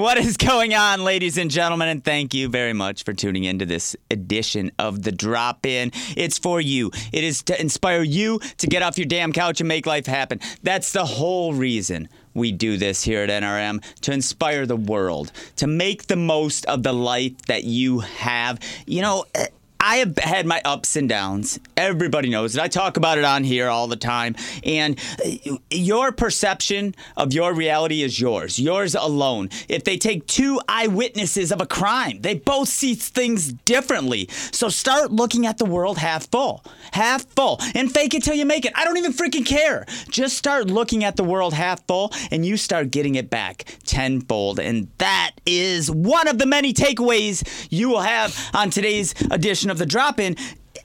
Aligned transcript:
What 0.00 0.16
is 0.16 0.38
going 0.38 0.72
on, 0.72 1.04
ladies 1.04 1.36
and 1.36 1.50
gentlemen? 1.50 1.88
And 1.88 2.02
thank 2.02 2.32
you 2.32 2.48
very 2.48 2.72
much 2.72 3.04
for 3.04 3.12
tuning 3.12 3.44
into 3.44 3.66
this 3.66 3.94
edition 4.10 4.72
of 4.78 5.02
The 5.02 5.12
Drop 5.12 5.66
In. 5.66 5.92
It's 6.16 6.38
for 6.38 6.58
you, 6.58 6.90
it 7.12 7.22
is 7.22 7.42
to 7.42 7.60
inspire 7.60 8.02
you 8.02 8.38
to 8.56 8.66
get 8.66 8.82
off 8.82 8.96
your 8.96 9.06
damn 9.06 9.30
couch 9.30 9.60
and 9.60 9.68
make 9.68 9.84
life 9.84 10.06
happen. 10.06 10.40
That's 10.62 10.92
the 10.92 11.04
whole 11.04 11.52
reason 11.52 12.08
we 12.32 12.50
do 12.50 12.78
this 12.78 13.02
here 13.02 13.20
at 13.20 13.28
NRM 13.28 13.84
to 14.00 14.12
inspire 14.12 14.64
the 14.64 14.74
world, 14.74 15.32
to 15.56 15.66
make 15.66 16.06
the 16.06 16.16
most 16.16 16.64
of 16.64 16.82
the 16.82 16.94
life 16.94 17.36
that 17.42 17.64
you 17.64 17.98
have. 17.98 18.58
You 18.86 19.02
know, 19.02 19.26
eh, 19.34 19.48
I 19.80 19.96
have 19.96 20.16
had 20.18 20.46
my 20.46 20.60
ups 20.64 20.94
and 20.96 21.08
downs. 21.08 21.58
Everybody 21.74 22.28
knows 22.28 22.54
it. 22.54 22.60
I 22.60 22.68
talk 22.68 22.98
about 22.98 23.16
it 23.16 23.24
on 23.24 23.44
here 23.44 23.68
all 23.68 23.86
the 23.86 23.96
time. 23.96 24.36
And 24.62 25.00
uh, 25.24 25.56
your 25.70 26.12
perception 26.12 26.94
of 27.16 27.32
your 27.32 27.54
reality 27.54 28.02
is 28.02 28.20
yours, 28.20 28.58
yours 28.58 28.94
alone. 28.94 29.48
If 29.68 29.84
they 29.84 29.96
take 29.96 30.26
two 30.26 30.60
eyewitnesses 30.68 31.50
of 31.50 31.62
a 31.62 31.66
crime, 31.66 32.20
they 32.20 32.34
both 32.34 32.68
see 32.68 32.94
things 32.94 33.54
differently. 33.54 34.28
So 34.52 34.68
start 34.68 35.12
looking 35.12 35.46
at 35.46 35.56
the 35.56 35.64
world 35.64 35.96
half 35.96 36.30
full, 36.30 36.62
half 36.92 37.24
full, 37.30 37.58
and 37.74 37.90
fake 37.90 38.12
it 38.12 38.22
till 38.22 38.34
you 38.34 38.44
make 38.44 38.66
it. 38.66 38.72
I 38.76 38.84
don't 38.84 38.98
even 38.98 39.14
freaking 39.14 39.46
care. 39.46 39.86
Just 40.10 40.36
start 40.36 40.66
looking 40.66 41.04
at 41.04 41.16
the 41.16 41.24
world 41.24 41.54
half 41.54 41.86
full, 41.86 42.12
and 42.30 42.44
you 42.44 42.58
start 42.58 42.90
getting 42.90 43.14
it 43.14 43.30
back 43.30 43.78
tenfold. 43.84 44.60
And 44.60 44.88
that 44.98 45.32
is 45.46 45.90
one 45.90 46.28
of 46.28 46.38
the 46.38 46.46
many 46.46 46.74
takeaways 46.74 47.66
you 47.70 47.88
will 47.88 48.02
have 48.02 48.38
on 48.52 48.68
today's 48.68 49.14
edition 49.30 49.69
of 49.70 49.78
the 49.78 49.86
drop 49.86 50.20
in 50.20 50.36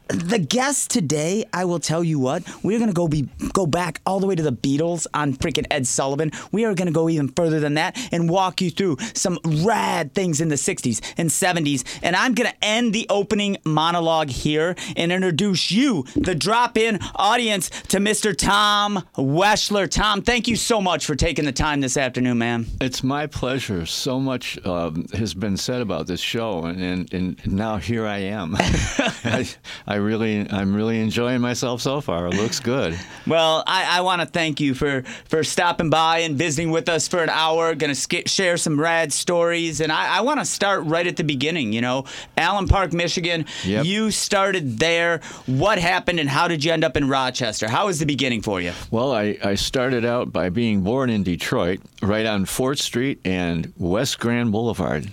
the 0.08 0.40
guest 0.40 0.92
today, 0.92 1.46
I 1.52 1.66
will 1.66 1.80
tell 1.80 2.04
you 2.04 2.20
what, 2.20 2.44
we're 2.64 2.80
gonna 2.80 2.94
go 2.94 3.08
be 3.08 3.28
go 3.54 3.66
back 3.66 4.02
all 4.06 4.20
the 4.20 4.28
way 4.28 4.36
to 4.36 4.44
the 4.44 4.52
Beatles 4.52 5.08
on 5.14 5.34
freaking 5.34 5.66
Ed 5.72 5.88
Sullivan. 5.88 6.32
We 6.52 6.66
are 6.66 6.74
gonna 6.74 6.92
go 6.92 7.10
even 7.10 7.30
further 7.30 7.60
than 7.60 7.76
that 7.76 7.98
and 8.12 8.30
walk 8.30 8.62
you 8.62 8.70
through 8.70 8.98
some 9.14 9.40
rad 9.44 10.14
things 10.14 10.42
in 10.42 10.50
the 10.50 10.56
60s 10.56 11.02
and 11.18 11.30
70s. 11.30 11.84
And 12.04 12.16
I'm 12.16 12.34
gonna 12.34 12.54
end 12.62 12.94
the 12.94 13.08
opening 13.10 13.58
monologue 13.66 14.30
here 14.30 14.76
and 14.96 15.12
introduce 15.12 15.72
you, 15.72 16.06
the 16.16 16.36
drop-in 16.36 17.00
audience, 17.16 17.70
to 17.88 17.98
Mr. 17.98 18.38
Tom 18.38 19.04
Weschler. 19.16 19.90
Tom, 19.90 20.22
thank 20.22 20.48
you 20.48 20.56
so 20.56 20.82
much 20.82 21.06
for 21.06 21.16
taking 21.16 21.46
the 21.46 21.52
time 21.52 21.82
this 21.82 21.98
afternoon, 21.98 22.38
man. 22.38 22.66
It's 22.80 23.04
my 23.04 23.28
pleasure. 23.28 23.86
So 23.86 24.20
much 24.20 24.64
um, 24.66 25.08
has 25.14 25.34
been 25.34 25.58
said 25.58 25.82
about 25.82 26.08
this 26.08 26.20
show, 26.20 26.66
and, 26.66 26.82
and, 26.82 27.14
and 27.14 27.52
now 27.52 27.78
here 27.78 28.06
I 28.06 28.20
am. 28.20 28.56
I, 28.60 29.48
I 29.88 29.95
really, 29.96 30.50
I'm 30.50 30.76
really 30.76 31.00
enjoying 31.00 31.42
myself 31.42 31.82
so 31.82 32.02
far. 32.02 32.28
It 32.28 32.36
looks 32.36 32.60
good. 32.60 32.98
Well, 33.28 33.64
I, 33.66 33.98
I 33.98 34.02
want 34.02 34.22
to 34.22 34.28
thank 34.28 34.60
you 34.60 34.76
for 34.76 35.02
for 35.28 35.44
stopping 35.44 35.90
by 35.90 36.20
and 36.20 36.38
visiting 36.38 36.70
with 36.70 36.88
us 36.90 37.08
for 37.08 37.24
an 37.24 37.30
hour. 37.30 37.74
Going 37.74 37.90
to 37.90 37.96
sk- 38.00 38.28
share 38.28 38.56
some 38.56 38.80
rad 38.80 39.12
stories, 39.12 39.82
and 39.82 39.92
I, 39.92 40.18
I 40.18 40.22
want 40.22 40.40
to 40.42 40.46
start 40.46 40.84
right 40.86 41.08
at 41.08 41.16
the 41.18 41.24
beginning. 41.24 41.74
You 41.74 41.82
know, 41.82 42.06
Allen 42.38 42.68
Park, 42.68 42.94
Michigan. 42.94 43.46
Yep. 43.64 43.86
You 43.86 44.12
started 44.12 44.78
there. 44.78 45.22
What 45.48 45.80
happened, 45.80 46.20
and 46.20 46.30
how 46.30 46.48
did 46.48 46.64
you 46.64 46.72
end 46.72 46.84
up 46.84 46.96
in 46.96 47.10
Rochester? 47.10 47.68
How 47.68 47.88
was 47.88 47.98
the 47.98 48.06
beginning 48.06 48.44
for 48.44 48.62
you? 48.62 48.74
Well, 48.92 49.12
I, 49.12 49.40
I 49.44 49.56
started 49.56 50.06
out 50.06 50.32
by 50.32 50.50
being 50.50 50.82
born 50.82 51.10
in 51.10 51.24
Detroit, 51.24 51.80
right 52.04 52.28
on 52.28 52.46
Fort 52.46 52.78
Street 52.78 53.22
and 53.26 53.74
West 53.78 54.20
Grand 54.20 54.52
Boulevard 54.52 55.10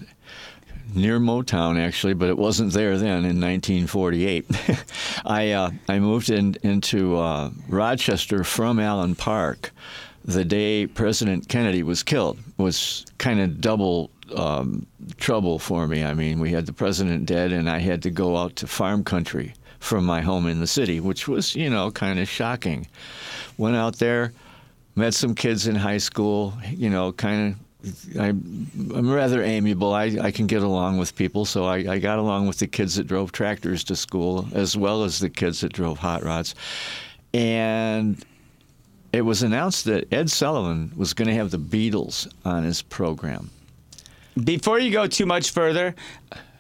near 0.95 1.19
Motown 1.19 1.79
actually, 1.79 2.15
but 2.15 2.29
it 2.29 2.39
wasn't 2.39 2.73
there 2.73 2.97
then 2.97 3.25
in 3.25 3.41
1948. 3.41 4.47
I 5.25 5.53
uh, 5.53 5.71
I 5.89 5.99
moved 5.99 6.31
in, 6.31 6.57
into 6.63 7.17
uh, 7.17 7.51
Rochester 7.69 8.45
from 8.45 8.79
Allen 8.79 9.15
Park 9.15 9.73
the 10.25 10.45
day 10.45 10.87
President 10.87 11.49
Kennedy 11.49 11.83
was 11.83 12.03
killed. 12.03 12.39
Was 12.57 13.05
kind 13.19 13.41
of 13.41 13.61
double 13.61 14.11
um, 14.37 14.87
trouble 15.17 15.59
for 15.59 15.87
me. 15.87 16.05
I 16.05 16.15
mean, 16.15 16.39
we 16.39 16.51
had 16.51 16.67
the 16.67 16.73
president 16.73 17.27
dead, 17.27 17.53
and 17.53 17.69
I 17.69 17.79
had 17.79 18.03
to 18.03 18.11
go 18.11 18.37
out 18.37 18.57
to 18.57 18.67
farm 18.67 19.05
country 19.05 19.55
from 19.81 20.05
my 20.05 20.21
home 20.21 20.47
in 20.47 20.61
the 20.61 20.67
city, 20.67 21.01
which 21.01 21.27
was 21.27 21.57
you 21.57 21.71
know 21.71 21.91
kind 21.91 22.19
of 22.19 22.29
shocking. 22.29 22.87
Went 23.59 23.77
out 23.77 23.97
there. 23.97 24.33
Met 24.95 25.15
some 25.15 25.35
kids 25.35 25.67
in 25.67 25.75
high 25.75 25.97
school, 25.97 26.53
you 26.69 26.91
know, 26.91 27.13
kind 27.13 27.49
of 27.49 27.62
I, 28.19 28.29
am 28.29 29.11
rather 29.11 29.43
amiable. 29.43 29.93
I, 29.93 30.17
I 30.21 30.31
can 30.31 30.47
get 30.47 30.63
along 30.63 30.99
with 30.99 31.17
people, 31.17 31.45
so 31.45 31.65
I, 31.65 31.77
I 31.79 31.99
got 31.99 32.19
along 32.19 32.47
with 32.47 32.59
the 32.59 32.67
kids 32.67 32.97
that 32.97 33.07
drove 33.07 33.33
tractors 33.33 33.83
to 33.85 33.97
school 33.97 34.47
as 34.53 34.77
well 34.77 35.05
as 35.05 35.19
the 35.19 35.31
kids 35.31 35.61
that 35.61 35.73
drove 35.73 35.99
hot 35.99 36.23
rods. 36.23 36.55
And 37.35 38.25
it 39.13 39.23
was 39.23 39.43
announced 39.43 39.85
that 39.87 40.13
Ed 40.13 40.31
Sullivan 40.31 40.93
was 40.97 41.13
going 41.13 41.29
to 41.29 41.35
have 41.35 41.51
the 41.51 41.59
Beatles 41.59 42.33
on 42.45 42.65
his 42.65 42.83
program. 42.83 43.51
Before 44.43 44.79
you 44.79 44.91
go 44.91 45.07
too 45.07 45.27
much 45.27 45.51
further, 45.51 45.95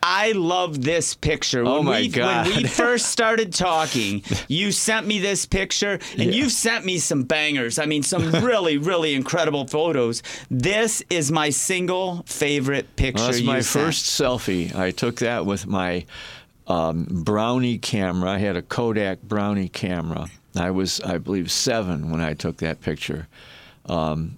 I 0.02 0.32
love 0.32 0.82
this 0.82 1.14
picture. 1.14 1.64
Oh 1.64 1.82
my 1.82 2.00
we, 2.00 2.08
God. 2.08 2.48
When 2.48 2.56
we 2.56 2.64
first 2.68 3.06
started 3.06 3.52
talking, 3.54 4.22
you 4.48 4.72
sent 4.72 5.06
me 5.06 5.20
this 5.20 5.46
picture, 5.46 6.00
and 6.12 6.24
Yeah. 6.24 6.32
you've 6.32 6.52
sent 6.52 6.84
me 6.84 6.98
some 6.98 7.22
bangers. 7.22 7.78
I 7.78 7.86
mean, 7.86 8.02
some 8.02 8.30
really, 8.32 8.78
really 8.92 9.14
incredible 9.14 9.66
photos. 9.66 10.22
This 10.50 11.02
is 11.08 11.30
my 11.30 11.50
single 11.50 12.24
favorite 12.26 12.96
picture. 12.96 13.22
Well, 13.22 13.32
that's 13.32 13.42
my 13.44 13.60
sent. 13.60 13.86
first 13.86 14.04
selfie. 14.20 14.74
I 14.74 14.90
took 14.90 15.16
that 15.20 15.46
with 15.46 15.66
my 15.68 16.04
um, 16.66 17.06
Brownie 17.08 17.78
camera. 17.78 18.30
I 18.30 18.38
had 18.38 18.56
a 18.56 18.62
Kodak 18.62 19.22
Brownie 19.22 19.68
camera. 19.68 20.28
I 20.56 20.70
was, 20.72 21.00
I 21.00 21.18
believe, 21.18 21.50
seven 21.50 22.10
when 22.10 22.20
I 22.20 22.34
took 22.34 22.56
that 22.58 22.80
picture. 22.80 23.28
Um, 23.86 24.36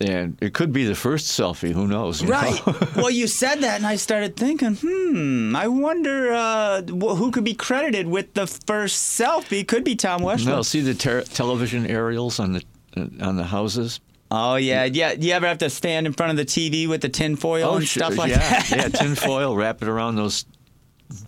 and 0.00 0.36
it 0.40 0.52
could 0.52 0.72
be 0.72 0.84
the 0.84 0.94
first 0.94 1.26
selfie. 1.38 1.72
Who 1.72 1.86
knows? 1.86 2.20
you 2.20 2.28
know? 2.28 2.34
Right. 2.34 2.66
well, 2.96 3.10
you 3.10 3.26
said 3.26 3.60
that, 3.60 3.76
and 3.76 3.86
I 3.86 3.96
started 3.96 4.36
thinking, 4.36 4.76
hmm, 4.76 5.56
I 5.56 5.68
wonder 5.68 6.32
uh, 6.32 6.82
who 6.82 7.30
could 7.30 7.44
be 7.44 7.54
credited 7.54 8.06
with 8.06 8.34
the 8.34 8.46
first 8.46 9.18
selfie. 9.18 9.66
Could 9.66 9.84
be 9.84 9.96
Tom 9.96 10.20
Weschler. 10.20 10.46
no, 10.46 10.62
see 10.62 10.80
the 10.80 10.94
ter- 10.94 11.22
television 11.22 11.86
aerials 11.86 12.38
on 12.38 12.52
the 12.52 12.64
uh, 12.96 13.06
on 13.20 13.36
the 13.36 13.44
houses. 13.44 14.00
Oh 14.30 14.56
yeah, 14.56 14.84
yeah. 14.84 15.14
Do 15.14 15.26
you 15.26 15.32
ever 15.32 15.46
have 15.46 15.58
to 15.58 15.70
stand 15.70 16.06
in 16.06 16.12
front 16.12 16.30
of 16.30 16.36
the 16.36 16.44
TV 16.44 16.88
with 16.88 17.00
the 17.00 17.08
tin 17.08 17.32
tinfoil 17.32 17.76
and 17.76 17.86
sure, 17.86 18.02
stuff 18.02 18.18
like 18.18 18.30
yeah, 18.30 18.38
that? 18.38 18.70
yeah, 18.70 18.88
tinfoil, 19.00 19.56
wrap 19.56 19.82
it 19.82 19.88
around 19.88 20.16
those 20.16 20.44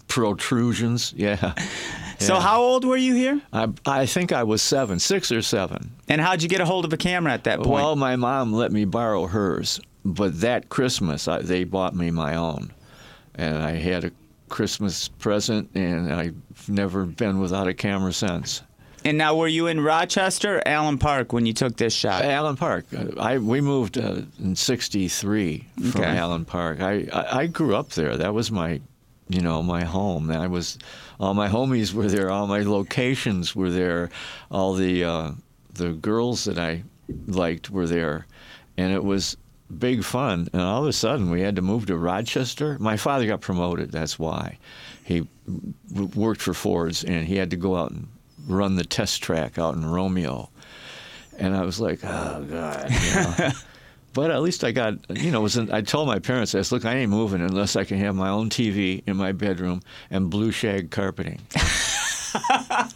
protrusions. 0.09 1.15
Yeah. 1.17 1.55
So 2.19 2.37
how 2.41 2.61
old 2.61 2.85
were 2.85 2.97
you 2.97 3.15
here? 3.15 3.41
I, 3.53 3.69
I 3.87 4.07
think 4.07 4.33
I 4.33 4.43
was 4.43 4.61
seven, 4.63 4.99
six 4.99 5.31
or 5.31 5.41
seven. 5.43 5.93
And 6.09 6.21
how'd 6.21 6.43
you 6.43 6.49
get 6.49 6.61
a 6.61 6.65
hold 6.65 6.85
of 6.85 6.93
a 6.93 6.97
camera 6.97 7.33
at 7.33 7.45
that 7.45 7.59
point? 7.59 7.71
Well, 7.71 7.95
my 7.97 8.17
mom 8.17 8.53
let 8.53 8.73
me 8.73 8.85
borrow 8.85 9.27
hers, 9.27 9.81
but 10.05 10.41
that 10.41 10.69
Christmas 10.69 11.29
I, 11.29 11.43
they 11.43 11.65
bought 11.65 11.95
me 11.95 12.11
my 12.11 12.35
own, 12.35 12.73
and 13.35 13.59
I 13.59 13.73
had 13.77 14.05
a 14.05 14.11
Christmas 14.49 15.09
present, 15.09 15.71
and 15.75 16.13
I've 16.13 16.35
never 16.69 17.05
been 17.05 17.39
without 17.39 17.69
a 17.69 17.75
camera 17.75 18.13
since. 18.13 18.63
and 19.05 19.17
now 19.19 19.37
were 19.37 19.47
you 19.47 19.67
in 19.69 19.81
Rochester 19.81 20.57
or 20.59 20.63
Allen 20.67 20.99
Park 20.99 21.33
when 21.33 21.47
you 21.47 21.53
took 21.53 21.77
this 21.77 21.95
shot? 21.95 22.25
Allen 22.25 22.57
Park. 22.57 22.87
I 23.21 23.39
we 23.39 23.61
moved 23.61 23.97
uh, 23.99 24.23
in 24.41 24.57
'63 24.57 25.67
from 25.93 26.01
Okay. 26.03 26.17
Allen 26.17 26.45
Park. 26.45 26.81
I, 26.81 27.07
I 27.13 27.41
I 27.41 27.47
grew 27.47 27.77
up 27.77 27.91
there. 27.91 28.17
That 28.17 28.35
was 28.35 28.51
my, 28.51 28.81
you 29.29 29.41
know, 29.41 29.63
my 29.63 29.85
home. 29.85 30.31
I 30.31 30.47
was, 30.47 30.79
all 31.21 31.35
my 31.35 31.49
homies 31.49 31.93
were 31.93 32.09
there. 32.09 32.31
All 32.31 32.47
my 32.47 32.63
locations 32.63 33.55
were 33.55 33.71
there. 33.71 34.11
All 34.51 34.75
the 34.75 35.05
uh, 35.05 35.31
the 35.75 35.91
girls 35.91 36.45
that 36.45 36.59
I 36.59 36.85
liked 37.27 37.71
were 37.71 37.87
there, 37.87 38.27
and 38.77 38.93
it 38.93 39.05
was 39.05 39.37
big 39.79 40.05
fun. 40.05 40.49
And 40.53 40.63
all 40.63 40.83
of 40.83 40.89
a 40.89 40.93
sudden, 40.93 41.31
we 41.31 41.43
had 41.43 41.57
to 41.57 41.63
move 41.63 41.87
to 41.87 41.97
Rochester. 41.97 42.79
My 42.79 42.97
father 42.97 43.27
got 43.27 43.41
promoted. 43.41 43.93
That's 43.93 44.19
why. 44.19 44.59
He 45.05 45.27
worked 45.91 46.43
for 46.43 46.55
Ford's, 46.55 47.05
and 47.05 47.27
he 47.27 47.37
had 47.37 47.51
to 47.51 47.57
go 47.57 47.77
out 47.77 47.91
and 47.91 48.09
run 48.47 48.77
the 48.77 48.85
test 48.85 49.23
track 49.23 49.59
out 49.59 49.75
in 49.75 49.85
Romeo 49.85 50.51
and 51.39 51.57
I 51.57 51.63
was 51.65 51.81
like, 51.81 52.01
oh 52.03 52.47
god. 52.51 52.91
You 52.91 53.15
know? 53.15 53.51
but 54.15 54.31
at 54.31 54.43
least 54.43 54.65
I 54.65 54.73
got, 54.73 54.95
you 55.11 55.31
know, 55.31 55.41
was 55.41 55.57
in, 55.57 55.71
I 55.71 55.83
told 55.83 56.09
my 56.09 56.19
parents, 56.19 56.55
I 56.55 56.63
said, 56.63 56.75
look, 56.75 56.85
I 56.85 56.97
ain't 56.97 57.11
moving 57.11 57.41
unless 57.41 57.77
I 57.77 57.85
can 57.85 57.99
have 57.99 58.15
my 58.15 58.29
own 58.29 58.51
TV 58.51 59.03
in 59.07 59.17
my 59.17 59.33
bedroom 59.33 59.83
and 60.11 60.31
blue 60.31 60.51
shag 60.51 60.91
carpeting. 60.91 61.41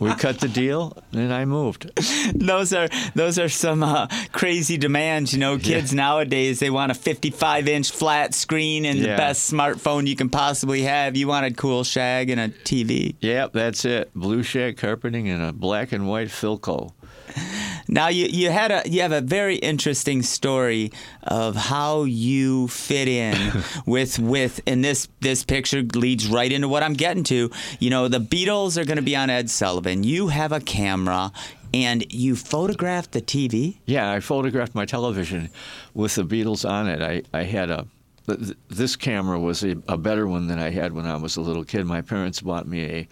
we 0.01 0.15
cut 0.15 0.41
the 0.41 0.49
deal, 0.49 0.97
and 1.13 1.33
I 1.33 1.45
moved. 1.45 1.91
those 2.35 2.73
are 2.73 2.89
those 3.15 3.39
are 3.39 3.49
some 3.49 3.83
uh, 3.83 4.09
crazy 4.33 4.77
demands. 4.77 5.33
You 5.33 5.39
know, 5.39 5.59
kids 5.59 5.93
nowadays 5.93 6.61
they 6.61 6.71
want 6.71 6.93
a 6.93 6.95
55 6.95 7.69
inch 7.69 7.91
flat 7.91 8.35
screen 8.35 8.85
and 8.85 9.01
the 9.01 9.09
best 9.09 9.51
smartphone 9.51 10.07
you 10.07 10.17
can 10.17 10.29
possibly 10.29 10.83
have. 10.83 11.17
You 11.17 11.29
wanted 11.29 11.57
cool 11.57 11.85
shag 11.85 12.31
and 12.31 12.41
a 12.41 12.49
TV. 12.49 13.17
Yep, 13.21 13.53
that's 13.53 13.85
it. 13.85 14.13
Blue 14.15 14.43
shag 14.43 14.77
carpeting 14.77 15.29
and 15.29 15.43
a 15.43 15.53
black 15.53 15.93
and 15.93 16.09
white 16.09 16.29
Philco. 16.29 16.93
Now 17.89 18.09
you 18.09 18.27
you 18.27 18.51
had 18.51 18.71
a 18.71 18.89
you 18.89 19.03
have 19.03 19.13
a 19.13 19.21
very 19.21 19.57
interesting 19.57 20.23
story 20.23 20.93
of 21.25 21.57
how 21.57 22.05
you 22.05 22.69
fit 22.69 23.09
in 23.09 23.37
with 23.87 24.19
with 24.19 24.61
and 24.67 24.85
this 24.85 25.09
this 25.21 25.45
picture 25.45 25.83
leads 25.83 26.29
right 26.29 26.51
into 26.51 26.69
what 26.69 26.83
I'm 26.83 26.95
getting 26.95 27.25
to. 27.25 27.51
You 27.81 27.91
know, 27.91 28.09
the 28.09 28.21
Beatles 28.21 28.79
are 28.81 28.85
going 28.85 28.97
to 28.97 29.03
be 29.03 29.17
on 29.17 29.29
Ed 29.31 29.51
Sullivan. 29.51 30.05
You 30.05 30.29
have 30.29 30.53
a 30.53 30.61
camera 30.61 31.33
and 31.75 32.11
you 32.13 32.37
photographed 32.37 33.13
the 33.13 33.21
TV. 33.21 33.79
Yeah, 33.87 34.11
I 34.11 34.21
photographed 34.21 34.75
my 34.75 34.85
television 34.85 35.51
with 35.95 36.15
the 36.15 36.25
Beatles 36.25 36.69
on 36.69 36.89
it. 36.89 37.03
I, 37.03 37.23
I 37.39 37.43
had 37.45 37.71
a 37.71 37.87
th- 38.27 38.39
th- 38.39 38.57
this 38.69 38.97
camera 38.97 39.39
was 39.39 39.65
a, 39.65 39.77
a 39.89 39.97
better 39.97 40.27
one 40.27 40.47
than 40.47 40.59
I 40.59 40.71
had 40.71 40.93
when 40.93 41.07
I 41.07 41.17
was 41.17 41.37
a 41.37 41.41
little 41.41 41.65
kid. 41.65 41.87
My 41.87 42.01
parents 42.03 42.41
bought 42.41 42.67
me 42.67 42.85
a 42.85 43.09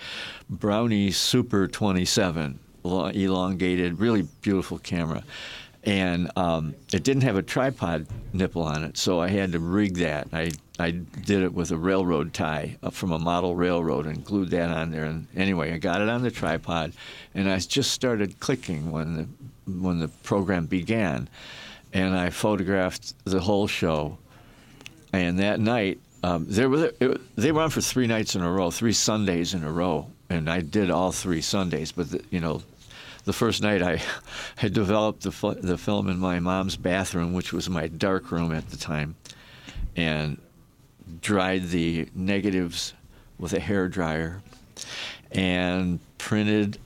Brownie 0.49 1.11
Super 1.11 1.69
27, 1.69 2.59
lo- 2.59 2.70
elongated, 2.85 3.99
really 3.99 4.23
beautiful 4.43 4.79
camera. 4.79 5.23
And 5.83 6.31
um, 6.37 6.75
it 6.93 7.05
didn't 7.05 7.23
have 7.23 7.37
a 7.37 7.43
tripod 7.43 8.07
nipple 8.35 8.63
on 8.63 8.85
it, 8.85 8.99
so 8.99 9.19
I 9.19 9.29
had 9.29 9.53
to 9.53 9.59
rig 9.59 9.95
that. 9.97 10.29
I, 10.31 10.53
I 10.79 10.91
did 10.91 11.43
it 11.43 11.55
with 11.55 11.71
a 11.71 11.77
railroad 11.77 12.35
tie 12.35 12.77
up 12.83 12.93
from 12.93 13.13
a 13.13 13.19
model 13.19 13.57
railroad 13.57 14.07
and 14.07 14.23
glued 14.23 14.51
that 14.51 14.69
on 14.69 14.91
there. 14.91 15.05
And 15.05 15.27
anyway, 15.35 15.73
I 15.73 15.79
got 15.79 16.03
it 16.03 16.09
on 16.11 16.21
the 16.23 16.31
tripod, 16.31 16.93
and 17.35 17.51
I 17.51 17.59
just 17.61 17.93
started 17.93 18.41
clicking 18.41 18.91
when 18.91 19.17
the 19.17 19.27
when 19.73 20.01
the 20.01 20.09
program 20.09 20.67
began, 20.67 21.29
and 21.95 22.15
I 22.15 22.29
photographed 22.29 23.15
the 23.25 23.41
whole 23.41 23.67
show. 23.67 24.19
And 25.13 25.39
that 25.39 25.61
night, 25.61 25.99
um, 26.23 26.45
there 26.49 26.73
it, 26.75 27.37
they 27.37 27.53
were 27.53 27.63
on 27.63 27.71
for 27.71 27.81
three 27.81 28.07
nights 28.07 28.35
in 28.35 28.43
a 28.43 28.51
row, 28.51 28.71
three 28.71 28.93
Sundays 28.93 29.55
in 29.55 29.65
a 29.65 29.73
row, 29.73 30.09
and 30.29 30.51
I 30.51 30.61
did 30.61 30.91
all 30.91 31.13
three 31.13 31.41
Sundays. 31.41 31.91
But 31.93 32.11
the, 32.11 32.23
you 32.31 32.41
know, 32.41 32.63
the 33.25 33.33
first 33.33 33.63
night 33.63 33.83
I 33.83 34.01
had 34.57 34.73
developed 34.73 35.23
the 35.23 35.59
the 35.61 35.79
film 35.79 36.09
in 36.09 36.19
my 36.19 36.41
mom's 36.41 36.77
bathroom, 36.77 37.33
which 37.33 37.53
was 37.53 37.69
my 37.69 37.89
dark 37.89 38.31
room 38.31 38.53
at 38.53 38.71
the 38.71 38.77
time, 38.77 39.17
and 39.97 40.41
dried 41.21 41.69
the 41.69 42.09
negatives 42.15 42.95
with 43.39 43.53
a 43.53 43.61
hair 43.61 43.89
dryer, 43.89 44.43
and 45.33 46.01
printed 46.19 46.79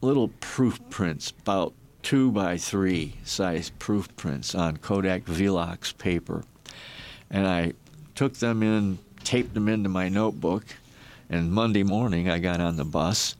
little 0.00 0.28
proof 0.40 0.80
prints 0.90 1.32
about 1.42 1.74
two 2.02 2.30
by 2.30 2.56
three 2.56 3.14
size 3.24 3.70
proof 3.78 4.14
prints 4.16 4.54
on 4.54 4.76
Kodak 4.78 5.24
Velox 5.24 5.96
paper. 5.96 6.44
And 7.30 7.46
I 7.46 7.74
took 8.14 8.34
them 8.34 8.62
in, 8.62 8.98
taped 9.22 9.54
them 9.54 9.68
into 9.68 9.88
my 9.88 10.08
notebook, 10.08 10.64
and 11.28 11.52
Monday 11.52 11.82
morning 11.82 12.28
I 12.28 12.38
got 12.38 12.60
on 12.60 12.76
the 12.76 12.84
bus. 12.84 13.36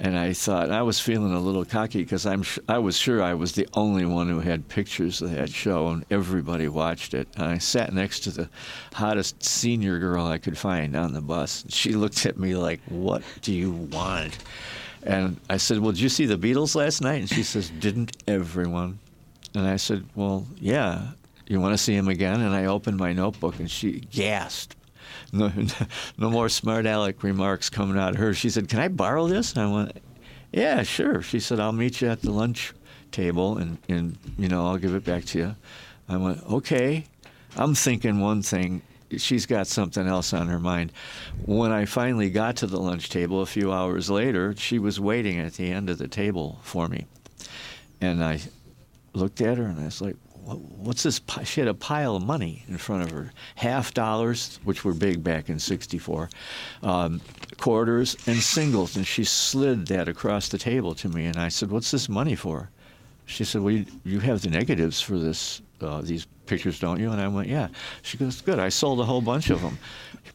And 0.00 0.16
I 0.16 0.32
thought 0.32 0.70
I 0.70 0.82
was 0.82 1.00
feeling 1.00 1.32
a 1.32 1.40
little 1.40 1.64
cocky 1.64 2.04
because 2.04 2.24
I'm 2.24 2.42
sh- 2.44 2.60
I 2.68 2.78
was 2.78 2.96
sure 2.96 3.20
I 3.20 3.34
was 3.34 3.52
the 3.52 3.66
only 3.74 4.06
one 4.06 4.28
who 4.28 4.38
had 4.38 4.68
pictures 4.68 5.20
of 5.20 5.32
that 5.32 5.50
show, 5.50 5.88
and 5.88 6.04
everybody 6.08 6.68
watched 6.68 7.14
it. 7.14 7.26
And 7.36 7.46
I 7.46 7.58
sat 7.58 7.92
next 7.92 8.20
to 8.20 8.30
the 8.30 8.48
hottest 8.94 9.42
senior 9.42 9.98
girl 9.98 10.24
I 10.24 10.38
could 10.38 10.56
find 10.56 10.94
on 10.94 11.14
the 11.14 11.20
bus. 11.20 11.64
She 11.68 11.94
looked 11.94 12.26
at 12.26 12.38
me 12.38 12.54
like, 12.54 12.80
"What 12.86 13.22
do 13.42 13.52
you 13.52 13.72
want?" 13.72 14.38
And 15.02 15.40
I 15.48 15.56
said, 15.56 15.78
Well, 15.80 15.92
did 15.92 16.00
you 16.00 16.08
see 16.08 16.26
the 16.26 16.36
Beatles 16.36 16.74
last 16.74 17.00
night? 17.00 17.20
And 17.20 17.28
she 17.28 17.42
says, 17.42 17.70
Didn't 17.70 18.16
everyone? 18.26 18.98
And 19.54 19.66
I 19.66 19.76
said, 19.76 20.04
Well, 20.14 20.46
yeah. 20.58 21.08
You 21.46 21.60
want 21.60 21.72
to 21.72 21.78
see 21.78 21.94
him 21.94 22.08
again? 22.08 22.40
And 22.40 22.54
I 22.54 22.66
opened 22.66 22.98
my 22.98 23.12
notebook 23.12 23.58
and 23.58 23.70
she 23.70 24.00
gasped. 24.12 24.76
No, 25.32 25.52
no 26.18 26.30
more 26.30 26.48
smart 26.48 26.86
aleck 26.86 27.22
remarks 27.22 27.68
coming 27.68 27.98
out 27.98 28.10
of 28.10 28.16
her. 28.16 28.34
She 28.34 28.50
said, 28.50 28.68
Can 28.68 28.80
I 28.80 28.88
borrow 28.88 29.26
this? 29.26 29.52
And 29.52 29.62
I 29.62 29.72
went, 29.72 30.00
Yeah, 30.52 30.82
sure. 30.82 31.22
She 31.22 31.40
said, 31.40 31.60
I'll 31.60 31.72
meet 31.72 32.00
you 32.00 32.08
at 32.08 32.22
the 32.22 32.30
lunch 32.30 32.72
table 33.10 33.58
and, 33.58 33.78
and 33.88 34.18
you 34.38 34.48
know, 34.48 34.66
I'll 34.66 34.78
give 34.78 34.94
it 34.94 35.04
back 35.04 35.24
to 35.26 35.38
you. 35.38 35.56
I 36.08 36.16
went, 36.16 36.42
Okay. 36.50 37.04
I'm 37.56 37.74
thinking 37.74 38.20
one 38.20 38.42
thing 38.42 38.82
she's 39.16 39.46
got 39.46 39.66
something 39.66 40.06
else 40.06 40.32
on 40.32 40.48
her 40.48 40.58
mind. 40.58 40.92
When 41.46 41.72
I 41.72 41.86
finally 41.86 42.30
got 42.30 42.56
to 42.56 42.66
the 42.66 42.78
lunch 42.78 43.08
table 43.08 43.40
a 43.40 43.46
few 43.46 43.72
hours 43.72 44.10
later, 44.10 44.54
she 44.56 44.78
was 44.78 45.00
waiting 45.00 45.38
at 45.38 45.54
the 45.54 45.70
end 45.70 45.88
of 45.88 45.98
the 45.98 46.08
table 46.08 46.58
for 46.62 46.88
me. 46.88 47.06
And 48.00 48.22
I 48.22 48.40
looked 49.14 49.40
at 49.40 49.58
her 49.58 49.64
and 49.64 49.80
I 49.80 49.84
was 49.86 50.00
like, 50.00 50.16
What's 50.56 51.02
this? 51.02 51.20
She 51.44 51.60
had 51.60 51.68
a 51.68 51.74
pile 51.74 52.16
of 52.16 52.22
money 52.22 52.64
in 52.68 52.78
front 52.78 53.02
of 53.02 53.10
her 53.10 53.32
half 53.56 53.92
dollars, 53.92 54.58
which 54.64 54.84
were 54.84 54.94
big 54.94 55.22
back 55.22 55.50
in 55.50 55.58
64, 55.58 56.30
um, 56.82 57.20
quarters, 57.58 58.16
and 58.26 58.38
singles. 58.38 58.96
And 58.96 59.06
she 59.06 59.24
slid 59.24 59.88
that 59.88 60.08
across 60.08 60.48
the 60.48 60.56
table 60.56 60.94
to 60.96 61.08
me. 61.08 61.26
And 61.26 61.36
I 61.36 61.48
said, 61.48 61.70
What's 61.70 61.90
this 61.90 62.08
money 62.08 62.34
for? 62.34 62.70
She 63.26 63.44
said, 63.44 63.60
Well, 63.60 63.74
you, 63.74 63.86
you 64.04 64.20
have 64.20 64.40
the 64.40 64.48
negatives 64.48 65.00
for 65.00 65.18
this 65.18 65.60
uh, 65.80 66.00
these 66.00 66.26
pictures, 66.46 66.80
don't 66.80 66.98
you? 66.98 67.12
And 67.12 67.20
I 67.20 67.28
went, 67.28 67.48
Yeah. 67.48 67.68
She 68.02 68.16
goes, 68.16 68.40
Good. 68.40 68.58
I 68.58 68.70
sold 68.70 69.00
a 69.00 69.04
whole 69.04 69.20
bunch 69.20 69.50
of 69.50 69.60
them. 69.60 69.78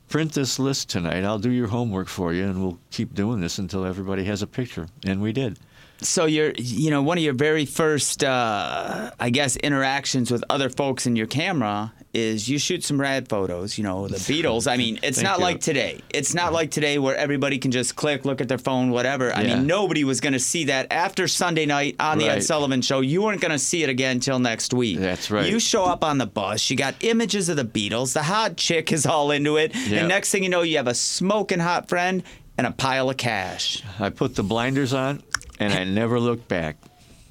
Print 0.09 0.33
this 0.33 0.59
list 0.59 0.89
tonight. 0.89 1.23
I'll 1.23 1.39
do 1.39 1.49
your 1.49 1.67
homework 1.67 2.07
for 2.07 2.33
you, 2.33 2.43
and 2.43 2.61
we'll 2.61 2.79
keep 2.91 3.15
doing 3.15 3.41
this 3.41 3.57
until 3.57 3.83
everybody 3.83 4.23
has 4.25 4.43
a 4.43 4.47
picture. 4.47 4.87
And 5.05 5.21
we 5.21 5.33
did. 5.33 5.57
So 6.03 6.25
you're, 6.25 6.51
you 6.57 6.89
know, 6.91 7.01
one 7.01 7.17
of 7.17 7.23
your 7.23 7.33
very 7.33 7.65
first, 7.65 8.23
uh, 8.23 9.11
I 9.19 9.29
guess, 9.29 9.55
interactions 9.57 10.31
with 10.31 10.43
other 10.49 10.69
folks 10.69 11.05
in 11.05 11.15
your 11.15 11.27
camera 11.27 11.93
is 12.13 12.47
you 12.47 12.59
shoot 12.59 12.83
some 12.83 12.99
rad 13.01 13.27
photos. 13.27 13.77
You 13.77 13.83
know, 13.85 14.07
the 14.07 14.17
Beatles. 14.33 14.69
I 14.71 14.77
mean, 14.77 14.99
it's 15.01 15.21
not 15.21 15.37
you. 15.39 15.43
like 15.43 15.61
today. 15.61 16.01
It's 16.13 16.33
not 16.35 16.53
like 16.53 16.71
today 16.71 16.99
where 16.99 17.15
everybody 17.15 17.57
can 17.57 17.71
just 17.71 17.95
click, 17.95 18.25
look 18.25 18.41
at 18.41 18.47
their 18.49 18.57
phone, 18.57 18.91
whatever. 18.91 19.33
I 19.33 19.41
Yeah. 19.43 19.55
mean, 19.55 19.67
nobody 19.67 20.03
was 20.03 20.19
going 20.19 20.33
to 20.33 20.39
see 20.39 20.65
that 20.65 20.91
after 20.91 21.27
Sunday 21.27 21.65
night 21.65 21.95
on 21.99 22.17
the 22.17 22.27
Ed 22.29 22.43
Sullivan 22.43 22.81
Show. 22.81 22.99
You 22.99 23.21
weren't 23.23 23.41
going 23.41 23.51
to 23.51 23.59
see 23.59 23.81
it 23.83 23.89
again 23.89 24.17
until 24.17 24.39
next 24.39 24.73
week. 24.73 24.99
That's 24.99 25.31
right. 25.31 25.49
You 25.49 25.59
show 25.59 25.85
up 25.85 26.03
on 26.03 26.17
the 26.17 26.27
bus. 26.27 26.69
You 26.69 26.75
got 26.77 26.95
images 27.01 27.49
of 27.49 27.55
the 27.55 27.65
Beatles. 27.65 28.13
The 28.13 28.23
hot 28.23 28.57
chick 28.57 28.91
is 28.91 29.05
all 29.05 29.31
into 29.31 29.57
it. 29.57 29.73
Yeah. 29.75 29.99
And 29.99 30.07
next 30.09 30.31
thing 30.31 30.43
you 30.43 30.49
know, 30.49 30.61
you 30.61 30.77
have 30.77 30.87
a 30.87 30.93
smoking 30.93 31.59
hot 31.59 31.89
friend 31.89 32.23
and 32.57 32.67
a 32.67 32.71
pile 32.71 33.09
of 33.09 33.17
cash. 33.17 33.81
I 33.99 34.09
put 34.11 34.35
the 34.35 34.43
blinders 34.43 34.93
on, 34.93 35.23
and 35.59 35.73
I 35.73 35.83
never 35.83 36.19
looked 36.19 36.47
back. 36.47 36.77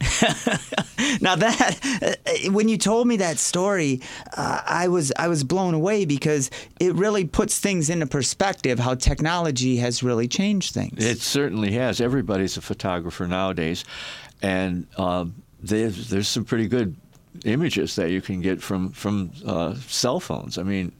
Now 1.20 1.36
that 1.36 2.18
uh, 2.26 2.50
when 2.52 2.68
you 2.68 2.78
told 2.78 3.06
me 3.06 3.16
that 3.18 3.38
story, 3.38 4.00
uh, 4.36 4.60
I 4.64 4.88
was 4.88 5.12
I 5.16 5.28
was 5.28 5.44
blown 5.44 5.74
away 5.74 6.04
because 6.04 6.50
it 6.80 6.94
really 6.94 7.24
puts 7.24 7.58
things 7.58 7.90
into 7.90 8.06
perspective 8.06 8.78
how 8.78 8.94
technology 8.94 9.76
has 9.76 10.02
really 10.02 10.28
changed 10.28 10.74
things. 10.74 11.04
It 11.04 11.20
certainly 11.20 11.72
has. 11.72 12.00
Everybody's 12.00 12.56
a 12.56 12.60
photographer 12.60 13.26
nowadays, 13.26 13.84
and 14.42 14.86
um, 14.96 15.34
there's 15.60 16.08
there's 16.08 16.28
some 16.28 16.44
pretty 16.44 16.68
good 16.68 16.96
images 17.44 17.96
that 17.96 18.10
you 18.10 18.20
can 18.20 18.40
get 18.40 18.62
from 18.62 18.90
from 18.90 19.32
uh, 19.46 19.74
cell 19.86 20.20
phones. 20.20 20.58
I 20.58 20.62
mean, 20.62 20.92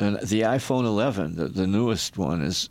and 0.00 0.18
the 0.20 0.42
iPhone 0.42 0.84
11, 0.84 1.36
the, 1.36 1.48
the 1.48 1.66
newest 1.66 2.16
one, 2.16 2.42
is 2.42 2.68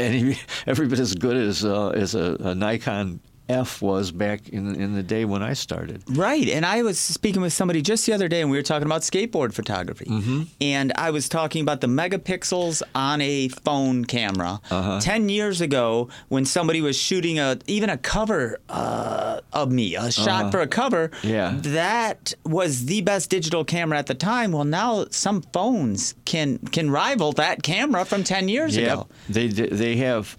any 0.00 0.38
every 0.66 0.86
bit 0.86 0.98
as 0.98 1.14
good 1.14 1.36
as 1.36 1.64
uh, 1.64 1.88
as 1.88 2.14
a, 2.14 2.36
a 2.40 2.54
Nikon 2.54 3.20
F 3.50 3.82
was 3.82 4.10
back 4.12 4.48
in 4.48 4.74
in 4.80 4.94
the 4.94 5.02
day 5.02 5.24
when 5.24 5.42
I 5.42 5.54
started. 5.54 6.02
Right. 6.08 6.48
And 6.48 6.64
I 6.64 6.82
was 6.82 6.98
speaking 6.98 7.42
with 7.42 7.52
somebody 7.52 7.82
just 7.82 8.06
the 8.06 8.12
other 8.12 8.28
day, 8.28 8.40
and 8.40 8.50
we 8.50 8.56
were 8.56 8.62
talking 8.62 8.86
about 8.86 9.02
skateboard 9.02 9.52
photography. 9.52 10.06
Mm-hmm. 10.06 10.42
And 10.60 10.92
I 10.96 11.10
was 11.10 11.28
talking 11.28 11.62
about 11.62 11.80
the 11.80 11.86
megapixels 11.88 12.82
on 12.94 13.20
a 13.20 13.48
phone 13.48 14.04
camera. 14.04 14.60
Uh-huh. 14.70 15.00
10 15.00 15.28
years 15.28 15.60
ago, 15.60 16.08
when 16.28 16.44
somebody 16.44 16.80
was 16.80 16.96
shooting 16.96 17.38
a 17.38 17.58
even 17.66 17.90
a 17.90 17.98
cover 17.98 18.58
uh, 18.68 19.40
of 19.52 19.70
me, 19.72 19.96
a 19.96 20.10
shot 20.10 20.50
for 20.52 20.60
a 20.60 20.66
cover, 20.68 21.04
Uh-huh. 21.12 21.28
Yeah. 21.28 21.54
that 21.62 22.34
was 22.44 22.86
the 22.86 23.00
best 23.02 23.30
digital 23.30 23.64
camera 23.64 23.98
at 23.98 24.06
the 24.06 24.14
time. 24.14 24.52
Well, 24.52 24.64
now 24.64 25.06
some 25.10 25.42
phones 25.52 26.14
can, 26.24 26.58
can 26.58 26.90
rival 26.90 27.32
that 27.32 27.62
camera 27.62 28.04
from 28.04 28.24
10 28.24 28.48
years 28.48 28.76
Yeah, 28.76 28.92
ago. 28.92 29.06
they 29.28 29.48
they 29.48 29.96
have 29.96 30.36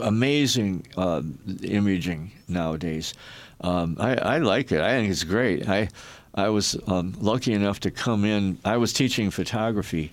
amazing 0.00 0.86
uh, 0.96 1.22
imaging 1.62 2.32
nowadays. 2.48 3.14
Um, 3.62 3.96
I, 4.00 4.14
I 4.16 4.38
like 4.38 4.72
it. 4.72 4.80
I 4.80 4.92
think 4.92 5.10
it's 5.10 5.24
great. 5.24 5.68
I 5.68 5.88
I 6.34 6.48
was 6.48 6.76
um, 6.86 7.14
lucky 7.20 7.52
enough 7.52 7.80
to 7.80 7.90
come 7.90 8.24
in. 8.24 8.58
I 8.64 8.76
was 8.76 8.92
teaching 8.92 9.30
photography 9.30 10.10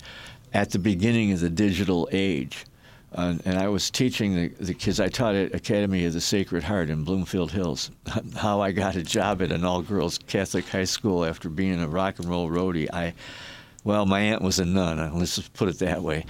at 0.53 0.71
the 0.71 0.79
beginning 0.79 1.31
of 1.31 1.39
the 1.39 1.49
digital 1.49 2.09
age. 2.11 2.65
And, 3.13 3.41
I 3.47 3.67
was 3.67 3.89
teaching 3.89 4.35
the, 4.35 4.47
the 4.59 4.73
kids. 4.73 4.99
I 4.99 5.07
taught 5.07 5.33
at 5.35 5.55
Academy 5.55 6.05
of 6.05 6.13
the 6.13 6.21
Sacred 6.21 6.63
Heart 6.63 6.89
in 6.89 7.03
Bloomfield 7.03 7.51
Hills. 7.51 7.89
How 8.35 8.61
I 8.61 8.71
got 8.71 8.95
a 8.95 9.03
job 9.03 9.41
at 9.41 9.51
an 9.51 9.63
all-girls 9.63 10.19
Catholic 10.27 10.67
high 10.67 10.83
school 10.83 11.23
after 11.25 11.49
being 11.49 11.81
a 11.81 11.87
rock 11.87 12.19
and 12.19 12.27
roll 12.27 12.49
roadie. 12.49 12.89
I, 12.91 13.13
well, 13.83 14.05
my 14.05 14.19
aunt 14.19 14.41
was 14.41 14.59
a 14.59 14.65
nun. 14.65 14.99
uh, 14.99 15.11
Let's 15.13 15.35
just 15.35 15.53
put 15.53 15.69
it 15.69 15.79
that 15.79 16.03
way. 16.03 16.25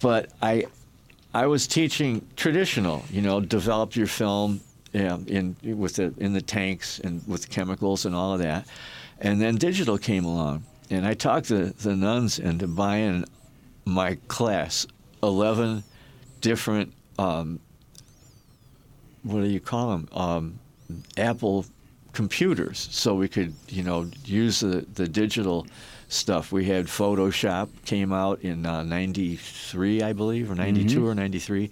But 0.00 0.30
I, 0.40 0.66
I 1.34 1.46
was 1.46 1.66
teaching 1.66 2.26
traditional. 2.36 3.04
You 3.10 3.22
know, 3.22 3.40
develop 3.40 3.96
your 3.96 4.06
film 4.06 4.60
yeah, 4.92 5.18
in 5.26 5.56
with 5.62 5.96
the 5.96 6.12
in 6.18 6.32
the 6.32 6.42
tanks 6.42 6.98
and 7.00 7.26
with 7.26 7.48
chemicals 7.48 8.04
and 8.04 8.14
all 8.14 8.34
of 8.34 8.40
that. 8.40 8.66
And 9.20 9.40
then 9.40 9.56
digital 9.56 9.96
came 9.98 10.24
along, 10.24 10.64
and 10.90 11.06
I 11.06 11.14
talked 11.14 11.48
the 11.48 11.74
the 11.80 11.96
nuns 11.96 12.38
into 12.38 12.66
buying 12.66 13.24
my 13.84 14.16
class 14.28 14.86
eleven 15.22 15.82
different. 16.40 16.92
Um, 17.18 17.60
what 19.22 19.42
do 19.42 19.48
you 19.48 19.60
call 19.60 19.90
them? 19.90 20.08
Um, 20.12 20.58
Apple 21.16 21.64
computers, 22.12 22.88
so 22.90 23.14
we 23.14 23.28
could 23.28 23.54
you 23.68 23.82
know 23.82 24.10
use 24.24 24.60
the 24.60 24.84
the 24.94 25.08
digital 25.08 25.66
stuff. 26.12 26.52
We 26.52 26.66
had 26.66 26.86
Photoshop 26.86 27.68
came 27.84 28.12
out 28.12 28.42
in 28.42 28.66
uh, 28.66 28.82
'93, 28.82 30.02
I 30.02 30.12
believe, 30.12 30.50
or 30.50 30.54
'92 30.54 31.06
or 31.06 31.14
'93, 31.14 31.70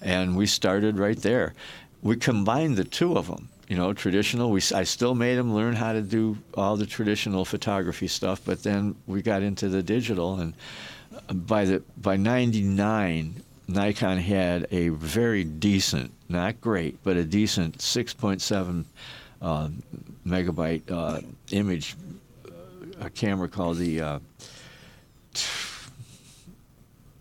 and 0.00 0.36
we 0.36 0.46
started 0.46 0.98
right 0.98 1.20
there. 1.20 1.54
We 2.02 2.16
combined 2.16 2.76
the 2.76 2.84
two 2.84 3.16
of 3.16 3.26
them, 3.26 3.48
you 3.68 3.76
know, 3.76 3.92
traditional. 3.92 4.50
We 4.50 4.60
I 4.74 4.84
still 4.84 5.14
made 5.14 5.36
them 5.36 5.54
learn 5.54 5.74
how 5.74 5.92
to 5.92 6.02
do 6.02 6.38
all 6.54 6.76
the 6.76 6.86
traditional 6.86 7.44
photography 7.44 8.08
stuff, 8.08 8.40
but 8.44 8.62
then 8.62 8.94
we 9.06 9.22
got 9.22 9.42
into 9.42 9.68
the 9.68 9.82
digital, 9.82 10.38
and 10.38 10.54
by 11.32 11.64
the 11.64 11.82
by 11.96 12.16
'99, 12.16 13.42
Nikon 13.68 14.18
had 14.18 14.66
a 14.70 14.88
very 14.88 15.44
decent, 15.44 16.10
not 16.28 16.60
great, 16.60 17.02
but 17.04 17.16
a 17.16 17.24
decent 17.24 17.78
6.7 17.78 18.84
uh, 19.42 19.68
megabyte 20.26 20.90
uh, 20.90 21.20
image, 21.50 21.94
uh, 21.94 22.07
a 23.00 23.10
camera 23.10 23.48
called 23.48 23.78
the 23.78 24.00
uh, 24.00 24.18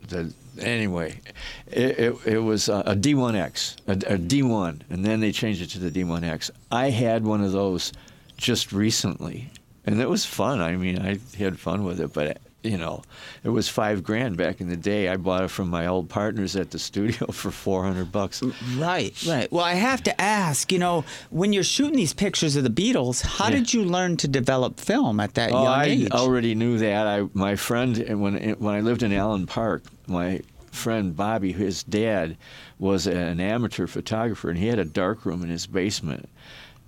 the 0.08 0.34
anyway, 0.60 1.20
it, 1.68 2.00
it, 2.00 2.16
it 2.26 2.40
was 2.40 2.70
a, 2.70 2.80
a 2.86 2.96
D1X, 2.96 3.76
a 3.88 3.92
a 4.14 4.18
D1, 4.18 4.82
and 4.90 5.06
then 5.06 5.20
they 5.20 5.32
changed 5.32 5.62
it 5.62 5.70
to 5.72 5.80
the 5.80 5.92
D1X. 5.92 6.52
I 6.72 6.90
had 6.90 7.24
one 7.24 7.44
of 7.44 7.52
those 7.52 7.94
just 8.38 8.72
recently, 8.72 9.50
and 9.86 10.00
it 10.00 10.10
was 10.10 10.26
fun. 10.26 10.62
I 10.62 10.76
mean, 10.76 11.00
I 11.00 11.20
had 11.38 11.60
fun 11.60 11.84
with 11.84 12.00
it, 12.00 12.14
but 12.14 12.40
you 12.68 12.78
know, 12.78 13.02
it 13.44 13.50
was 13.50 13.68
five 13.70 14.04
grand 14.04 14.38
back 14.38 14.62
in 14.62 14.70
the 14.70 14.78
day. 14.78 15.08
I 15.10 15.18
bought 15.18 15.44
it 15.44 15.48
from 15.50 15.70
my 15.70 15.88
old 15.88 16.10
partners 16.10 16.56
at 16.56 16.72
the 16.72 16.80
studio 16.80 17.28
for 17.32 17.52
four 17.52 17.84
hundred 17.84 18.12
bucks. 18.12 18.44
Right, 18.76 19.14
right. 19.28 19.52
Well, 19.52 19.64
I 19.64 19.74
have 19.74 20.04
to 20.04 20.22
ask, 20.22 20.72
you 20.72 20.80
know, 20.80 21.04
when 21.30 21.54
you're 21.54 21.64
shooting 21.64 21.96
these 21.96 22.14
pictures 22.14 22.56
of 22.56 22.64
the 22.64 22.70
Beatles, 22.70 23.22
how 23.22 23.46
Yeah. 23.46 23.56
did 23.58 23.74
you 23.74 23.84
learn 23.84 24.18
to 24.18 24.28
develop 24.28 24.80
film 24.80 25.20
at 25.20 25.34
that 25.36 25.52
Oh, 25.52 25.64
young 25.64 25.74
I 25.74 25.86
age? 25.86 26.12
already 26.12 26.56
knew 26.56 26.78
that. 26.80 27.08
I 27.08 27.28
my 27.34 27.56
friend 27.56 28.04
eh, 28.08 28.14
when 28.14 28.38
eh, 28.38 28.56
when 28.58 28.76
I 28.76 28.82
lived 28.82 29.04
in 29.04 29.14
Allen 29.14 29.46
Park, 29.48 29.84
my 30.08 30.42
friend 30.72 31.16
Bobby, 31.16 31.54
his 31.54 31.82
dad 31.84 32.38
was 32.78 33.08
an 33.08 33.40
amateur 33.40 33.88
photographer, 33.88 34.50
and 34.50 34.60
he 34.60 34.68
had 34.68 34.78
a 34.78 34.86
dark 34.86 35.26
room 35.26 35.42
in 35.42 35.50
his 35.50 35.66
basement. 35.66 36.30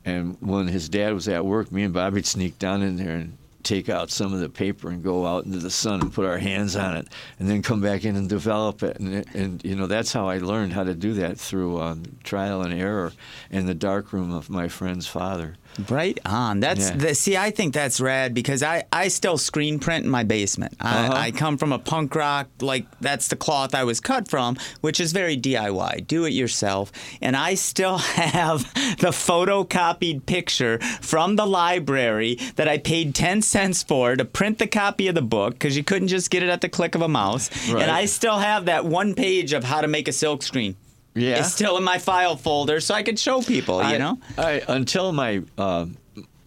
And 0.06 0.38
when 0.40 0.68
his 0.68 0.88
dad 0.90 1.14
was 1.14 1.28
at 1.28 1.46
work, 1.46 1.72
me 1.72 1.84
and 1.84 1.94
Bobby'd 1.94 2.26
sneak 2.26 2.58
down 2.60 2.82
in 2.82 2.96
there 2.98 3.16
and 3.16 3.38
take 3.70 3.88
out 3.88 4.10
some 4.10 4.34
of 4.34 4.40
the 4.40 4.50
paper 4.50 4.90
and 4.90 5.04
go 5.04 5.28
out 5.28 5.46
into 5.46 5.60
the 5.60 5.70
sun 5.70 6.02
and 6.02 6.12
put 6.12 6.26
our 6.26 6.40
hands 6.40 6.76
on 6.76 6.98
it, 6.98 7.08
and 7.38 7.48
then 7.48 7.62
come 7.62 7.82
back 7.82 8.04
in 8.04 8.16
and 8.16 8.28
develop 8.28 8.82
it. 8.82 9.00
And, 9.00 9.24
and 9.36 9.64
you 9.64 9.76
know 9.76 9.86
that's 9.86 10.12
how 10.12 10.28
I 10.28 10.40
learned 10.40 10.74
how 10.74 10.84
to 10.84 10.96
do 10.96 11.14
that 11.14 11.38
through 11.38 11.80
um, 11.80 12.04
trial 12.24 12.64
and 12.64 12.74
error 12.74 13.14
in 13.52 13.68
the 13.68 13.76
dark 13.76 14.12
room 14.12 14.34
of 14.34 14.50
my 14.50 14.68
friend's 14.68 15.06
father. 15.06 15.56
Right 15.88 16.20
on. 16.26 16.60
That's 16.60 16.90
Yeah. 16.90 16.96
the, 16.98 17.16
see. 17.16 17.38
I 17.38 17.52
think 17.52 17.74
that's 17.74 18.02
rad 18.02 18.34
because 18.34 18.62
I, 18.64 18.84
I 18.92 19.08
still 19.08 19.38
screen 19.38 19.80
print 19.80 20.04
in 20.04 20.12
my 20.12 20.24
basement. 20.24 20.76
I, 20.82 21.06
Uh-huh. 21.06 21.14
I 21.16 21.32
come 21.32 21.58
from 21.58 21.72
a 21.72 21.80
punk 21.80 22.16
rock 22.16 22.48
like 22.60 22.86
that's 23.00 23.30
the 23.30 23.38
cloth 23.38 23.74
I 23.74 23.86
was 23.86 24.00
cut 24.02 24.28
from, 24.28 24.58
which 24.82 25.00
is 25.00 25.14
very 25.14 25.38
DIY, 25.38 26.06
do 26.08 26.26
it 26.26 26.32
yourself. 26.34 26.92
And 27.22 27.36
I 27.38 27.54
still 27.54 27.98
have 28.20 28.64
the 29.00 29.12
photocopied 29.12 30.26
picture 30.26 30.80
from 31.02 31.36
the 31.38 31.46
library 31.46 32.36
that 32.56 32.68
I 32.68 32.78
paid 32.78 33.16
ten 33.16 33.42
cents 33.42 33.84
for 33.84 34.16
to 34.16 34.26
print 34.26 34.58
the 34.60 34.68
copy 34.68 35.08
of 35.08 35.16
the 35.16 35.22
book 35.22 35.54
because 35.54 35.78
you 35.78 35.84
couldn't 35.84 36.10
just 36.10 36.30
get 36.30 36.44
it 36.44 36.50
at 36.50 36.62
the 36.62 36.70
click 36.70 36.96
of 36.96 37.02
a 37.02 37.08
mouse. 37.08 37.50
Right. 37.72 37.82
And 37.84 37.92
I 37.92 38.06
still 38.06 38.40
have 38.40 38.66
that 38.66 38.84
one 38.86 39.14
page 39.16 39.54
of 39.54 39.64
how 39.64 39.82
to 39.82 39.88
make 39.88 40.08
a 40.08 40.14
silk 40.14 40.44
screen. 40.44 40.76
Yeah. 41.20 41.40
It's 41.40 41.52
still 41.54 41.78
in 41.78 41.84
my 41.84 41.98
file 42.00 42.36
folder, 42.38 42.80
so 42.80 42.94
I 42.96 43.04
could 43.04 43.20
show 43.20 43.42
people. 43.42 43.78
You 43.80 43.96
I- 43.96 43.98
know. 43.98 44.20
I, 44.38 44.62
until 44.68 45.12
my 45.12 45.42
uh, 45.58 45.86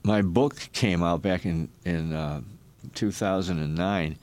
my 0.03 0.23
book 0.23 0.69
came 0.73 1.03
out 1.03 1.23
back 1.23 1.45
in 1.45 1.69
in 1.85 2.13
uh, 2.13 2.41
2009, 2.95 4.17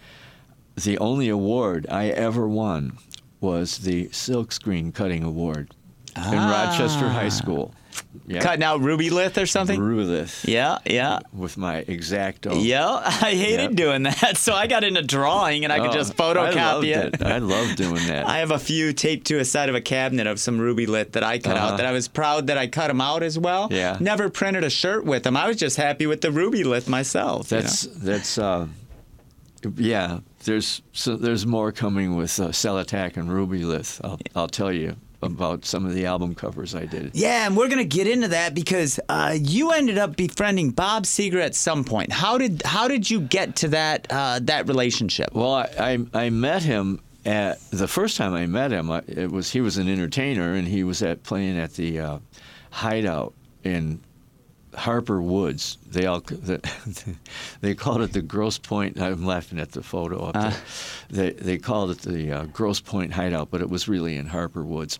the 0.75 0.97
only 0.97 1.29
award 1.29 1.85
I 1.89 2.07
ever 2.07 2.47
won 2.47 2.97
was 3.41 3.79
the 3.79 4.07
Silkscreen 4.07 4.93
Cutting 4.93 5.23
Award 5.23 5.71
in 6.17 6.33
Rochester 6.33 7.07
High 7.09 7.29
School. 7.29 7.73
Yeah, 8.25 8.41
Cutting 8.41 8.63
out 8.63 8.81
ruby 8.81 9.09
lith 9.09 9.37
or 9.37 9.45
something. 9.45 9.79
Rulith 9.79 10.47
Yeah, 10.47 10.79
yeah. 10.85 11.19
with 11.33 11.57
my 11.57 11.83
exacto. 11.83 12.57
Yeah, 12.63 12.87
I 13.05 13.33
hated 13.35 13.75
doing 13.75 14.03
that. 14.03 14.37
So 14.37 14.53
I 14.53 14.67
got 14.67 14.83
into 14.83 15.01
drawing 15.01 15.63
and 15.63 15.71
I 15.73 15.79
could 15.79 15.89
Oh, 15.89 15.93
just 15.93 16.13
I 16.13 16.15
photocopy 16.15 16.55
loved 16.55 16.85
it. 16.85 17.21
I 17.23 17.37
love 17.37 17.75
doing 17.75 18.05
that. 18.07 18.27
I 18.27 18.37
have 18.39 18.51
a 18.51 18.59
few 18.59 18.93
taped 18.93 19.27
to 19.27 19.39
a 19.39 19.45
side 19.45 19.69
of 19.69 19.75
a 19.75 19.81
cabinet 19.81 20.27
of 20.27 20.39
some 20.39 20.59
ruby 20.59 20.85
lith 20.85 21.11
that 21.13 21.23
I 21.23 21.39
cut 21.39 21.57
Uh-huh. 21.57 21.67
out 21.73 21.77
that 21.77 21.85
I 21.85 21.91
was 21.91 22.07
proud 22.07 22.47
that 22.47 22.57
I 22.57 22.67
cut 22.67 22.87
them 22.87 23.01
out 23.01 23.23
as 23.23 23.37
well. 23.37 23.67
Yeah. 23.71 23.97
Never 23.99 24.29
printed 24.29 24.63
a 24.63 24.69
shirt 24.69 25.05
with 25.05 25.23
them. 25.23 25.35
I 25.37 25.47
was 25.47 25.57
just 25.57 25.77
happy 25.77 26.05
with 26.07 26.21
the 26.21 26.31
ruby 26.31 26.63
lith 26.63 26.87
myself. 26.89 27.51
you 27.51 27.57
know? 27.57 27.61
That's 27.63 27.81
that's 27.83 28.37
uh, 28.37 28.67
yeah. 29.75 30.19
There's 30.45 30.81
so 30.93 31.15
there's 31.17 31.45
more 31.45 31.71
coming 31.71 32.15
with 32.15 32.39
uh, 32.39 32.47
Celotac 32.49 33.17
and 33.17 33.31
Ruby 33.31 33.63
Lith. 33.65 33.99
I'll 34.03 34.19
I'll 34.35 34.47
tell 34.47 34.71
you 34.71 34.95
about 35.21 35.65
some 35.65 35.85
of 35.85 35.93
the 35.93 36.05
album 36.05 36.35
covers 36.35 36.75
I 36.75 36.85
did. 36.85 37.11
Yeah, 37.13 37.45
and 37.47 37.57
we're 37.57 37.67
gonna 37.67 37.83
get 37.83 38.07
into 38.07 38.29
that 38.29 38.53
because 38.53 38.99
uh, 39.09 39.38
you 39.39 39.71
ended 39.71 39.97
up 39.97 40.15
befriending 40.15 40.71
Bob 40.71 41.03
Seger 41.03 41.41
at 41.41 41.55
some 41.55 41.83
point. 41.83 42.11
How 42.11 42.38
did 42.38 42.61
how 42.63 42.88
did 42.88 43.09
you 43.09 43.21
get 43.21 43.57
to 43.57 43.69
that 43.69 44.07
uh, 44.09 44.39
that 44.43 44.67
relationship? 44.67 45.29
Well, 45.33 45.53
I, 45.53 45.69
I 46.13 46.25
I 46.25 46.29
met 46.29 46.63
him 46.63 47.01
at 47.25 47.59
the 47.71 47.88
first 47.88 48.17
time 48.17 48.33
I 48.33 48.45
met 48.45 48.71
him. 48.71 48.89
It 49.07 49.31
was 49.31 49.51
he 49.51 49.61
was 49.61 49.77
an 49.77 49.89
entertainer 49.89 50.53
and 50.53 50.67
he 50.67 50.83
was 50.83 51.01
at 51.01 51.23
playing 51.23 51.57
at 51.57 51.73
the 51.73 51.99
uh, 51.99 52.19
Hideout 52.71 53.33
in 53.63 53.99
Harper 54.75 55.21
Woods. 55.21 55.77
They 55.88 56.05
all 56.05 56.21
they 57.61 57.75
called 57.75 58.01
it 58.01 58.13
the 58.13 58.21
Grosse 58.21 58.57
Pointe. 58.57 58.99
I'm 58.99 59.25
laughing 59.25 59.59
at 59.59 59.71
the 59.71 59.83
photo 59.83 60.25
up 60.25 60.33
there. 60.33 60.55
They 61.09 61.31
they 61.31 61.57
called 61.57 61.91
it 61.91 61.99
the 61.99 62.31
uh, 62.31 62.43
Grosse 62.45 62.79
Pointe 62.79 63.13
Hideout, 63.13 63.49
but 63.49 63.61
it 63.61 63.69
was 63.69 63.88
really 63.88 64.15
in 64.15 64.27
Harper 64.27 64.63
Woods. 64.63 64.99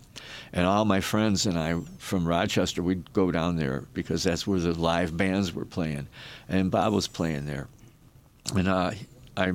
And 0.52 0.66
all 0.66 0.84
my 0.84 1.00
friends 1.00 1.46
and 1.46 1.58
I 1.58 1.78
from 1.98 2.26
Rochester, 2.26 2.82
we'd 2.82 3.12
go 3.12 3.30
down 3.30 3.56
there 3.56 3.84
because 3.94 4.22
that's 4.24 4.46
where 4.46 4.60
the 4.60 4.78
live 4.78 5.16
bands 5.16 5.54
were 5.54 5.64
playing, 5.64 6.08
and 6.48 6.70
Bob 6.70 6.92
was 6.92 7.06
playing 7.06 7.46
there. 7.46 7.68
And 8.54 8.68
uh, 8.68 8.92
I 9.36 9.52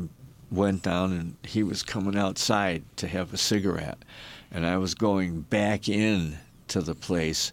went 0.52 0.84
down, 0.84 1.12
and 1.12 1.36
he 1.44 1.64
was 1.64 1.84
coming 1.84 2.16
outside 2.16 2.84
to 2.98 3.08
have 3.08 3.34
a 3.34 3.38
cigarette, 3.38 3.98
and 4.52 4.66
I 4.66 4.78
was 4.78 4.94
going 4.96 5.42
back 5.42 5.90
in 5.90 6.38
to 6.70 6.82
the 6.82 6.96
place 6.96 7.52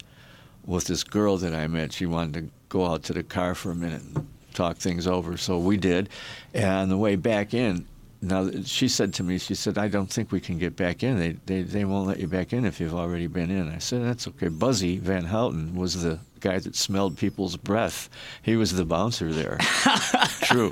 with 0.66 0.84
this 0.84 1.04
girl 1.04 1.36
that 1.38 1.54
I 1.54 1.66
met. 1.66 1.92
She 1.92 2.06
wanted 2.06 2.34
to 2.34 2.50
go 2.68 2.86
out 2.86 3.02
to 3.04 3.12
the 3.12 3.22
car 3.22 3.54
for 3.54 3.70
a 3.70 3.74
minute 3.74 4.02
and 4.02 4.26
talk 4.54 4.76
things 4.76 5.06
over, 5.06 5.36
so 5.36 5.58
we 5.58 5.76
did. 5.76 6.08
And 6.54 6.64
on 6.64 6.88
the 6.88 6.98
way 6.98 7.16
back 7.16 7.54
in, 7.54 7.86
now 8.20 8.48
she 8.64 8.86
said 8.86 9.12
to 9.14 9.24
me, 9.24 9.38
she 9.38 9.54
said, 9.54 9.78
"I 9.78 9.88
don't 9.88 10.08
think 10.08 10.30
we 10.30 10.40
can 10.40 10.58
get 10.58 10.76
back 10.76 11.02
in. 11.02 11.18
They 11.18 11.32
they 11.46 11.62
they 11.62 11.84
won't 11.84 12.06
let 12.06 12.20
you 12.20 12.28
back 12.28 12.52
in 12.52 12.64
if 12.64 12.80
you've 12.80 12.94
already 12.94 13.26
been 13.26 13.50
in." 13.50 13.68
I 13.68 13.78
said, 13.78 14.04
"That's 14.04 14.28
okay." 14.28 14.48
Buzzy 14.48 14.98
Van 14.98 15.24
Houten 15.24 15.74
was 15.74 16.02
the 16.02 16.20
guy 16.38 16.58
that 16.58 16.76
smelled 16.76 17.16
people's 17.16 17.56
breath. 17.56 18.08
He 18.42 18.56
was 18.56 18.72
the 18.74 18.84
bouncer 18.84 19.32
there. 19.32 19.58
True. 20.42 20.70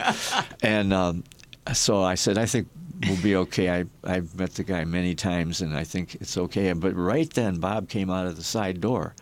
And 0.62 0.92
um, 0.92 1.24
so 1.72 2.02
I 2.02 2.14
said, 2.16 2.38
I 2.38 2.46
think 2.46 2.68
we'll 3.06 3.22
be 3.22 3.36
okay. 3.36 3.70
I, 3.70 3.84
I've 4.04 4.34
met 4.38 4.54
the 4.54 4.64
guy 4.64 4.84
many 4.84 5.14
times 5.14 5.60
and 5.62 5.76
I 5.76 5.84
think 5.84 6.16
it's 6.16 6.36
okay. 6.36 6.72
But 6.72 6.94
right 6.94 7.30
then, 7.32 7.58
Bob 7.58 7.88
came 7.88 8.10
out 8.10 8.26
of 8.26 8.36
the 8.36 8.42
side 8.42 8.80
door 8.80 9.14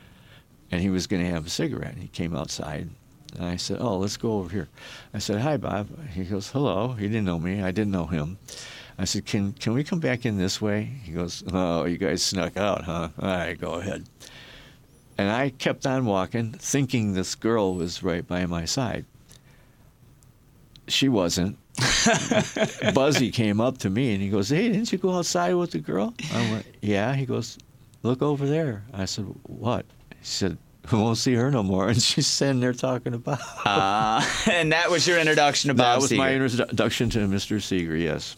and 0.71 0.81
he 0.81 0.91
was 0.91 1.07
going 1.07 1.25
to 1.25 1.31
have 1.31 1.47
a 1.47 1.51
cigarette. 1.51 1.95
And 1.95 2.03
He 2.03 2.09
came 2.09 2.35
outside 2.35 2.89
and 3.37 3.45
I 3.45 3.57
said, 3.57 3.79
Oh, 3.81 3.99
let's 3.99 4.17
go 4.17 4.39
over 4.39 4.51
here. 4.51 4.69
I 5.13 5.19
said, 5.19 5.41
Hi, 5.41 5.57
Bob. 5.57 5.89
He 6.11 6.25
goes, 6.25 6.51
Hello. 6.51 6.93
He 6.93 7.09
didn't 7.09 7.25
know 7.25 7.39
me. 7.39 7.63
I 7.63 7.71
didn't 7.71 7.93
know 7.93 8.07
him. 8.07 8.39
I 8.99 9.05
said, 9.05 9.27
Can, 9.27 9.53
can 9.53 9.75
we 9.75 9.85
come 9.85 10.01
back 10.01 10.25
in 10.25 10.39
this 10.39 10.61
way? 10.61 10.83
He 11.03 11.13
goes, 11.13 11.45
Oh, 11.53 11.85
you 11.85 11.99
guys 11.99 12.23
snuck 12.23 12.57
out, 12.57 12.85
huh? 12.85 13.09
All 13.21 13.29
right, 13.29 13.59
go 13.59 13.75
ahead. 13.75 14.09
And 15.17 15.31
I 15.31 15.51
kept 15.51 15.87
on 15.87 16.05
walking, 16.07 16.53
thinking 16.53 17.13
this 17.13 17.35
girl 17.35 17.75
was 17.75 18.03
right 18.03 18.27
by 18.27 18.47
my 18.47 18.65
side. 18.65 19.05
She 20.87 21.09
wasn't. 21.09 21.59
Buzzy 22.95 23.31
came 23.31 23.61
up 23.61 23.79
to 23.79 23.91
me 23.91 24.15
and 24.15 24.23
he 24.23 24.31
goes, 24.31 24.49
Hey, 24.49 24.69
didn't 24.69 24.91
you 24.91 24.99
go 24.99 25.13
outside 25.13 25.55
with 25.55 25.73
the 25.73 25.79
girl? 25.81 26.15
I 26.33 26.51
went, 26.51 26.67
Yeah. 26.81 27.15
He 27.15 27.27
goes, 27.27 27.59
Look 28.03 28.23
over 28.23 28.47
there. 28.47 28.85
I 28.93 29.05
said, 29.05 29.27
What? 29.43 29.85
He 30.21 30.27
said, 30.27 30.59
We 30.91 30.99
won't 30.99 31.19
see 31.19 31.35
her 31.35 31.51
no 31.51 31.63
more. 31.63 31.89
And 31.89 32.01
she's 32.01 32.27
sitting 32.27 32.61
there 32.61 32.73
talking 32.73 33.15
about. 33.15 33.41
Uh, 33.65 34.25
and 34.51 34.73
that 34.73 34.91
was 34.91 35.07
your 35.07 35.19
introduction 35.19 35.69
to 35.69 35.75
Bob 35.75 36.01
that 36.01 36.03
was 36.03 36.13
my 36.13 36.35
introduction 36.35 37.11
to 37.11 37.21
Mr. 37.21 37.57
Seger, 37.57 38.01
yes. 38.01 38.37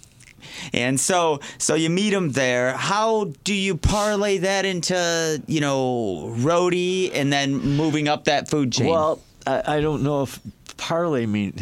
And 0.72 0.98
so, 0.98 1.40
so 1.58 1.74
you 1.74 1.90
meet 1.90 2.12
him 2.12 2.32
there. 2.32 2.72
How 2.76 3.32
do 3.44 3.54
you 3.54 3.76
parlay 3.76 4.38
that 4.38 4.64
into, 4.64 5.42
you 5.46 5.60
know, 5.60 6.34
roadie 6.38 7.10
and 7.14 7.32
then 7.32 7.56
moving 7.58 8.08
up 8.08 8.24
that 8.24 8.48
food 8.48 8.72
chain? 8.72 8.88
Well, 8.88 9.20
I, 9.46 9.76
I 9.76 9.80
don't 9.80 10.02
know 10.02 10.22
if 10.22 10.40
parlay 10.76 11.26
mean 11.26 11.52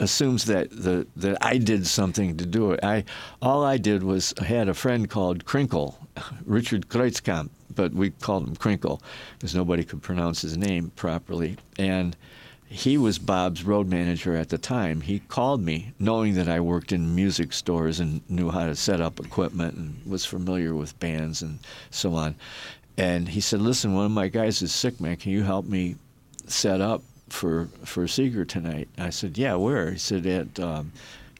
assumes 0.00 0.46
that 0.46 0.68
the 0.70 1.06
that 1.14 1.38
I 1.40 1.58
did 1.58 1.86
something 1.86 2.36
to 2.38 2.46
do 2.46 2.72
it. 2.72 2.80
I 2.82 3.04
all 3.40 3.64
I 3.64 3.76
did 3.78 4.02
was 4.02 4.34
I 4.40 4.44
had 4.44 4.68
a 4.68 4.74
friend 4.74 5.08
called 5.08 5.44
Crinkle, 5.44 5.96
Richard 6.44 6.88
Kreutzkamp, 6.88 7.50
but 7.74 7.92
we 7.92 8.10
called 8.10 8.46
him 8.46 8.56
Crinkle 8.56 9.02
because 9.38 9.54
nobody 9.54 9.84
could 9.84 10.02
pronounce 10.02 10.42
his 10.42 10.56
name 10.56 10.92
properly, 10.96 11.56
and. 11.78 12.16
He 12.68 12.96
was 12.96 13.18
Bob's 13.18 13.64
road 13.64 13.86
manager 13.86 14.34
at 14.34 14.48
the 14.48 14.56
time. 14.56 15.02
He 15.02 15.18
called 15.18 15.60
me 15.62 15.92
knowing 15.98 16.32
that 16.36 16.48
I 16.48 16.60
worked 16.60 16.90
in 16.90 17.14
music 17.14 17.52
stores 17.52 18.00
and 18.00 18.22
knew 18.30 18.48
how 18.48 18.64
to 18.64 18.74
set 18.74 18.98
up 18.98 19.20
equipment 19.20 19.76
and 19.76 20.00
was 20.06 20.24
familiar 20.24 20.74
with 20.74 20.98
bands 20.98 21.42
and 21.42 21.58
so 21.90 22.14
on. 22.14 22.34
and 22.96 23.28
he 23.28 23.40
said, 23.42 23.60
"Listen, 23.60 23.92
one 23.94 24.06
of 24.06 24.10
my 24.12 24.28
guys 24.28 24.62
is 24.62 24.72
sick, 24.72 25.00
man. 25.02 25.16
Can 25.16 25.32
you 25.32 25.42
help 25.42 25.66
me 25.66 25.96
set 26.46 26.80
up 26.80 27.02
for 27.28 27.68
for 27.84 28.04
Seger 28.06 28.46
tonight?" 28.48 28.88
I 28.98 29.10
said, 29.10 29.36
"Yeah, 29.36 29.54
where?" 29.56 29.92
He 29.92 29.98
said, 29.98 30.26
"At 30.26 30.58
um, 30.58 30.92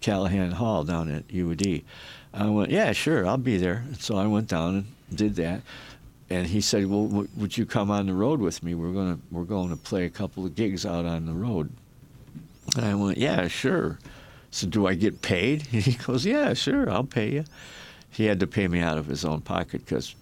Calihan 0.03 0.53
Hall 0.53 0.85
down 0.85 1.11
at 1.11 1.25
UD." 1.35 1.83
I 2.35 2.49
went, 2.49 2.71
"Yeah, 2.71 2.93
sure, 2.93 3.27
I'll 3.27 3.39
be 3.39 3.57
there." 3.57 3.85
So 3.99 4.17
I 4.17 4.27
went 4.27 4.49
down 4.49 4.87
and 5.09 5.17
did 5.19 5.37
that. 5.37 5.63
And 6.31 6.47
he 6.47 6.61
said, 6.61 6.87
"Well, 6.87 7.07
w- 7.07 7.29
would 7.37 7.57
you 7.59 7.67
come 7.67 7.91
on 7.91 8.07
the 8.07 8.15
road 8.15 8.41
with 8.41 8.63
me? 8.63 8.75
We're 8.75 8.93
gonna 8.93 9.19
we're 9.31 9.45
going 9.45 9.71
to 9.71 9.77
play 9.77 10.05
a 10.05 10.11
couple 10.11 10.47
of 10.47 10.55
gigs 10.55 10.87
out 10.87 11.05
on 11.05 11.27
the 11.27 11.33
road." 11.35 11.71
And 12.77 12.85
I 12.85 12.95
went, 12.95 13.19
"Yeah, 13.19 13.49
sure." 13.49 13.99
So 14.51 14.67
do 14.67 14.87
I 14.87 14.95
get 14.95 15.23
paid? 15.23 15.63
He 15.71 15.93
goes, 15.93 16.25
"Yeah, 16.25 16.55
sure, 16.55 16.89
I'll 16.91 17.05
pay 17.05 17.33
you." 17.33 17.45
He 18.11 18.27
had 18.27 18.41
to 18.41 18.47
pay 18.47 18.69
me 18.69 18.81
out 18.81 18.99
of 18.99 19.07
his 19.07 19.25
own 19.25 19.41
pocket 19.41 19.85
because 19.85 20.15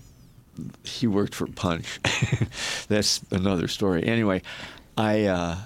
he 0.84 1.06
worked 1.06 1.34
for 1.34 1.46
Punch. 1.46 2.00
That's 2.88 3.20
another 3.30 3.68
story. 3.68 4.04
Anyway, 4.04 4.42
I 4.96 5.24
uh, 5.24 5.56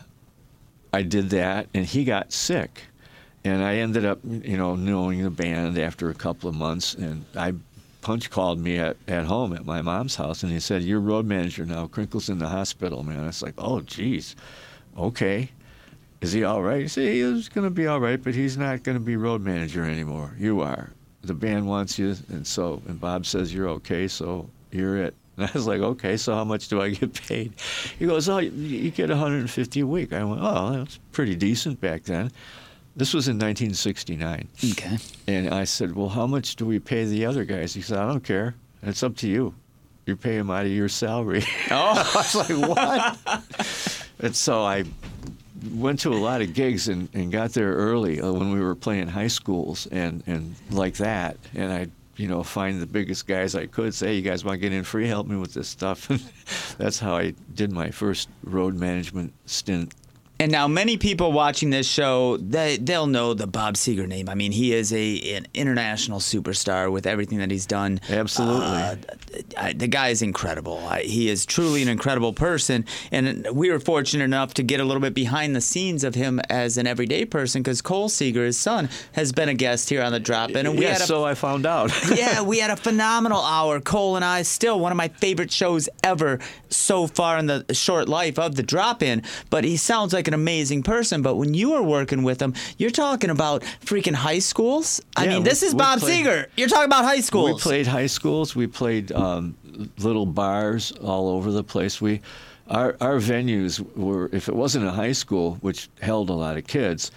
I 0.92 1.02
did 1.02 1.30
that, 1.30 1.68
and 1.74 1.84
he 1.84 2.04
got 2.04 2.32
sick, 2.32 2.82
and 3.44 3.62
I 3.62 3.76
ended 3.76 4.04
up, 4.04 4.20
you 4.24 4.56
know, 4.56 4.74
knowing 4.74 5.22
the 5.22 5.30
band 5.30 5.78
after 5.78 6.10
a 6.10 6.14
couple 6.14 6.48
of 6.48 6.54
months, 6.54 6.94
and 6.94 7.24
I. 7.36 7.54
Punch 8.04 8.28
called 8.28 8.58
me 8.60 8.76
at, 8.78 8.98
at 9.08 9.24
home 9.24 9.54
at 9.54 9.64
my 9.64 9.80
mom's 9.80 10.14
house 10.14 10.42
and 10.42 10.52
he 10.52 10.60
said, 10.60 10.82
You're 10.82 11.00
road 11.00 11.24
manager 11.24 11.64
now. 11.64 11.86
Crinkle's 11.86 12.28
in 12.28 12.38
the 12.38 12.48
hospital, 12.48 13.02
man. 13.02 13.26
It's 13.26 13.40
like, 13.40 13.54
Oh, 13.56 13.80
geez. 13.80 14.36
Okay. 14.96 15.50
Is 16.20 16.32
he 16.32 16.44
all 16.44 16.62
right? 16.62 16.82
He 16.82 16.88
said, 16.88 17.14
He's 17.14 17.48
going 17.48 17.66
to 17.66 17.70
be 17.70 17.86
all 17.86 18.00
right, 18.00 18.22
but 18.22 18.34
he's 18.34 18.58
not 18.58 18.82
going 18.82 18.98
to 18.98 19.02
be 19.02 19.16
road 19.16 19.40
manager 19.40 19.84
anymore. 19.84 20.34
You 20.38 20.60
are. 20.60 20.90
The 21.22 21.32
band 21.32 21.66
wants 21.66 21.98
you. 21.98 22.14
And 22.28 22.46
so, 22.46 22.82
and 22.86 23.00
Bob 23.00 23.24
says, 23.24 23.54
You're 23.54 23.70
okay, 23.70 24.06
so 24.06 24.50
you're 24.70 24.98
it. 24.98 25.14
And 25.38 25.46
I 25.48 25.50
was 25.54 25.66
like, 25.66 25.80
okay, 25.80 26.18
so 26.18 26.34
how 26.34 26.44
much 26.44 26.68
do 26.68 26.82
I 26.82 26.90
get 26.90 27.14
paid? 27.26 27.54
He 27.98 28.06
goes, 28.06 28.28
oh, 28.28 28.38
you 28.38 28.90
get 28.90 29.08
150 29.08 29.80
a 29.80 29.86
week. 29.86 30.12
I 30.12 30.22
went, 30.24 30.40
oh, 30.42 30.72
that's 30.74 30.98
pretty 31.12 31.34
decent 31.34 31.80
back 31.80 32.04
then. 32.04 32.30
This 32.96 33.12
was 33.12 33.26
in 33.26 33.36
1969. 33.36 34.48
Okay. 34.72 34.98
And 35.26 35.52
I 35.52 35.64
said, 35.64 35.96
well, 35.96 36.08
how 36.08 36.26
much 36.26 36.54
do 36.54 36.64
we 36.64 36.78
pay 36.78 37.04
the 37.04 37.26
other 37.26 37.44
guys? 37.44 37.74
He 37.74 37.82
said, 37.82 37.98
I 37.98 38.06
don't 38.06 38.22
care. 38.22 38.54
It's 38.82 39.02
up 39.02 39.16
to 39.16 39.28
you. 39.28 39.54
You 40.06 40.16
pay 40.16 40.36
them 40.36 40.50
out 40.50 40.66
of 40.66 40.70
your 40.72 40.88
salary. 40.88 41.42
Oh. 41.70 41.94
I 41.96 42.16
was 42.16 42.34
like, 42.34 42.68
what? 42.68 44.06
and 44.20 44.36
so 44.36 44.62
I 44.62 44.84
went 45.72 45.98
to 46.00 46.10
a 46.10 46.14
lot 46.14 46.40
of 46.42 46.54
gigs 46.54 46.88
and, 46.88 47.08
and 47.14 47.32
got 47.32 47.50
there 47.52 47.72
early 47.72 48.20
uh, 48.20 48.30
when 48.30 48.52
we 48.52 48.60
were 48.60 48.74
playing 48.74 49.08
high 49.08 49.28
schools 49.28 49.88
and, 49.90 50.22
and 50.26 50.54
like 50.70 50.94
that. 50.98 51.36
And 51.54 51.72
I, 51.72 51.88
you 52.16 52.28
know, 52.28 52.42
find 52.44 52.80
the 52.80 52.86
biggest 52.86 53.26
guys 53.26 53.56
I 53.56 53.66
could, 53.66 53.92
say, 53.94 54.08
hey, 54.08 54.14
you 54.16 54.22
guys 54.22 54.44
want 54.44 54.54
to 54.54 54.60
get 54.60 54.72
in 54.72 54.84
free? 54.84 55.08
Help 55.08 55.26
me 55.26 55.36
with 55.36 55.54
this 55.54 55.68
stuff. 55.68 56.08
And 56.10 56.20
that's 56.78 56.98
how 56.98 57.16
I 57.16 57.34
did 57.54 57.72
my 57.72 57.90
first 57.90 58.28
road 58.42 58.74
management 58.74 59.32
stint 59.46 59.94
And 60.40 60.50
now, 60.50 60.66
many 60.66 60.96
people 60.96 61.30
watching 61.30 61.70
this 61.70 61.86
show, 61.86 62.36
they 62.38 62.76
they'll 62.76 63.06
know 63.06 63.34
the 63.34 63.46
Bob 63.46 63.74
Seger 63.74 64.08
name. 64.08 64.28
I 64.28 64.34
mean, 64.34 64.50
he 64.50 64.74
is 64.74 64.92
a 64.92 65.36
an 65.36 65.46
international 65.54 66.18
superstar 66.18 66.90
with 66.90 67.06
everything 67.06 67.38
that 67.38 67.52
he's 67.52 67.66
done. 67.66 68.00
Absolutely. 68.08 68.66
Uh, 68.66 68.96
I, 69.56 69.72
the 69.74 69.86
guy 69.86 70.08
is 70.08 70.22
incredible. 70.22 70.78
I, 70.88 71.02
he 71.02 71.28
is 71.28 71.46
truly 71.46 71.82
an 71.82 71.88
incredible 71.88 72.32
person, 72.32 72.84
and 73.12 73.46
we 73.52 73.70
were 73.70 73.78
fortunate 73.78 74.24
enough 74.24 74.54
to 74.54 74.64
get 74.64 74.80
a 74.80 74.84
little 74.84 75.00
bit 75.00 75.14
behind 75.14 75.54
the 75.54 75.60
scenes 75.60 76.02
of 76.02 76.16
him 76.16 76.40
as 76.50 76.78
an 76.78 76.88
everyday 76.88 77.24
person 77.24 77.62
because 77.62 77.80
Cole 77.80 78.08
Seger, 78.08 78.44
his 78.44 78.58
son, 78.58 78.88
has 79.12 79.30
been 79.30 79.48
a 79.48 79.54
guest 79.54 79.88
here 79.88 80.02
on 80.02 80.10
the 80.10 80.20
Drop 80.20 80.50
In, 80.50 80.66
and 80.66 80.76
we 80.76 80.82
yeah, 80.84 80.96
a 80.96 81.00
so 81.00 81.24
I 81.24 81.34
found 81.34 81.64
out. 81.64 81.92
yeah, 82.14 82.42
we 82.42 82.58
had 82.58 82.70
a 82.70 82.76
phenomenal 82.76 83.40
hour. 83.40 83.78
Cole 83.80 84.16
and 84.16 84.24
I, 84.24 84.42
still 84.42 84.80
one 84.80 84.90
of 84.90 84.98
my 84.98 85.08
favorite 85.08 85.52
shows 85.52 85.88
ever 86.02 86.40
so 86.70 87.06
far 87.06 87.38
in 87.38 87.46
the 87.46 87.64
short 87.72 88.08
life 88.08 88.38
of 88.38 88.56
the 88.56 88.62
drop 88.62 89.00
in. 89.00 89.22
But 89.48 89.62
he 89.62 89.76
sounds 89.76 90.12
like 90.12 90.23
an 90.28 90.34
amazing 90.34 90.82
person. 90.82 91.22
But 91.22 91.36
when 91.36 91.54
you 91.54 91.74
are 91.74 91.82
working 91.82 92.22
with 92.22 92.40
him, 92.40 92.54
you're 92.78 92.90
talking 92.90 93.30
about 93.30 93.62
freaking 93.84 94.14
high 94.14 94.38
schools. 94.40 95.00
I 95.16 95.24
Yeah, 95.24 95.28
mean, 95.30 95.38
we- 95.38 95.48
this 95.50 95.62
is 95.62 95.74
we 95.74 95.78
Bob 95.78 96.00
played- 96.00 96.24
Seger. 96.26 96.46
You're 96.56 96.68
talking 96.68 96.84
about 96.86 97.04
high 97.04 97.20
schools. 97.20 97.54
We 97.54 97.60
played 97.60 97.86
high 97.86 98.06
schools. 98.06 98.54
We 98.56 98.66
played 98.66 99.12
um, 99.12 99.54
little 99.98 100.26
bars 100.26 100.92
all 101.02 101.28
over 101.28 101.50
the 101.52 101.64
place. 101.64 102.00
We, 102.00 102.20
our 102.68 102.96
our 103.00 103.16
venues 103.18 103.80
were 103.96 104.30
if 104.32 104.48
it 104.48 104.54
wasn't 104.56 104.86
a 104.86 104.90
high 104.90 105.12
school, 105.12 105.58
which 105.60 105.88
held 106.00 106.30
a 106.30 106.32
lot 106.32 106.56
of 106.56 106.66
kids, 106.66 107.10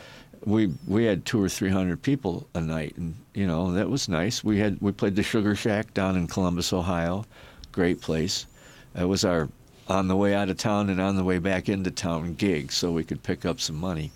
we 0.46 0.74
we 0.88 1.06
had 1.06 1.26
two 1.26 1.42
or 1.42 1.48
three 1.50 1.70
hundred 1.70 2.02
people 2.02 2.48
a 2.54 2.60
night, 2.62 2.94
and 2.98 3.16
you 3.34 3.48
know 3.48 3.72
that 3.74 3.90
was 3.90 4.10
nice. 4.10 4.44
We 4.44 4.60
had 4.60 4.78
we 4.82 4.92
played 4.92 5.16
the 5.16 5.24
Sugar 5.24 5.56
Shack 5.56 5.94
down 5.94 6.18
in 6.18 6.28
Columbus, 6.28 6.74
Ohio, 6.74 7.26
great 7.72 8.02
place. 8.02 8.46
That 8.94 9.08
was 9.08 9.24
our 9.24 9.48
on 9.90 10.08
the 10.08 10.16
way 10.16 10.34
out 10.34 10.50
of 10.50 10.58
town 10.58 10.90
and 10.90 11.00
on 11.00 11.16
the 11.16 11.24
way 11.24 11.40
back 11.40 11.70
into 11.70 11.92
town 11.92 12.34
gigs 12.34 12.76
so 12.76 12.92
we 12.92 13.04
could 13.04 13.24
pick 13.24 13.46
up 13.46 13.60
some 13.60 13.76
money. 13.76 14.12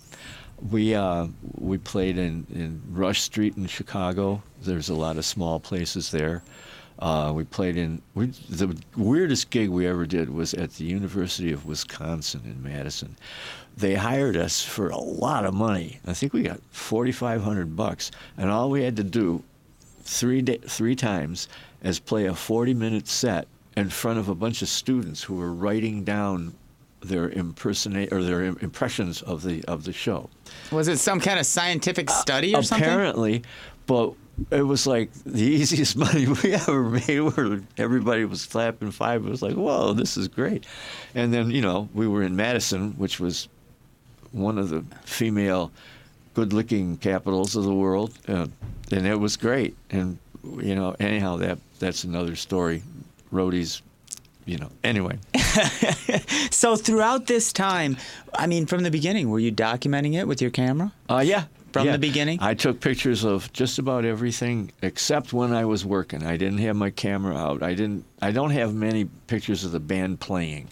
We 0.70 0.94
uh, 0.94 1.26
we 1.54 1.78
played 1.78 2.18
in, 2.18 2.46
in 2.54 2.80
Rush 2.90 3.22
Street 3.22 3.56
in 3.56 3.66
Chicago. 3.66 4.42
There's 4.62 4.90
a 4.90 4.94
lot 4.94 5.16
of 5.16 5.24
small 5.24 5.58
places 5.58 6.10
there. 6.10 6.42
Uh, 6.98 7.32
we 7.34 7.42
played 7.42 7.76
in 7.76 8.00
we, 8.14 8.26
the 8.48 8.76
weirdest 8.96 9.50
gig 9.50 9.70
we 9.70 9.88
ever 9.88 10.06
did 10.06 10.30
was 10.30 10.54
at 10.54 10.74
the 10.74 10.84
University 10.84 11.50
of 11.50 11.66
Wisconsin 11.66 12.42
in 12.44 12.62
Madison. 12.62 13.16
They 13.76 13.94
hired 13.94 14.36
us 14.36 14.62
for 14.62 14.90
a 14.90 14.98
lot 14.98 15.44
of 15.44 15.54
money. 15.54 15.98
I 16.06 16.12
think 16.12 16.32
we 16.32 16.42
got 16.42 16.60
4,500 16.70 17.74
bucks, 17.74 18.10
and 18.36 18.50
all 18.50 18.70
we 18.70 18.84
had 18.84 18.96
to 18.96 19.04
do 19.04 19.42
three 20.04 20.42
da 20.42 20.58
three 20.58 20.94
times 20.94 21.48
is 21.82 21.98
play 21.98 22.26
a 22.26 22.34
40 22.34 22.74
minute 22.74 23.08
set 23.08 23.48
in 23.76 23.88
front 23.88 24.18
of 24.18 24.28
a 24.28 24.34
bunch 24.34 24.62
of 24.62 24.68
students 24.68 25.22
who 25.22 25.34
were 25.34 25.52
writing 25.52 26.04
down 26.04 26.54
their 27.00 27.30
impersonate 27.30 28.12
or 28.12 28.22
their 28.22 28.44
im- 28.44 28.58
impressions 28.60 29.22
of 29.22 29.42
the 29.42 29.64
of 29.64 29.84
the 29.84 29.92
show. 29.92 30.30
Was 30.70 30.88
it 30.88 30.98
some 30.98 31.20
kind 31.20 31.38
of 31.38 31.46
scientific 31.46 32.10
study 32.10 32.54
or 32.54 32.62
something? 32.62 32.86
Apparently, 32.86 33.42
but 33.86 34.14
it 34.50 34.62
was 34.62 34.86
like 34.86 35.12
the 35.24 35.42
easiest 35.60 35.96
money 35.96 36.26
we 36.26 36.52
ever 36.54 36.82
made. 36.84 37.20
Where 37.20 37.60
everybody 37.76 38.24
was 38.24 38.46
clapping 38.46 38.90
five. 38.90 39.26
It 39.26 39.30
was 39.30 39.42
like, 39.42 39.54
whoa, 39.54 39.92
this 39.94 40.16
is 40.16 40.28
great. 40.28 40.64
And 41.14 41.32
then 41.32 41.50
you 41.50 41.60
know 41.60 41.88
we 41.94 42.06
were 42.06 42.22
in 42.22 42.36
Madison, 42.36 42.92
which 42.92 43.18
was 43.18 43.48
one 44.30 44.58
of 44.58 44.70
the 44.70 44.84
female 45.04 45.70
good-looking 46.34 46.96
capitals 46.96 47.54
of 47.56 47.64
the 47.64 47.74
world, 47.74 48.14
uh, 48.26 48.46
and 48.90 49.06
it 49.06 49.16
was 49.16 49.36
great. 49.36 49.76
And 49.90 50.18
you 50.60 50.74
know, 50.74 50.94
anyhow, 51.00 51.36
that 51.38 51.58
that's 51.78 52.04
another 52.04 52.36
story. 52.36 52.82
Roadies, 53.32 53.82
you 54.44 54.58
know. 54.58 54.70
Anyway, 54.84 55.18
So 56.62 56.76
throughout 56.76 57.26
this 57.26 57.52
time, 57.52 57.96
I 58.34 58.46
mean, 58.46 58.66
from 58.66 58.84
the 58.84 58.90
beginning, 58.90 59.30
were 59.30 59.40
you 59.40 59.50
documenting 59.50 60.14
it 60.14 60.28
with 60.28 60.40
your 60.40 60.50
camera? 60.52 60.92
Uh, 61.10 61.22
yeah. 61.24 61.46
From 61.72 61.86
yeah. 61.86 61.92
the 61.92 61.98
beginning? 61.98 62.38
I 62.40 62.54
took 62.54 62.80
pictures 62.80 63.24
of 63.24 63.52
just 63.52 63.78
about 63.78 64.04
everything 64.04 64.70
except 64.82 65.32
when 65.32 65.52
I 65.52 65.64
was 65.64 65.84
working. 65.86 66.22
I 66.22 66.36
didn't 66.36 66.58
have 66.58 66.76
my 66.76 66.90
camera 66.90 67.34
out. 67.34 67.62
I 67.62 67.74
didn't. 67.74 68.04
I 68.20 68.30
don't 68.30 68.50
have 68.50 68.74
many 68.74 69.06
pictures 69.26 69.64
of 69.64 69.72
the 69.72 69.80
band 69.80 70.20
playing. 70.20 70.68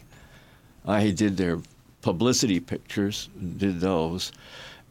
I 0.87 1.11
did 1.11 1.39
their 1.39 1.59
publicity 2.03 2.61
pictures, 2.61 3.31
did 3.57 3.81
those, 3.81 4.31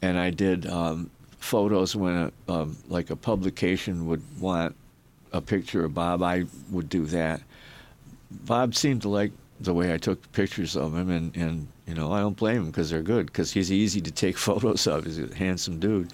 and 0.02 0.18
I 0.18 0.30
did 0.30 0.66
um, 0.66 1.10
photos 1.38 1.94
when 1.94 2.30
a, 2.48 2.52
um, 2.52 2.76
like 2.88 3.10
a 3.10 3.16
publication 3.16 4.06
would 4.06 4.22
want 4.40 4.74
a 5.32 5.40
picture 5.40 5.84
of 5.84 5.94
Bob. 5.94 6.22
I 6.22 6.44
would 6.70 6.88
do 6.88 7.06
that. 7.06 7.40
Bob 8.30 8.74
seemed 8.74 9.02
to 9.02 9.08
like 9.08 9.32
the 9.60 9.74
way 9.74 9.92
I 9.92 9.98
took 9.98 10.32
pictures 10.32 10.76
of 10.76 10.94
him, 10.94 11.10
and, 11.10 11.36
and 11.36 11.68
you 11.86 11.94
know 11.94 12.12
I 12.12 12.20
don't 12.20 12.36
blame 12.36 12.58
him 12.58 12.66
because 12.66 12.90
they're 12.90 13.02
good 13.02 13.26
because 13.26 13.52
he's 13.52 13.70
easy 13.70 14.00
to 14.00 14.10
take 14.10 14.38
photos 14.48 14.86
of. 14.86 15.04
He's 15.04 15.18
a 15.18 15.34
handsome 15.34 15.78
dude, 15.78 16.12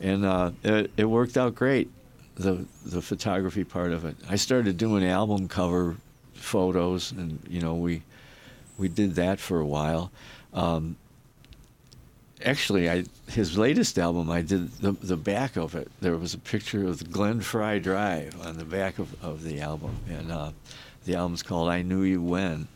and 0.00 0.24
uh, 0.24 0.52
it, 0.62 0.90
it 0.96 1.04
worked 1.04 1.36
out 1.36 1.54
great. 1.54 1.90
The 2.36 2.66
the 2.84 3.02
photography 3.02 3.64
part 3.64 3.92
of 3.92 4.04
it. 4.04 4.16
I 4.28 4.36
started 4.36 4.76
doing 4.76 5.04
album 5.04 5.48
cover 5.48 5.96
photos, 6.34 7.12
and 7.12 7.38
you 7.48 7.60
know 7.60 7.74
we 7.74 8.02
we 8.78 8.88
did 8.88 9.14
that 9.16 9.40
for 9.40 9.60
a 9.60 9.66
while. 9.66 10.10
Um, 10.52 10.96
actually, 12.44 12.90
I 12.90 13.04
his 13.28 13.58
latest 13.58 13.98
album, 13.98 14.30
I 14.30 14.42
did 14.42 14.70
the 14.78 14.92
the 14.92 15.16
back 15.16 15.56
of 15.56 15.74
it. 15.74 15.90
There 16.00 16.16
was 16.16 16.34
a 16.34 16.38
picture 16.38 16.86
of 16.86 16.98
the 16.98 17.04
Glenn 17.04 17.40
Frey 17.40 17.78
Drive 17.78 18.40
on 18.46 18.58
the 18.58 18.64
back 18.64 18.98
of, 18.98 19.22
of 19.24 19.42
the 19.42 19.60
album, 19.60 19.96
and 20.08 20.32
uh, 20.32 20.50
the 21.06 21.14
album's 21.14 21.42
called 21.42 21.68
"I 21.68 21.82
Knew 21.82 22.02
You 22.02 22.20
When." 22.20 22.68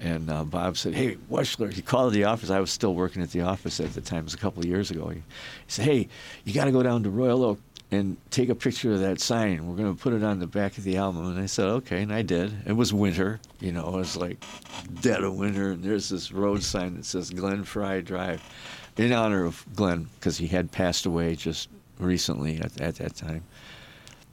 And 0.00 0.30
uh, 0.30 0.44
Bob 0.44 0.76
said, 0.76 0.94
"Hey, 0.94 1.16
Weschler," 1.30 1.72
he 1.72 1.82
called 1.82 2.12
the 2.12 2.24
office. 2.24 2.50
I 2.50 2.60
was 2.60 2.70
still 2.70 2.94
working 2.94 3.22
at 3.22 3.30
the 3.30 3.42
office 3.42 3.80
at 3.80 3.94
the 3.94 4.00
time. 4.00 4.20
It 4.20 4.24
was 4.24 4.34
a 4.34 4.38
couple 4.38 4.60
of 4.60 4.68
years 4.68 4.90
ago. 4.90 5.08
He, 5.08 5.16
he 5.16 5.22
said, 5.68 5.84
"Hey, 5.84 6.08
you 6.44 6.52
got 6.52 6.66
to 6.66 6.72
go 6.72 6.82
down 6.82 7.02
to 7.04 7.10
Royal 7.10 7.44
Oak 7.44 7.60
and 7.90 8.16
take 8.30 8.48
a 8.48 8.54
picture 8.54 8.92
of 8.92 9.00
that 9.00 9.20
sign. 9.20 9.66
We're 9.66 9.76
going 9.76 9.94
to 9.94 10.00
put 10.00 10.12
it 10.12 10.24
on 10.24 10.40
the 10.40 10.46
back 10.46 10.78
of 10.78 10.84
the 10.84 10.96
album." 10.96 11.26
And 11.26 11.40
I 11.40 11.46
said, 11.46 11.66
"Okay," 11.66 12.02
and 12.02 12.12
I 12.12 12.22
did. 12.22 12.52
It 12.66 12.72
was 12.72 12.92
winter, 12.92 13.40
you 13.60 13.72
know. 13.72 13.88
It 13.88 13.98
was 13.98 14.16
like 14.16 14.44
dead 15.00 15.22
of 15.22 15.36
winter, 15.36 15.72
and 15.72 15.82
there's 15.82 16.08
this 16.08 16.32
road 16.32 16.62
sign 16.62 16.96
that 16.96 17.04
says 17.04 17.30
Glenn 17.30 17.64
Frey 17.64 18.02
Drive, 18.02 18.42
in 18.96 19.12
honor 19.12 19.44
of 19.44 19.64
Glenn 19.74 20.08
because 20.16 20.36
he 20.36 20.48
had 20.48 20.70
passed 20.70 21.06
away 21.06 21.36
just 21.36 21.68
recently 21.98 22.58
at, 22.58 22.80
at 22.80 22.96
that 22.96 23.14
time. 23.16 23.42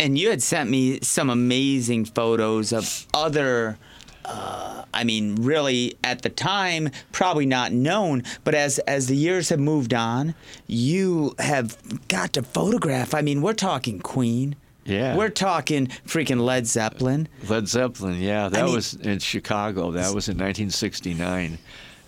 And 0.02 0.18
you 0.18 0.30
had 0.30 0.42
sent 0.42 0.70
me 0.70 1.00
some 1.02 1.30
amazing 1.30 2.06
photos 2.06 2.74
of 2.74 3.06
other 3.14 3.78
uh, 4.26 4.84
I 4.94 5.04
mean, 5.04 5.36
really 5.36 5.96
at 6.04 6.22
the 6.22 6.30
time, 6.30 6.90
probably 7.12 7.46
not 7.46 7.72
known, 7.72 8.24
but 8.44 8.54
as 8.54 8.80
as 8.80 9.08
the 9.08 9.16
years 9.16 9.50
have 9.50 9.60
moved 9.60 9.94
on, 9.94 10.36
you 10.68 11.36
have 11.40 11.78
got 12.08 12.34
to 12.34 12.44
photograph. 12.44 13.14
I 13.14 13.22
mean, 13.22 13.42
we're 13.42 13.54
talking 13.54 14.00
Queen. 14.00 14.56
Yeah. 14.84 15.16
We're 15.16 15.30
talking 15.30 15.88
freaking 16.08 16.42
Led 16.42 16.66
Zeppelin. 16.66 17.28
Led 17.48 17.68
Zeppelin, 17.68 18.20
yeah, 18.20 18.50
that 18.50 18.66
mean- 18.66 18.76
was 18.76 18.96
in 18.96 19.20
Chicago. 19.20 19.92
That 19.92 20.14
was 20.14 20.28
in 20.28 20.38
1969 20.38 21.58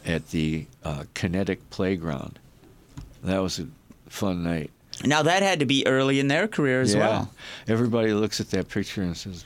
at 0.06 0.29
the 0.29 0.65
uh, 0.84 1.03
Kinetic 1.13 1.69
Playground. 1.69 2.39
That 3.23 3.39
was 3.39 3.60
a 3.60 3.67
fun 4.10 4.43
night. 4.43 4.71
Now 5.03 5.23
that 5.23 5.43
had 5.43 5.59
to 5.59 5.65
be 5.65 5.85
early 5.85 6.19
in 6.19 6.27
their 6.27 6.47
career 6.47 6.81
as 6.81 6.93
yeah. 6.93 6.99
well. 6.99 7.31
Everybody 7.67 8.13
looks 8.13 8.39
at 8.39 8.49
that 8.51 8.69
picture 8.69 9.01
and 9.01 9.15
says, 9.15 9.45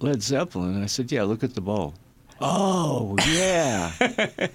Led 0.00 0.22
Zeppelin. 0.22 0.74
And 0.74 0.82
I 0.82 0.86
said, 0.86 1.10
Yeah, 1.12 1.22
look 1.24 1.42
at 1.44 1.54
the 1.54 1.60
bow. 1.60 1.94
Oh, 2.40 3.16
yeah. 3.28 3.92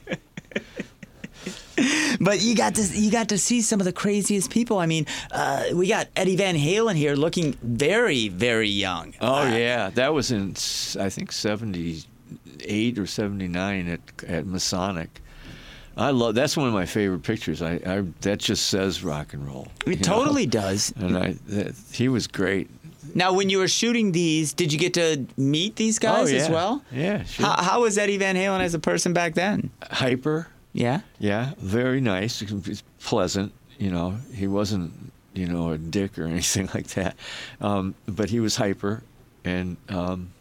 But 2.19 2.41
you 2.41 2.55
got 2.55 2.75
to 2.75 2.84
you 2.84 3.10
got 3.10 3.29
to 3.29 3.38
see 3.39 3.62
some 3.62 3.79
of 3.79 3.86
the 3.86 3.93
craziest 3.93 4.51
people. 4.51 4.77
I 4.77 4.86
mean, 4.86 5.07
uh, 5.31 5.63
we 5.73 5.88
got 5.88 6.07
Eddie 6.15 6.36
Van 6.36 6.55
Halen 6.55 6.95
here, 6.95 7.15
looking 7.15 7.53
very 7.63 8.27
very 8.27 8.67
young. 8.69 9.15
oh, 9.21 9.41
Uh, 9.41 9.55
yeah. 9.55 9.89
That 9.89 10.13
was 10.13 10.31
in, 10.31 10.51
I 11.03 11.10
think, 11.10 11.31
78 11.31 12.99
or 12.99 13.07
79 13.07 13.88
at, 13.88 13.99
at 14.27 14.45
Masonic. 14.45 15.20
I 15.97 16.12
love 16.12 16.36
that's 16.36 16.56
one 16.56 16.67
of 16.67 16.73
my 16.73 16.86
favorite 16.86 17.23
pictures. 17.23 17.62
I, 17.62 17.73
I 17.86 18.04
that 18.21 18.39
just 18.39 18.67
says 18.67 19.04
rock 19.04 19.34
and 19.34 19.45
roll. 19.45 19.67
It 19.86 20.06
know? 20.08 20.15
totally 20.15 20.45
does. 20.45 20.93
And 20.95 21.17
I 21.17 21.36
that, 21.47 21.75
he 21.91 22.08
was 22.08 22.27
great. 22.27 22.69
Now, 23.13 23.34
when 23.34 23.49
you 23.49 23.58
were 23.58 23.67
shooting 23.67 24.12
these, 24.12 24.54
did 24.54 24.71
you 24.71 24.80
get 24.80 24.93
to 24.93 25.25
meet 25.36 25.75
these 25.75 25.99
guys 25.99 26.32
oh, 26.32 26.36
yeah. 26.36 26.41
as 26.41 26.49
well? 26.49 26.84
Yeah, 26.91 27.23
sure. 27.23 27.45
How, 27.45 27.62
how 27.62 27.82
was 27.82 27.97
Eddie 27.97 28.17
Van 28.17 28.36
Halen 28.36 28.62
as 28.62 28.73
a 28.73 28.80
person 28.80 29.12
back 29.12 29.34
then? 29.34 29.69
Hyper. 29.84 30.47
Yeah. 30.73 31.01
Yeah, 31.19 31.54
very 31.58 31.99
nice. 31.99 32.43
Pleasant. 32.99 33.54
You 33.77 33.91
know, 33.91 34.17
he 34.34 34.47
wasn't, 34.47 34.93
you 35.34 35.47
know, 35.47 35.71
a 35.71 35.77
dick 35.77 36.17
or 36.19 36.23
anything 36.27 36.69
like 36.73 36.88
that. 36.89 37.15
Um, 37.60 37.95
but 38.06 38.30
he 38.30 38.39
was 38.39 38.56
hyper, 38.56 39.04
and 39.43 39.77
um, 39.89 40.32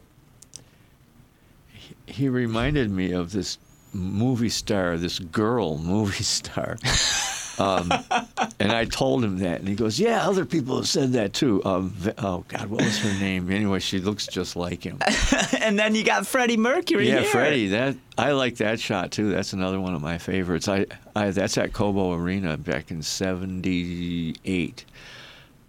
he, 1.72 1.94
he 2.06 2.28
reminded 2.28 2.90
me 2.90 3.12
of 3.12 3.32
this 3.32 3.58
movie 3.92 4.48
star, 4.48 4.96
this 4.96 5.18
girl 5.18 5.78
movie 5.78 6.24
star. 6.24 6.76
Um, 7.60 7.92
and 8.58 8.72
I 8.72 8.86
told 8.86 9.22
him 9.22 9.38
that, 9.38 9.60
and 9.60 9.68
he 9.68 9.74
goes, 9.74 10.00
"Yeah, 10.00 10.26
other 10.26 10.44
people 10.46 10.76
have 10.76 10.88
said 10.88 11.12
that 11.12 11.34
too." 11.34 11.62
Um, 11.64 11.94
oh 12.18 12.44
God, 12.48 12.66
what 12.66 12.82
was 12.82 12.98
her 13.00 13.12
name? 13.20 13.50
Anyway, 13.50 13.80
she 13.80 13.98
looks 13.98 14.26
just 14.26 14.56
like 14.56 14.82
him. 14.82 14.98
and 15.60 15.78
then 15.78 15.94
you 15.94 16.02
got 16.02 16.26
Freddie 16.26 16.56
Mercury. 16.56 17.08
Yeah, 17.08 17.20
here. 17.20 17.30
Freddie. 17.30 17.68
That 17.68 17.96
I 18.16 18.32
like 18.32 18.56
that 18.56 18.80
shot 18.80 19.12
too. 19.12 19.30
That's 19.30 19.52
another 19.52 19.78
one 19.78 19.94
of 19.94 20.00
my 20.00 20.18
favorites. 20.18 20.68
I, 20.68 20.86
I 21.14 21.30
that's 21.30 21.58
at 21.58 21.72
Cobo 21.72 22.14
Arena 22.14 22.56
back 22.56 22.90
in 22.90 23.02
'78. 23.02 24.84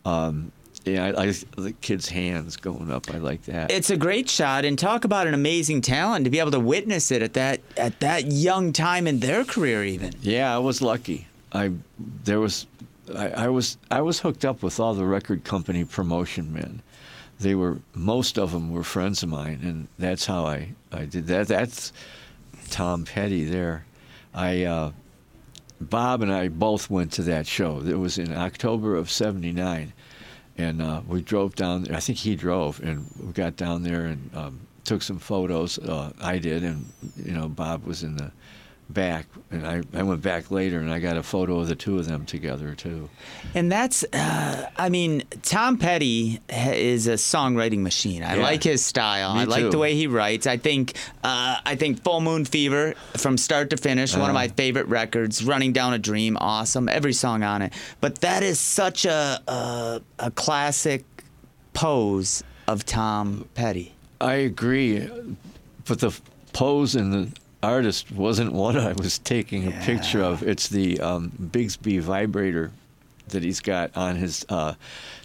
Um, 0.06 0.52
yeah, 0.86 1.14
I, 1.18 1.24
I 1.24 1.34
the 1.58 1.74
kid's 1.82 2.10
hands 2.10 2.58
going 2.58 2.92
up. 2.92 3.14
I 3.14 3.18
like 3.18 3.44
that. 3.44 3.72
It's 3.72 3.90
a 3.90 3.98
great 3.98 4.30
shot, 4.30 4.66
and 4.66 4.78
talk 4.78 5.06
about 5.06 5.28
an 5.28 5.34
amazing 5.34 5.82
talent 5.82 6.26
to 6.26 6.32
be 6.32 6.40
able 6.40 6.52
to 6.52 6.60
witness 6.60 7.12
it 7.12 7.22
at 7.22 7.34
that 7.34 7.62
at 7.78 8.00
that 8.00 8.26
young 8.32 8.74
time 8.74 9.08
in 9.08 9.20
their 9.20 9.44
career, 9.44 9.84
even. 9.84 10.14
yeah, 10.22 10.54
I 10.54 10.60
was 10.60 10.82
lucky. 10.82 11.28
I 11.54 11.72
there 12.24 12.40
was 12.40 12.66
I, 13.16 13.30
I 13.30 13.48
was 13.50 13.78
I 13.90 14.02
was 14.02 14.20
hooked 14.20 14.46
up 14.46 14.64
with 14.64 14.80
all 14.80 14.94
the 14.94 15.06
record 15.06 15.44
company 15.44 15.86
promotion 15.86 16.54
men. 16.54 16.82
They 17.40 17.56
were 17.56 17.80
most 17.94 18.38
of 18.38 18.52
them 18.52 18.72
were 18.72 18.84
friends 18.84 19.24
of 19.24 19.30
mine, 19.30 19.60
and 19.64 19.88
that's 19.98 20.26
how 20.26 20.46
I 20.46 20.70
I 20.92 21.06
did 21.06 21.28
that. 21.28 21.48
That's 21.48 21.92
Tom 22.70 23.06
Petty 23.06 23.46
there. 23.46 23.86
I 24.34 24.64
uh, 24.64 24.92
Bob 25.80 26.22
and 26.22 26.32
I 26.32 26.48
both 26.48 26.90
went 26.90 27.12
to 27.14 27.24
that 27.24 27.48
show. 27.48 27.82
It 27.82 28.00
was 28.00 28.18
in 28.18 28.34
October 28.34 28.96
of 28.96 29.10
'79, 29.10 29.94
and 30.62 30.82
uh, 30.82 31.02
we 31.08 31.22
drove 31.22 31.56
down. 31.56 31.94
I 31.94 32.00
think 32.00 32.20
he 32.20 32.36
drove, 32.36 32.80
and 32.82 33.06
we 33.20 33.34
got 33.34 33.56
down 33.56 33.84
there 33.84 34.06
and 34.06 34.30
um, 34.36 34.60
took 34.84 35.02
some 35.02 35.20
photos. 35.20 35.80
Uh, 35.80 36.12
I 36.22 36.38
did, 36.38 36.64
and 36.64 36.92
you 37.18 37.34
know 37.34 37.48
Bob 37.48 37.84
was 37.84 38.04
in 38.04 38.16
the 38.16 38.32
back, 38.92 39.26
and 39.50 39.66
I, 39.66 39.82
I 39.94 40.04
went 40.04 40.22
back 40.22 40.52
later, 40.52 40.80
and 40.80 40.92
I 40.92 41.00
got 41.00 41.18
a 41.18 41.24
photo 41.24 41.60
of 41.60 41.68
the 41.68 41.76
two 41.76 41.98
of 41.98 42.08
them 42.08 42.26
together 42.26 42.76
too. 42.76 43.10
And 43.56 43.72
that's, 43.72 44.04
uh, 44.14 44.70
I 44.78 44.90
mean, 44.90 45.24
Tom 45.44 45.78
Petty 45.78 46.40
is 46.50 47.08
a 47.08 47.14
songwriting 47.14 47.80
machine. 47.80 48.24
I 48.24 48.36
Yeah. 48.36 48.44
like 48.44 48.64
his 48.64 48.86
style. 48.86 49.34
Me 49.36 49.42
I 49.42 49.44
like 49.46 49.64
too. 49.64 49.70
the 49.72 49.78
way 49.78 49.96
he 49.96 50.08
writes. 50.08 50.46
I 50.48 50.58
think, 50.58 50.94
uh, 51.24 51.58
I 51.66 51.76
think 51.76 52.04
Full 52.04 52.22
Moon 52.22 52.46
Fever, 52.46 52.94
from 53.18 53.38
start 53.38 53.70
to 53.72 53.78
finish, 53.78 54.12
one 54.14 54.22
of 54.22 54.26
Uh-huh. 54.30 54.34
my 54.34 54.48
favorite 54.50 54.88
records. 54.88 55.44
Running 55.44 55.74
Down 55.74 55.94
a 55.94 56.00
Dream, 56.00 56.38
awesome. 56.40 56.88
Every 56.90 57.14
song 57.14 57.44
on 57.44 57.62
it. 57.62 57.74
But 58.00 58.22
that 58.22 58.44
is 58.44 58.60
such 58.60 59.06
a 59.06 59.42
a, 59.48 60.02
a 60.20 60.32
classic 60.32 61.04
pose 61.74 62.44
of 62.68 62.86
Tom 62.86 63.48
Petty. 63.56 63.94
I 64.20 64.34
agree, 64.36 65.10
but 65.86 66.00
the 66.00 66.12
pose 66.54 66.96
and 66.96 67.12
the 67.14 67.32
artist 67.64 68.12
wasn't 68.12 68.54
what 68.54 68.76
I 68.76 68.94
was 68.94 69.20
taking 69.20 69.68
a 69.68 69.72
picture 69.72 70.22
of. 70.22 70.44
It's 70.44 70.70
the 70.70 71.00
um, 71.00 71.32
Bigsby 71.40 72.00
vibrator 72.02 72.72
that 73.30 73.44
he's 73.44 73.60
got 73.60 73.96
on 73.96 74.16
his 74.16 74.46
uh, 74.50 74.74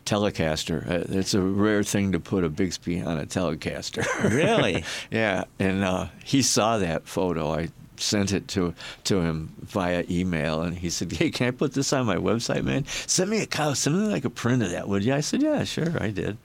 Telecaster. 0.05 0.89
Uh, 0.89 1.05
it's 1.19 1.35
a 1.35 1.41
rare 1.41 1.83
thing 1.83 2.13
to 2.13 2.21
put 2.21 2.45
a 2.45 2.51
Bigsby 2.51 3.05
on 3.05 3.19
a 3.19 3.27
Telecaster. 3.27 4.05
Really? 4.31 4.85
yeah, 5.11 5.45
and 5.59 5.85
uh, 5.85 6.07
he 6.25 6.43
saw 6.43 6.79
that 6.79 7.07
photo. 7.07 7.53
I 7.53 7.69
sent 7.99 8.33
it 8.33 8.47
to 8.49 8.75
to 9.05 9.21
him 9.21 9.53
via 9.63 10.05
email, 10.09 10.63
and 10.63 10.77
he 10.77 10.91
said, 10.91 11.13
"Hey, 11.13 11.31
can 11.31 11.49
I 11.49 11.51
put 11.51 11.75
this 11.75 11.93
on 11.93 12.07
my 12.07 12.17
website, 12.17 12.65
man? 12.65 12.87
Send 12.87 13.31
me 13.31 13.41
a 13.43 13.47
cow, 13.47 13.73
send 13.73 13.99
me 13.99 14.09
like 14.09 14.25
a 14.25 14.31
print 14.31 14.63
of 14.63 14.71
that, 14.71 14.89
would 14.89 15.05
you?" 15.05 15.15
I 15.15 15.21
said, 15.21 15.43
"Yeah, 15.43 15.65
sure, 15.65 16.01
I 16.01 16.11
did." 16.11 16.37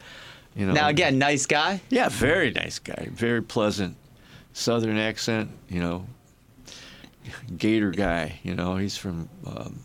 You 0.56 0.66
know. 0.66 0.74
Now 0.74 0.90
again, 0.90 1.18
nice 1.18 1.46
guy. 1.46 1.82
Yeah, 1.90 2.10
very 2.10 2.52
nice 2.52 2.80
guy. 2.80 3.08
Very 3.12 3.42
pleasant, 3.42 3.96
southern 4.54 4.98
accent. 4.98 5.52
You 5.70 5.80
know, 5.82 6.06
Gator 7.58 7.92
guy. 7.92 8.40
You 8.44 8.56
know, 8.56 8.78
he's 8.78 8.98
from. 8.98 9.30
Um, 9.46 9.80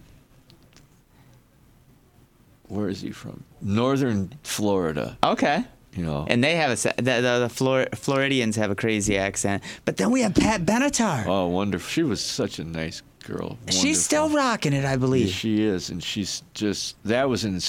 where 2.68 2.88
is 2.88 3.00
he 3.00 3.10
from? 3.12 3.44
Northern 3.60 4.32
Florida. 4.42 5.16
Okay. 5.22 5.64
You 5.94 6.04
know. 6.04 6.26
And 6.28 6.42
they 6.42 6.56
have 6.56 6.70
a 6.72 6.74
the 6.96 7.02
the, 7.02 7.38
the 7.40 7.48
Flor- 7.48 7.88
Floridians 7.94 8.56
have 8.56 8.70
a 8.70 8.74
crazy 8.74 9.16
accent. 9.16 9.62
But 9.84 9.96
then 9.96 10.10
we 10.10 10.22
have 10.22 10.34
Pat 10.34 10.62
Benatar. 10.66 11.26
oh, 11.26 11.48
wonderful! 11.48 11.88
She 11.88 12.02
was 12.02 12.20
such 12.20 12.58
a 12.58 12.64
nice 12.64 13.02
girl. 13.24 13.58
She's 13.70 14.04
still 14.04 14.28
rocking 14.28 14.72
it, 14.72 14.84
I 14.84 14.96
believe. 14.96 15.28
She 15.30 15.62
is, 15.62 15.90
and 15.90 16.02
she's 16.02 16.42
just. 16.54 16.96
That 17.04 17.28
was 17.28 17.44
in 17.44 17.60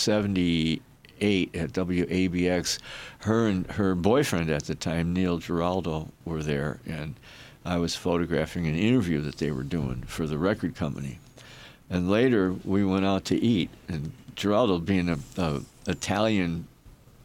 '78 1.19 1.56
at 1.56 1.71
WABX. 1.73 2.80
Her 3.19 3.47
and 3.47 3.67
her 3.71 3.95
boyfriend 3.95 4.49
at 4.49 4.63
the 4.65 4.75
time, 4.75 5.13
Neil 5.13 5.38
Giraldo, 5.38 6.10
were 6.25 6.43
there, 6.43 6.80
and 6.88 7.15
I 7.65 7.77
was 7.77 7.95
photographing 7.95 8.67
an 8.67 8.75
interview 8.75 9.21
that 9.21 9.38
they 9.38 9.51
were 9.51 9.63
doing 9.63 10.03
for 10.08 10.25
the 10.27 10.38
record 10.38 10.75
company. 10.75 11.19
And 11.89 12.10
later 12.10 12.53
we 12.63 12.84
went 12.86 13.06
out 13.06 13.25
to 13.25 13.36
eat, 13.38 13.69
and 13.88 14.12
Giraldo, 14.36 14.80
being 14.80 15.10
a, 15.10 15.17
a 15.38 15.62
Italian 15.88 16.67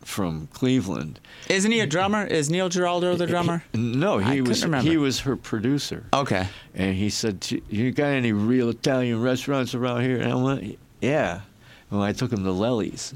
from 0.00 0.48
Cleveland, 0.52 1.20
Isn't 1.48 1.70
he 1.70 1.78
a 1.80 1.86
drummer? 1.86 2.24
Is 2.24 2.50
Neil 2.50 2.68
Giraldo 2.68 3.14
the 3.14 3.26
drummer? 3.26 3.62
no, 3.74 4.18
I 4.18 4.22
he 4.22 4.28
couldn't 4.30 4.48
was 4.48 4.64
remember. 4.64 4.90
he 4.90 4.96
was 4.96 5.20
her 5.20 5.36
producer. 5.36 6.06
Okay. 6.12 6.48
And 6.74 6.96
he 6.96 7.08
said, 7.10 7.46
"You 7.70 7.92
got 7.92 8.06
any 8.08 8.32
real 8.32 8.68
Italian 8.70 9.20
restaurants 9.22 9.74
around 9.76 10.02
here?" 10.02 10.20
And 10.20 10.32
I 10.32 10.34
went, 10.34 10.78
"Yeah." 11.00 11.42
Well, 11.90 12.02
I 12.02 12.12
took 12.12 12.32
him 12.32 12.42
to 12.42 12.50
Lelli's, 12.52 13.12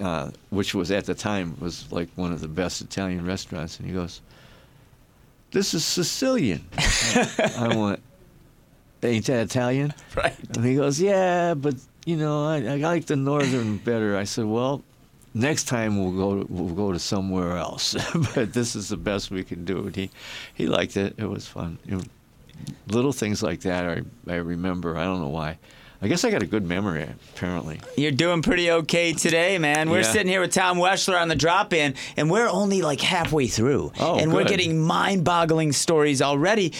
uh, 0.00 0.30
which 0.50 0.74
was 0.74 0.90
at 0.90 1.04
the 1.04 1.14
time 1.14 1.56
was 1.60 1.90
like 1.92 2.08
one 2.16 2.32
of 2.32 2.40
the 2.40 2.48
best 2.48 2.80
Italian 2.80 3.26
restaurants, 3.26 3.78
and 3.78 3.88
he 3.88 3.94
goes, 3.94 4.20
"This 5.52 5.74
is 5.74 5.84
Sicilian." 5.84 6.64
I 6.78 7.74
went, 7.76 8.00
"Ain't 9.02 9.26
that 9.26 9.44
Italian?" 9.44 9.94
Right. 10.14 10.36
And 10.56 10.64
he 10.64 10.76
goes, 10.76 11.00
"Yeah, 11.00 11.54
but 11.54 11.74
you 12.04 12.16
know, 12.16 12.46
I, 12.46 12.56
I 12.56 12.76
like 12.76 13.06
the 13.06 13.16
northern 13.16 13.78
better." 13.78 14.16
I 14.16 14.24
said, 14.24 14.44
"Well." 14.44 14.82
Next 15.34 15.64
time 15.64 16.02
we'll 16.02 16.16
go 16.16 16.40
to, 16.40 16.46
we'll 16.50 16.74
go 16.74 16.92
to 16.92 16.98
somewhere 16.98 17.58
else, 17.58 17.94
but 18.34 18.54
this 18.54 18.74
is 18.74 18.88
the 18.88 18.96
best 18.96 19.30
we 19.30 19.44
can 19.44 19.66
do. 19.66 19.84
And 19.84 19.94
he 19.94 20.08
he 20.54 20.66
liked 20.66 20.96
it. 20.96 21.12
It 21.18 21.28
was 21.28 21.46
fun. 21.46 21.76
You 21.84 21.98
know, 21.98 22.02
little 22.88 23.12
things 23.12 23.42
like 23.42 23.60
that 23.60 23.84
I, 23.84 24.32
I 24.32 24.36
remember. 24.36 24.96
I 24.96 25.04
don't 25.04 25.20
know 25.20 25.28
why. 25.28 25.58
I 26.06 26.08
guess 26.08 26.24
I 26.24 26.30
got 26.30 26.40
a 26.40 26.46
good 26.46 26.64
memory, 26.64 27.04
apparently. 27.34 27.80
You're 27.96 28.12
doing 28.12 28.40
pretty 28.40 28.70
okay 28.70 29.12
today, 29.12 29.58
man. 29.58 29.90
We're 29.90 30.02
Yeah. 30.02 30.12
sitting 30.12 30.28
here 30.28 30.40
with 30.40 30.52
Tom 30.52 30.78
Weschler 30.78 31.20
on 31.20 31.26
the 31.26 31.34
drop 31.34 31.72
in, 31.72 31.94
and 32.16 32.30
we're 32.30 32.46
only 32.46 32.80
like 32.80 33.00
halfway 33.00 33.48
through. 33.48 33.90
Oh, 33.98 34.16
and 34.16 34.32
we're 34.32 34.44
getting 34.44 34.78
mind 34.78 35.24
boggling 35.24 35.72
stories 35.72 36.22
already 36.22 36.72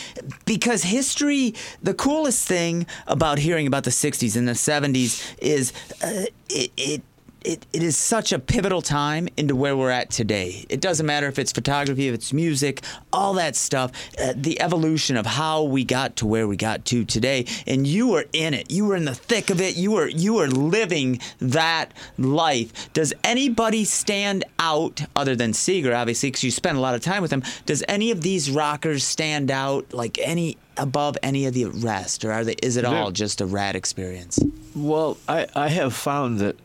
because 0.44 0.84
history, 0.84 1.54
the 1.82 1.92
coolest 1.92 2.46
thing 2.46 2.86
about 3.08 3.40
hearing 3.40 3.66
about 3.66 3.82
the 3.82 3.90
60s 3.90 4.36
and 4.36 4.46
the 4.46 4.52
70s 4.52 5.20
is 5.38 5.72
uh, 6.04 6.26
it, 6.48 6.70
it 6.76 7.02
it, 7.46 7.64
it 7.72 7.82
is 7.82 7.96
such 7.96 8.32
a 8.32 8.38
pivotal 8.38 8.82
time 8.82 9.28
into 9.36 9.54
where 9.54 9.76
we're 9.76 9.90
at 9.90 10.10
today. 10.10 10.66
It 10.68 10.80
doesn't 10.80 11.06
matter 11.06 11.28
if 11.28 11.38
it's 11.38 11.52
photography, 11.52 12.08
if 12.08 12.14
it's 12.14 12.32
music, 12.32 12.82
all 13.12 13.34
that 13.34 13.54
stuff, 13.54 13.92
uh, 14.20 14.32
the 14.34 14.60
evolution 14.60 15.16
of 15.16 15.26
how 15.26 15.62
we 15.62 15.84
got 15.84 16.16
to 16.16 16.26
where 16.26 16.48
we 16.48 16.56
got 16.56 16.84
to 16.86 17.04
today. 17.04 17.46
And 17.66 17.86
you 17.86 18.08
were 18.08 18.24
in 18.32 18.52
it. 18.52 18.70
You 18.70 18.86
were 18.86 18.96
in 18.96 19.04
the 19.04 19.14
thick 19.14 19.50
of 19.50 19.60
it. 19.60 19.76
You 19.76 19.92
were 19.92 20.08
you 20.08 20.34
were 20.34 20.48
living 20.48 21.20
that 21.38 21.92
life. 22.18 22.92
Does 22.92 23.14
anybody 23.22 23.84
stand 23.84 24.44
out 24.58 25.02
other 25.14 25.36
than 25.36 25.52
Seger, 25.52 25.96
obviously, 25.96 26.30
because 26.30 26.42
you 26.42 26.50
spend 26.50 26.76
a 26.76 26.80
lot 26.80 26.96
of 26.96 27.00
time 27.00 27.22
with 27.22 27.32
him? 27.32 27.44
Does 27.64 27.84
any 27.86 28.10
of 28.10 28.22
these 28.22 28.50
rockers 28.50 29.04
stand 29.04 29.52
out 29.52 29.94
like 29.94 30.18
any 30.18 30.58
above 30.76 31.16
any 31.22 31.46
of 31.46 31.54
the 31.54 31.66
rest, 31.66 32.24
or 32.24 32.32
are 32.32 32.44
they? 32.44 32.56
Is 32.62 32.76
it 32.76 32.84
all 32.84 33.12
just 33.12 33.40
a 33.40 33.46
rad 33.46 33.76
experience? 33.76 34.40
Well, 34.74 35.16
I, 35.28 35.46
I 35.54 35.68
have 35.68 35.94
found 35.94 36.40
that 36.40 36.56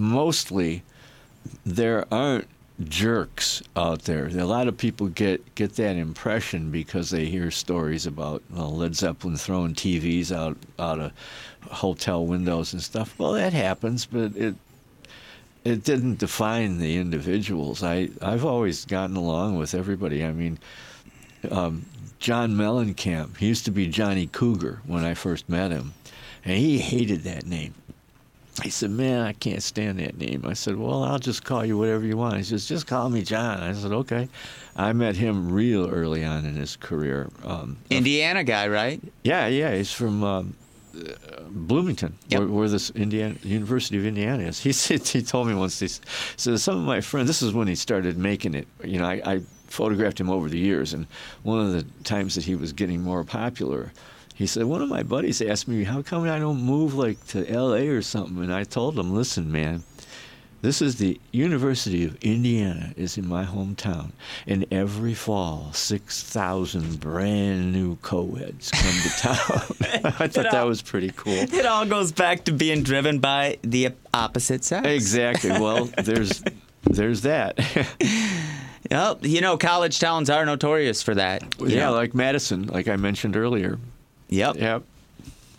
mostly 0.00 0.82
there 1.64 2.04
aren't 2.12 2.48
jerks 2.84 3.62
out 3.76 4.02
there. 4.02 4.26
A 4.26 4.44
lot 4.44 4.68
of 4.68 4.76
people 4.76 5.08
get, 5.08 5.54
get 5.54 5.74
that 5.76 5.96
impression 5.96 6.70
because 6.70 7.10
they 7.10 7.26
hear 7.26 7.50
stories 7.50 8.06
about 8.06 8.42
well, 8.50 8.74
Led 8.74 8.94
Zeppelin 8.96 9.36
throwing 9.36 9.74
TVs 9.74 10.32
out 10.32 10.56
out 10.78 10.98
of 10.98 11.12
hotel 11.70 12.24
windows 12.26 12.72
and 12.72 12.82
stuff. 12.82 13.18
Well, 13.18 13.32
that 13.32 13.52
happens, 13.52 14.06
but 14.06 14.36
it 14.36 14.54
it 15.62 15.84
didn't 15.84 16.18
define 16.18 16.78
the 16.78 16.96
individuals. 16.96 17.82
I 17.82 18.08
I've 18.22 18.44
always 18.44 18.84
gotten 18.86 19.16
along 19.16 19.58
with 19.58 19.74
everybody. 19.74 20.24
I 20.24 20.32
mean, 20.32 20.58
um, 21.50 21.84
John 22.18 22.52
Mellencamp. 22.52 23.36
He 23.36 23.46
used 23.46 23.66
to 23.66 23.70
be 23.70 23.86
Johnny 23.86 24.26
Cougar 24.26 24.80
when 24.86 25.04
I 25.04 25.14
first 25.14 25.48
met 25.48 25.70
him, 25.70 25.92
and 26.44 26.56
he 26.56 26.78
hated 26.78 27.24
that 27.24 27.46
name. 27.46 27.74
He 28.62 28.70
said, 28.70 28.90
"Man, 28.90 29.20
I 29.22 29.32
can't 29.32 29.62
stand 29.62 29.98
that 30.00 30.18
name." 30.18 30.44
I 30.46 30.52
said, 30.54 30.76
"Well, 30.76 31.02
I'll 31.04 31.18
just 31.18 31.44
call 31.44 31.64
you 31.64 31.78
whatever 31.78 32.04
you 32.04 32.16
want." 32.16 32.36
He 32.36 32.42
says, 32.42 32.66
"Just 32.66 32.86
call 32.86 33.08
me 33.10 33.22
John." 33.22 33.60
I 33.62 33.72
said, 33.72 33.92
"Okay." 33.92 34.28
I 34.76 34.92
met 34.92 35.16
him 35.16 35.50
real 35.52 35.88
early 35.88 36.24
on 36.24 36.44
in 36.44 36.54
his 36.54 36.76
career. 36.76 37.28
Um, 37.44 37.76
Indiana 37.90 38.44
guy, 38.44 38.68
right? 38.68 39.00
yeah, 39.24 39.46
yeah, 39.48 39.74
he's 39.74 39.92
from 39.92 40.22
um, 40.24 40.54
Bloomington, 41.50 42.14
Yep. 42.28 42.40
where, 42.40 42.48
where 42.48 42.68
this 42.68 42.90
Indiana 42.90 43.34
University 43.42 43.98
of 43.98 44.06
Indiana 44.06 44.44
is. 44.44 44.60
He 44.62 44.72
said 44.72 45.06
he 45.06 45.22
told 45.22 45.48
me 45.48 45.54
once. 45.54 45.78
He 45.78 45.88
said 45.88 46.60
some 46.60 46.78
of 46.78 46.84
my 46.84 47.00
friends. 47.00 47.26
This 47.26 47.42
is 47.42 47.52
when 47.52 47.68
he 47.68 47.74
started 47.74 48.16
making 48.18 48.54
it. 48.54 48.66
You 48.84 48.98
know, 49.00 49.06
I, 49.06 49.20
I 49.24 49.40
photographed 49.66 50.18
him 50.20 50.30
over 50.30 50.48
the 50.48 50.58
years, 50.58 50.94
and 50.94 51.06
one 51.42 51.64
of 51.66 51.72
the 51.72 51.84
times 52.04 52.34
that 52.34 52.44
he 52.44 52.54
was 52.54 52.72
getting 52.72 53.02
more 53.02 53.24
popular. 53.24 53.92
He 54.40 54.46
said, 54.46 54.64
one 54.64 54.80
of 54.80 54.88
my 54.88 55.02
buddies 55.02 55.42
asked 55.42 55.68
me, 55.68 55.84
how 55.84 56.00
come 56.00 56.22
I 56.22 56.38
don't 56.38 56.62
move 56.62 56.94
like 56.94 57.26
to 57.26 57.46
L.A. 57.46 57.88
or 57.88 58.00
something? 58.00 58.42
And 58.42 58.54
I 58.54 58.64
told 58.64 58.98
him, 58.98 59.14
listen, 59.14 59.52
man, 59.52 59.82
this 60.62 60.80
is 60.80 60.96
the 60.96 61.20
University 61.30 62.06
of 62.06 62.16
Indiana 62.24 62.94
is 62.96 63.18
in 63.18 63.28
my 63.28 63.44
hometown, 63.44 64.12
and 64.46 64.64
every 64.70 65.12
fall, 65.12 65.74
six 65.74 66.22
thousand 66.22 67.00
brand 67.00 67.74
new 67.74 67.96
co-eds 67.96 68.70
come 68.70 68.94
to 69.02 69.08
town. 69.10 70.14
I 70.18 70.26
thought 70.26 70.50
that 70.50 70.66
was 70.66 70.80
pretty 70.80 71.12
cool. 71.14 71.34
It 71.52 71.66
all 71.66 71.84
goes 71.84 72.10
back 72.10 72.44
to 72.44 72.52
being 72.52 72.82
driven 72.82 73.18
by 73.18 73.58
the 73.60 73.90
opposite 74.14 74.64
sex. 74.64 74.86
Exactly. 74.86 75.50
Well, 75.50 75.84
there's 76.02 76.42
there's 76.84 77.20
that. 77.22 77.58
Well, 78.90 79.18
you 79.20 79.42
know, 79.42 79.58
college 79.58 79.98
towns 79.98 80.30
are 80.30 80.46
notorious 80.46 81.02
for 81.02 81.14
that. 81.14 81.42
yeah, 81.58 81.86
know. 81.86 81.92
like 81.92 82.14
Madison, 82.14 82.68
like 82.68 82.88
I 82.88 82.96
mentioned 82.96 83.36
earlier. 83.36 83.78
Yep. 84.30 84.56
Yep. 84.56 84.82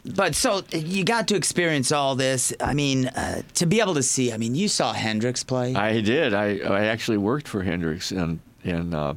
But 0.04 0.34
so 0.34 0.64
you 0.72 1.04
got 1.04 1.28
to 1.28 1.36
experience 1.36 1.92
all 1.92 2.16
this. 2.16 2.52
I 2.60 2.74
mean, 2.74 3.08
uh, 3.08 3.44
to 3.56 3.66
be 3.68 3.80
able 3.80 3.94
to 3.94 4.04
see. 4.04 4.34
I 4.34 4.38
mean, 4.38 4.56
you 4.56 4.68
saw 4.68 4.94
Hendrix 4.94 5.44
play. 5.44 5.76
I 5.76 6.02
did. 6.02 6.34
I 6.34 6.58
I 6.58 6.86
actually 6.86 7.18
worked 7.18 7.48
for 7.48 7.62
Hendrix, 7.62 8.12
and 8.12 8.40
and 8.64 8.96
uh, 8.96 9.14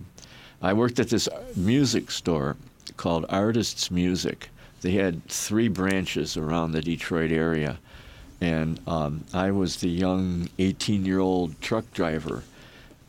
I 0.60 0.74
worked 0.74 0.98
at 0.98 1.08
this 1.08 1.28
music 1.56 2.10
store 2.10 2.56
called 2.98 3.24
Artists 3.30 3.90
Music. 3.90 4.50
They 4.82 4.92
had 4.92 5.24
three 5.26 5.68
branches 5.68 6.36
around 6.36 6.72
the 6.72 6.82
Detroit 6.82 7.32
area, 7.32 7.78
and 8.42 8.78
um, 8.86 9.24
I 9.32 9.50
was 9.52 9.76
the 9.76 9.88
young 9.88 10.48
18-year-old 10.58 11.58
truck 11.62 11.90
driver. 11.94 12.42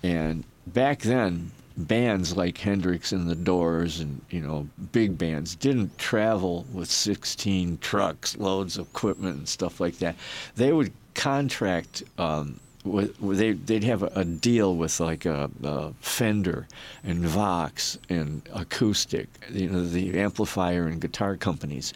And 0.01 0.45
back 0.67 0.99
then, 0.99 1.51
bands 1.77 2.37
like 2.37 2.57
Hendrix 2.57 3.11
and 3.11 3.29
the 3.29 3.35
Doors 3.35 3.99
and 3.99 4.21
you 4.29 4.41
know 4.41 4.67
big 4.91 5.17
bands 5.17 5.55
didn't 5.55 5.97
travel 5.97 6.65
with 6.73 6.89
16 6.89 7.77
trucks, 7.79 8.37
loads 8.37 8.77
of 8.77 8.87
equipment 8.87 9.37
and 9.37 9.49
stuff 9.49 9.79
like 9.79 9.97
that. 9.99 10.15
They 10.55 10.71
would 10.71 10.91
contract. 11.13 12.03
Um, 12.17 12.59
with, 12.83 13.17
they 13.17 13.53
they'd 13.53 13.83
have 13.83 14.03
a, 14.03 14.11
a 14.15 14.23
deal 14.23 14.75
with 14.75 14.99
like 14.99 15.25
a, 15.25 15.49
a 15.63 15.91
Fender 16.01 16.67
and 17.03 17.25
Vox 17.25 17.97
and 18.09 18.47
acoustic, 18.53 19.27
you 19.49 19.69
know, 19.69 19.83
the 19.83 20.19
amplifier 20.19 20.85
and 20.85 21.01
guitar 21.01 21.35
companies, 21.35 21.93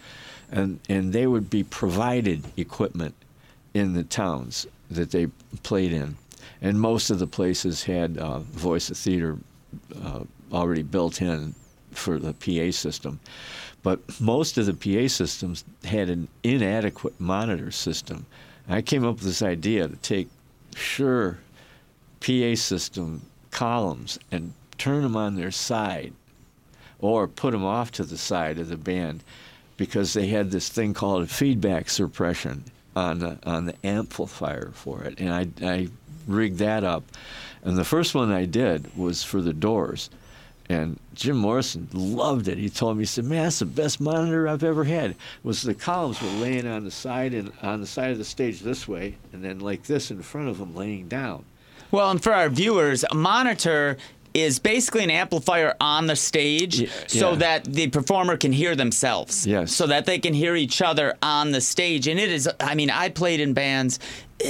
and 0.51 0.79
and 0.89 1.13
they 1.13 1.27
would 1.27 1.49
be 1.49 1.63
provided 1.63 2.43
equipment 2.57 3.13
in 3.75 3.93
the 3.93 4.03
towns 4.03 4.65
that 4.89 5.11
they 5.11 5.27
played 5.61 5.93
in, 5.93 6.17
and 6.59 6.81
most 6.81 7.11
of 7.11 7.19
the 7.19 7.27
places 7.27 7.83
had 7.83 8.17
uh, 8.17 8.39
voice 8.39 8.89
of 8.89 8.97
theater 8.97 9.37
uh, 10.03 10.23
already 10.51 10.83
built 10.83 11.21
in 11.21 11.53
for 11.91 12.19
the 12.19 12.33
PA 12.33 12.71
system, 12.71 13.19
but 13.83 13.99
most 14.19 14.57
of 14.57 14.65
the 14.65 14.73
PA 14.73 15.07
systems 15.07 15.63
had 15.83 16.09
an 16.09 16.27
inadequate 16.43 17.19
monitor 17.19 17.71
system. 17.71 18.25
I 18.67 18.81
came 18.81 19.03
up 19.03 19.15
with 19.15 19.23
this 19.23 19.41
idea 19.41 19.88
to 19.88 19.95
take 19.97 20.29
Shure 20.75 21.39
PA 22.19 22.55
system 22.55 23.23
columns 23.51 24.19
and 24.31 24.53
turn 24.77 25.01
them 25.01 25.15
on 25.15 25.35
their 25.35 25.51
side 25.51 26.13
or 26.99 27.27
put 27.27 27.51
them 27.51 27.65
off 27.65 27.91
to 27.91 28.03
the 28.03 28.17
side 28.17 28.59
of 28.59 28.69
the 28.69 28.77
band 28.77 29.23
because 29.77 30.13
they 30.13 30.27
had 30.27 30.51
this 30.51 30.69
thing 30.69 30.93
called 30.93 31.29
feedback 31.29 31.89
suppression 31.89 32.63
on 32.95 33.19
the 33.19 33.39
on 33.43 33.65
the 33.65 33.75
amplifier 33.85 34.71
for 34.73 35.03
it, 35.03 35.19
and 35.19 35.33
I 35.33 35.47
I 35.65 35.88
rigged 36.27 36.57
that 36.57 36.83
up, 36.83 37.03
and 37.63 37.78
the 37.78 37.84
first 37.84 38.15
one 38.15 38.32
I 38.32 38.45
did 38.45 38.95
was 38.98 39.24
for 39.24 39.41
the 39.41 39.54
Doors, 39.54 40.10
and 40.69 41.00
Jim 41.15 41.38
Morrison 41.38 41.88
loved 41.93 42.48
it. 42.48 42.58
He 42.58 42.69
told 42.69 42.98
me, 42.98 43.02
he 43.04 43.06
said, 43.06 43.26
"Man, 43.26 43.43
that's 43.43 43.60
the 43.60 43.65
best 43.65 44.00
monitor 44.00 44.48
I've 44.48 44.63
ever 44.63 44.84
had." 44.84 45.15
Was 45.43 45.63
the 45.63 45.74
columns 45.74 46.22
were 46.22 46.30
laying 46.30 46.67
on 46.67 46.84
the 46.86 46.91
side 46.91 47.34
and 47.34 47.52
on 47.62 47.82
the 47.82 47.88
side 47.88 48.12
of 48.12 48.17
the 48.17 48.26
stage 48.26 48.60
this 48.62 48.88
way, 48.88 49.15
and 49.34 49.43
then 49.43 49.60
like 49.60 49.84
this 49.84 50.12
in 50.12 50.22
front 50.22 50.48
of 50.48 50.58
them 50.60 50.76
laying 50.76 51.08
down. 51.08 51.43
Well, 51.91 52.12
and 52.12 52.22
for 52.22 52.34
our 52.34 52.50
viewers, 52.50 53.04
a 53.10 53.15
monitor 53.15 53.98
is 54.36 54.60
basically 54.60 55.04
an 55.04 55.10
amplifier 55.10 55.74
on 55.82 56.06
the 56.06 56.15
stage 56.15 56.82
Yeah, 56.82 56.89
so 57.08 57.32
yeah. 57.32 57.36
that 57.38 57.63
the 57.65 57.88
performer 57.88 58.38
can 58.38 58.52
hear 58.52 58.76
themselves. 58.76 59.48
Yes. 59.48 59.74
So 59.74 59.88
that 59.88 60.06
they 60.06 60.19
can 60.19 60.36
hear 60.36 60.56
each 60.56 60.84
other 60.84 61.15
on 61.24 61.52
the 61.52 61.62
stage. 61.62 62.08
And 62.08 62.19
it 62.19 62.30
is, 62.30 62.48
I 62.60 62.76
mean, 62.76 62.91
I 62.91 63.10
played 63.10 63.39
in 63.39 63.54
bands. 63.54 64.00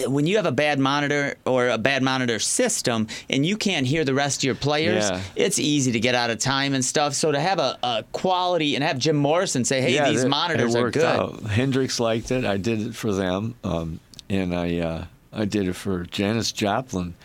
When 0.08 0.28
you 0.28 0.38
have 0.38 0.46
a 0.46 0.52
bad 0.52 0.78
monitor 0.80 1.36
or 1.46 1.70
a 1.70 1.78
bad 1.78 2.04
monitor 2.04 2.38
system 2.40 3.08
and 3.30 3.46
you 3.46 3.58
can't 3.58 3.88
hear 3.88 4.04
the 4.06 4.14
rest 4.14 4.40
of 4.42 4.44
your 4.44 4.56
players, 4.56 5.10
Yeah. 5.10 5.22
it's 5.36 5.58
easy 5.60 5.92
to 5.94 6.00
get 6.00 6.14
out 6.16 6.30
of 6.30 6.38
time 6.40 6.74
and 6.76 6.86
stuff. 6.86 7.14
So 7.16 7.32
to 7.32 7.40
have 7.40 7.58
a, 7.60 7.78
a 7.82 8.04
quality 8.12 8.76
and 8.76 8.84
have 8.84 9.00
Jim 9.00 9.16
Morrison 9.16 9.66
say, 9.66 9.82
hey, 9.82 9.96
yeah, 9.96 10.10
these 10.10 10.24
that- 10.24 10.30
monitors 10.30 10.76
it 10.76 10.84
are 10.84 10.92
good. 10.92 11.04
Out. 11.04 11.42
Hendrix 11.44 12.00
liked 12.00 12.32
it. 12.32 12.46
I 12.46 12.58
did 12.58 12.82
it 12.86 12.96
for 12.96 13.12
them, 13.14 13.56
um, 13.64 14.00
and 14.30 14.56
I 14.56 14.78
uh, 14.80 15.06
I 15.34 15.46
did 15.46 15.68
it 15.68 15.74
for 15.74 16.04
Janis 16.06 16.52
Joplin. 16.52 17.16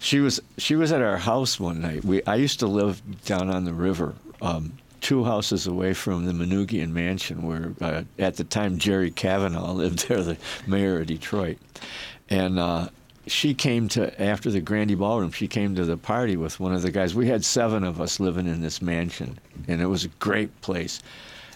She 0.00 0.20
was 0.20 0.40
she 0.58 0.76
was 0.76 0.92
at 0.92 1.02
our 1.02 1.18
house 1.18 1.60
one 1.60 1.80
night. 1.82 2.04
We 2.04 2.22
I 2.24 2.36
used 2.36 2.60
to 2.60 2.66
live 2.66 3.02
down 3.26 3.50
on 3.50 3.64
the 3.64 3.74
river. 3.74 4.14
Um, 4.40 4.72
Two 5.00 5.22
houses 5.22 5.66
away 5.66 5.92
from 5.92 6.24
the 6.24 6.32
Manoogian 6.32 6.88
Mansion, 6.88 7.42
where 7.42 7.74
uh, 7.82 8.04
at 8.18 8.36
the 8.38 8.44
time 8.44 8.78
Jerry 8.78 9.10
Cavanagh 9.10 9.72
lived 9.72 10.08
there, 10.08 10.22
the 10.22 10.38
mayor 10.66 11.00
of 11.00 11.06
Detroit, 11.08 11.58
and 12.30 12.58
uh, 12.58 12.88
she 13.26 13.54
came 13.54 13.88
to 13.88 14.22
after 14.22 14.50
the 14.50 14.60
Grande 14.60 14.98
Ballroom. 14.98 15.30
She 15.30 15.48
came 15.48 15.74
to 15.74 15.84
the 15.84 15.96
party 15.96 16.36
with 16.36 16.60
one 16.60 16.74
of 16.74 16.82
the 16.82 16.90
guys. 16.90 17.14
We 17.14 17.28
had 17.28 17.44
seven 17.44 17.84
of 17.84 18.00
us 18.00 18.20
living 18.20 18.46
in 18.46 18.60
this 18.60 18.82
mansion, 18.82 19.38
and 19.68 19.80
it 19.80 19.86
was 19.86 20.04
a 20.04 20.08
great 20.20 20.60
place. 20.60 21.00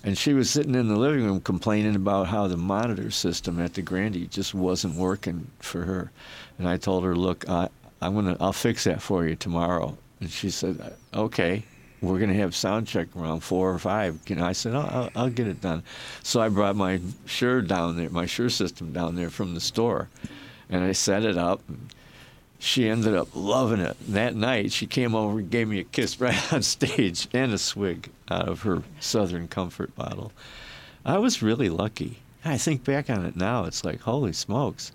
And 0.04 0.16
she 0.16 0.32
was 0.32 0.48
sitting 0.48 0.74
in 0.74 0.88
the 0.88 0.96
living 0.96 1.24
room 1.24 1.40
complaining 1.40 1.96
about 1.96 2.28
how 2.28 2.46
the 2.46 2.56
monitor 2.56 3.10
system 3.10 3.60
at 3.60 3.74
the 3.74 3.82
Grande 3.82 4.30
just 4.30 4.54
wasn't 4.54 4.94
working 4.94 5.50
for 5.58 5.82
her. 5.82 6.10
And 6.58 6.68
I 6.68 6.76
told 6.76 7.04
her, 7.04 7.16
"Look, 7.16 7.48
I, 7.48 7.68
I'm 8.00 8.14
gonna, 8.14 8.36
I'll 8.40 8.52
fix 8.52 8.84
that 8.84 9.02
for 9.02 9.26
you 9.26 9.34
tomorrow." 9.36 9.96
And 10.20 10.30
she 10.30 10.50
said, 10.50 10.94
"Okay." 11.14 11.64
We're 12.00 12.20
gonna 12.20 12.34
have 12.34 12.54
sound 12.54 12.86
check 12.86 13.08
around 13.16 13.40
four 13.40 13.72
or 13.72 13.78
five. 13.80 14.20
You 14.28 14.36
know, 14.36 14.44
I 14.44 14.52
said, 14.52 14.72
"I'll, 14.72 14.86
I'll, 14.86 15.10
I'll 15.16 15.30
get 15.30 15.48
it 15.48 15.60
done." 15.60 15.82
So 16.22 16.40
I 16.40 16.48
brought 16.48 16.76
my 16.76 17.00
Shure 17.26 17.60
down 17.60 17.96
there, 17.96 18.08
my 18.08 18.24
Shure 18.24 18.50
system 18.50 18.92
down 18.92 19.16
there 19.16 19.30
from 19.30 19.54
the 19.54 19.60
store, 19.60 20.08
and 20.68 20.84
I 20.84 20.92
set 20.92 21.24
it 21.24 21.36
up. 21.36 21.62
She 22.58 22.88
ended 22.88 23.14
up 23.14 23.28
loving 23.34 23.80
it. 23.80 23.96
That 24.00 24.34
night, 24.34 24.72
she 24.72 24.86
came 24.86 25.14
over 25.14 25.38
and 25.38 25.50
gave 25.50 25.68
me 25.68 25.78
a 25.78 25.84
kiss 25.84 26.20
right 26.20 26.52
on 26.52 26.62
stage 26.62 27.28
and 27.32 27.52
a 27.52 27.58
swig 27.58 28.10
out 28.30 28.48
of 28.48 28.62
her 28.62 28.82
Southern 29.00 29.48
Comfort 29.48 29.94
bottle. 29.94 30.32
I 31.04 31.18
was 31.18 31.42
really 31.42 31.68
lucky. 31.68 32.18
I 32.44 32.58
think 32.58 32.84
back 32.84 33.08
on 33.10 33.24
it 33.24 33.36
now, 33.36 33.64
it's 33.64 33.84
like, 33.84 34.00
holy 34.00 34.32
smokes. 34.32 34.92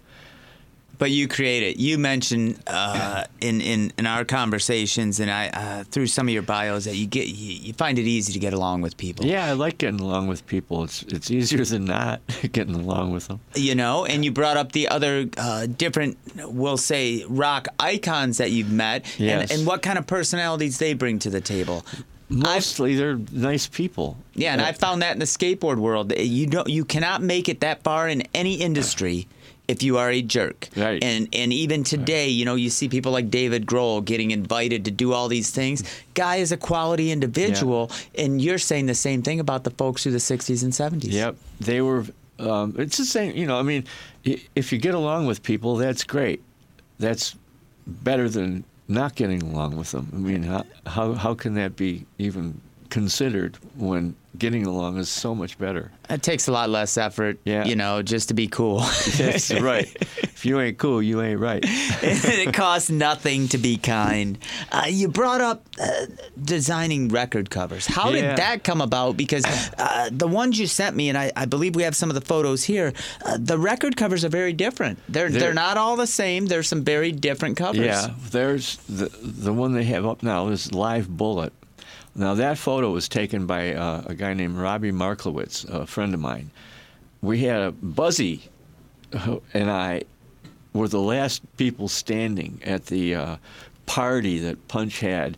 But 0.99 1.09
you 1.11 1.27
create 1.27 1.63
it. 1.63 1.77
You 1.77 1.97
mentioned 1.97 2.61
uh, 2.67 3.25
in, 3.41 3.59
in 3.61 3.91
in 3.97 4.05
our 4.05 4.23
conversations 4.23 5.19
and 5.19 5.29
I 5.29 5.47
uh, 5.49 5.83
through 5.85 6.07
some 6.07 6.27
of 6.27 6.33
your 6.33 6.43
bios 6.43 6.85
that 6.85 6.95
you 6.95 7.07
get 7.07 7.27
you, 7.27 7.53
you 7.55 7.73
find 7.73 7.97
it 7.99 8.03
easy 8.05 8.31
to 8.33 8.39
get 8.39 8.53
along 8.53 8.81
with 8.81 8.95
people. 8.95 9.25
Yeah, 9.25 9.45
I 9.47 9.53
like 9.53 9.79
getting 9.79 9.99
along 9.99 10.27
with 10.27 10.45
people. 10.45 10.83
It's 10.83 11.01
it's 11.03 11.31
easier 11.31 11.65
than 11.65 11.85
not 11.85 12.21
getting 12.51 12.75
along 12.75 13.11
with 13.11 13.27
them. 13.27 13.39
You 13.55 13.75
know, 13.75 14.05
and 14.05 14.23
you 14.23 14.31
brought 14.31 14.55
up 14.55 14.71
the 14.71 14.87
other 14.87 15.27
uh, 15.35 15.65
different, 15.65 16.17
we'll 16.37 16.77
say, 16.77 17.25
rock 17.27 17.67
icons 17.79 18.37
that 18.37 18.51
you've 18.51 18.71
met, 18.71 19.05
Yes. 19.19 19.49
and, 19.51 19.59
and 19.59 19.67
what 19.67 19.81
kind 19.81 19.97
of 19.97 20.05
personalities 20.07 20.77
they 20.77 20.93
bring 20.93 21.19
to 21.19 21.29
the 21.29 21.41
table. 21.41 21.85
Mostly, 22.29 22.95
they're 22.95 23.19
nice 23.31 23.67
people. 23.67 24.17
Yeah, 24.33 24.53
and 24.53 24.61
I 24.61 24.71
found 24.71 25.01
that 25.01 25.13
in 25.13 25.19
the 25.19 25.25
skateboard 25.25 25.77
world. 25.77 26.13
You 26.17 26.47
don't, 26.47 26.67
you 26.69 26.85
cannot 26.85 27.21
make 27.21 27.49
it 27.49 27.59
that 27.59 27.83
far 27.83 28.07
in 28.07 28.23
any 28.33 28.55
industry 28.55 29.27
if 29.67 29.81
you 29.81 29.97
are 29.97 30.09
a 30.09 30.21
jerk. 30.21 30.69
Right. 30.75 31.03
And 31.03 31.27
and 31.33 31.53
even 31.53 31.83
today, 31.83 32.29
you 32.29 32.45
know, 32.45 32.55
you 32.55 32.69
see 32.69 32.89
people 32.89 33.11
like 33.11 33.29
David 33.29 33.65
Grohl 33.65 34.03
getting 34.03 34.31
invited 34.31 34.85
to 34.85 34.91
do 34.91 35.13
all 35.13 35.27
these 35.27 35.51
things. 35.51 35.83
Guy 36.13 36.37
is 36.37 36.51
a 36.51 36.57
quality 36.57 37.11
individual, 37.11 37.91
and 38.17 38.41
you're 38.41 38.57
saying 38.57 38.87
the 38.87 38.95
same 38.95 39.21
thing 39.21 39.39
about 39.39 39.63
the 39.63 39.71
folks 39.71 40.03
through 40.03 40.11
the 40.13 40.17
'60s 40.17 40.63
and 40.63 40.73
'70s. 40.73 41.11
Yep, 41.11 41.35
they 41.59 41.81
were. 41.81 42.05
Um, 42.39 42.75
it's 42.77 42.97
the 42.97 43.05
same. 43.05 43.35
You 43.35 43.45
know, 43.45 43.57
I 43.57 43.61
mean, 43.63 43.85
if 44.23 44.71
you 44.71 44.79
get 44.79 44.95
along 44.95 45.27
with 45.27 45.43
people, 45.43 45.75
that's 45.77 46.03
great. 46.03 46.41
That's 46.99 47.35
better 47.85 48.29
than 48.29 48.63
not 48.87 49.15
getting 49.15 49.41
along 49.41 49.77
with 49.77 49.91
them. 49.91 50.09
I 50.13 50.17
mean, 50.17 50.43
how 50.43 50.65
how, 50.85 51.13
how 51.13 51.33
can 51.35 51.53
that 51.55 51.75
be 51.75 52.05
even 52.17 52.59
considered 52.93 53.57
when 53.75 54.15
getting 54.37 54.65
along 54.67 54.97
is 54.97 55.09
so 55.09 55.33
much 55.33 55.57
better? 55.57 55.91
It 56.11 56.21
takes 56.21 56.47
a 56.47 56.51
lot 56.51 56.69
less 56.69 56.95
effort, 56.97 57.39
Yeah. 57.43 57.65
you 57.65 57.75
know, 57.75 58.03
just 58.03 58.27
to 58.27 58.33
be 58.35 58.47
cool. 58.47 58.79
That's 59.17 59.51
right. 59.59 59.87
If 60.21 60.45
you 60.45 60.59
ain't 60.59 60.77
cool, 60.77 61.01
you 61.01 61.21
ain't 61.21 61.39
right. 61.39 61.63
it 61.65 62.53
costs 62.53 62.89
nothing 62.91 63.47
to 63.49 63.57
be 63.57 63.77
kind. 63.77 64.37
Uh, 64.71 64.85
you 64.89 65.07
brought 65.07 65.41
up 65.41 65.65
uh, 65.81 66.05
designing 66.43 67.09
record 67.09 67.49
covers. 67.49 67.85
How 67.87 68.09
Yeah. 68.11 68.21
did 68.29 68.37
that 68.37 68.63
come 68.63 68.81
about? 68.81 69.17
Because 69.17 69.43
uh, 69.77 70.09
the 70.11 70.27
ones 70.27 70.59
you 70.59 70.67
sent 70.67 70.95
me, 70.95 71.09
and 71.09 71.17
I, 71.17 71.31
I 71.35 71.45
believe 71.45 71.75
we 71.75 71.83
have 71.83 71.95
some 71.95 72.09
of 72.11 72.15
the 72.15 72.21
photos 72.21 72.63
here, 72.63 72.93
uh, 73.25 73.37
the 73.39 73.57
record 73.57 73.97
covers 73.97 74.23
are 74.23 74.29
very 74.29 74.53
different. 74.53 74.99
They're, 75.09 75.29
they're 75.29 75.39
They're- 75.41 75.53
not 75.53 75.77
all 75.77 75.95
the 75.95 76.07
same. 76.07 76.45
There's 76.45 76.67
some 76.67 76.83
very 76.83 77.11
different 77.11 77.57
covers. 77.57 77.85
Yeah, 77.85 78.13
there's 78.29 78.77
the 78.89 79.09
the 79.23 79.51
one 79.53 79.73
they 79.73 79.83
have 79.85 80.05
up 80.05 80.21
now 80.21 80.49
is 80.49 80.71
Live 80.73 81.07
Bullet. 81.09 81.53
Now 82.15 82.35
that 82.35 82.57
photo 82.57 82.91
was 82.91 83.09
taken 83.09 83.47
by 83.47 83.73
uh, 83.73 84.03
a 84.05 84.13
guy 84.13 84.33
named 84.33 84.57
Robbie 84.57 84.91
Marklowitz, 84.91 85.67
a 85.67 85.87
friend 85.87 86.13
of 86.13 86.19
mine. 86.19 86.51
We 87.21 87.39
had 87.39 87.61
a 87.61 87.71
Buzzy 87.71 88.43
uh, 89.13 89.37
and 89.53 89.69
I 89.69 90.03
were 90.73 90.87
the 90.87 90.99
last 90.99 91.41
people 91.57 91.87
standing 91.87 92.59
at 92.63 92.85
the 92.87 93.15
uh, 93.15 93.35
party 93.85 94.39
that 94.39 94.67
Punch 94.67 94.99
had, 94.99 95.37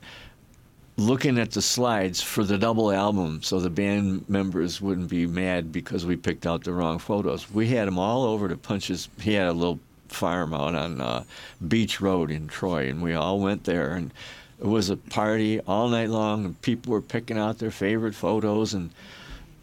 looking 0.97 1.37
at 1.37 1.51
the 1.51 1.61
slides 1.61 2.21
for 2.21 2.43
the 2.43 2.57
double 2.57 2.91
album, 2.91 3.43
so 3.43 3.59
the 3.59 3.69
band 3.69 4.27
members 4.29 4.79
wouldn't 4.79 5.09
be 5.09 5.27
mad 5.27 5.71
because 5.71 6.05
we 6.05 6.15
picked 6.15 6.47
out 6.47 6.63
the 6.63 6.71
wrong 6.71 6.99
photos. 6.99 7.51
We 7.51 7.67
had 7.67 7.87
them 7.87 7.99
all 7.99 8.23
over 8.23 8.47
to 8.47 8.55
Punch's. 8.55 9.09
He 9.19 9.33
had 9.33 9.47
a 9.47 9.53
little 9.53 9.79
farm 10.07 10.53
out 10.53 10.75
on 10.75 11.01
uh, 11.01 11.23
Beach 11.67 11.99
Road 11.99 12.31
in 12.31 12.47
Troy, 12.47 12.89
and 12.89 13.01
we 13.01 13.13
all 13.13 13.39
went 13.39 13.63
there 13.63 13.93
and. 13.93 14.11
It 14.59 14.65
was 14.65 14.89
a 14.89 14.97
party 14.97 15.59
all 15.61 15.89
night 15.89 16.09
long, 16.09 16.45
and 16.45 16.61
people 16.61 16.93
were 16.93 17.01
picking 17.01 17.37
out 17.37 17.57
their 17.57 17.71
favorite 17.71 18.15
photos. 18.15 18.73
And 18.73 18.89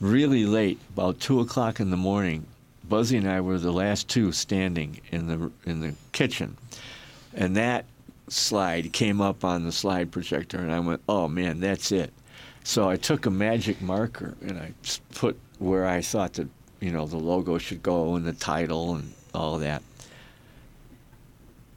really 0.00 0.44
late, 0.44 0.78
about 0.90 1.20
two 1.20 1.40
o'clock 1.40 1.80
in 1.80 1.90
the 1.90 1.96
morning, 1.96 2.46
Buzzy 2.88 3.16
and 3.16 3.28
I 3.28 3.40
were 3.40 3.58
the 3.58 3.72
last 3.72 4.08
two 4.08 4.32
standing 4.32 5.00
in 5.10 5.28
the 5.28 5.50
in 5.64 5.80
the 5.80 5.94
kitchen, 6.12 6.56
and 7.32 7.56
that 7.56 7.86
slide 8.28 8.92
came 8.92 9.20
up 9.20 9.44
on 9.44 9.64
the 9.64 9.72
slide 9.72 10.10
projector, 10.10 10.58
and 10.58 10.70
I 10.70 10.80
went, 10.80 11.00
"Oh 11.08 11.26
man, 11.26 11.60
that's 11.60 11.90
it." 11.90 12.12
So 12.64 12.88
I 12.88 12.96
took 12.96 13.26
a 13.26 13.30
magic 13.30 13.80
marker 13.80 14.36
and 14.40 14.58
I 14.58 14.72
put 15.14 15.38
where 15.58 15.86
I 15.86 16.00
thought 16.00 16.34
that 16.34 16.48
you 16.80 16.90
know 16.90 17.06
the 17.06 17.16
logo 17.16 17.58
should 17.58 17.82
go 17.82 18.14
and 18.14 18.24
the 18.26 18.32
title 18.32 18.94
and 18.94 19.12
all 19.34 19.58
that. 19.58 19.82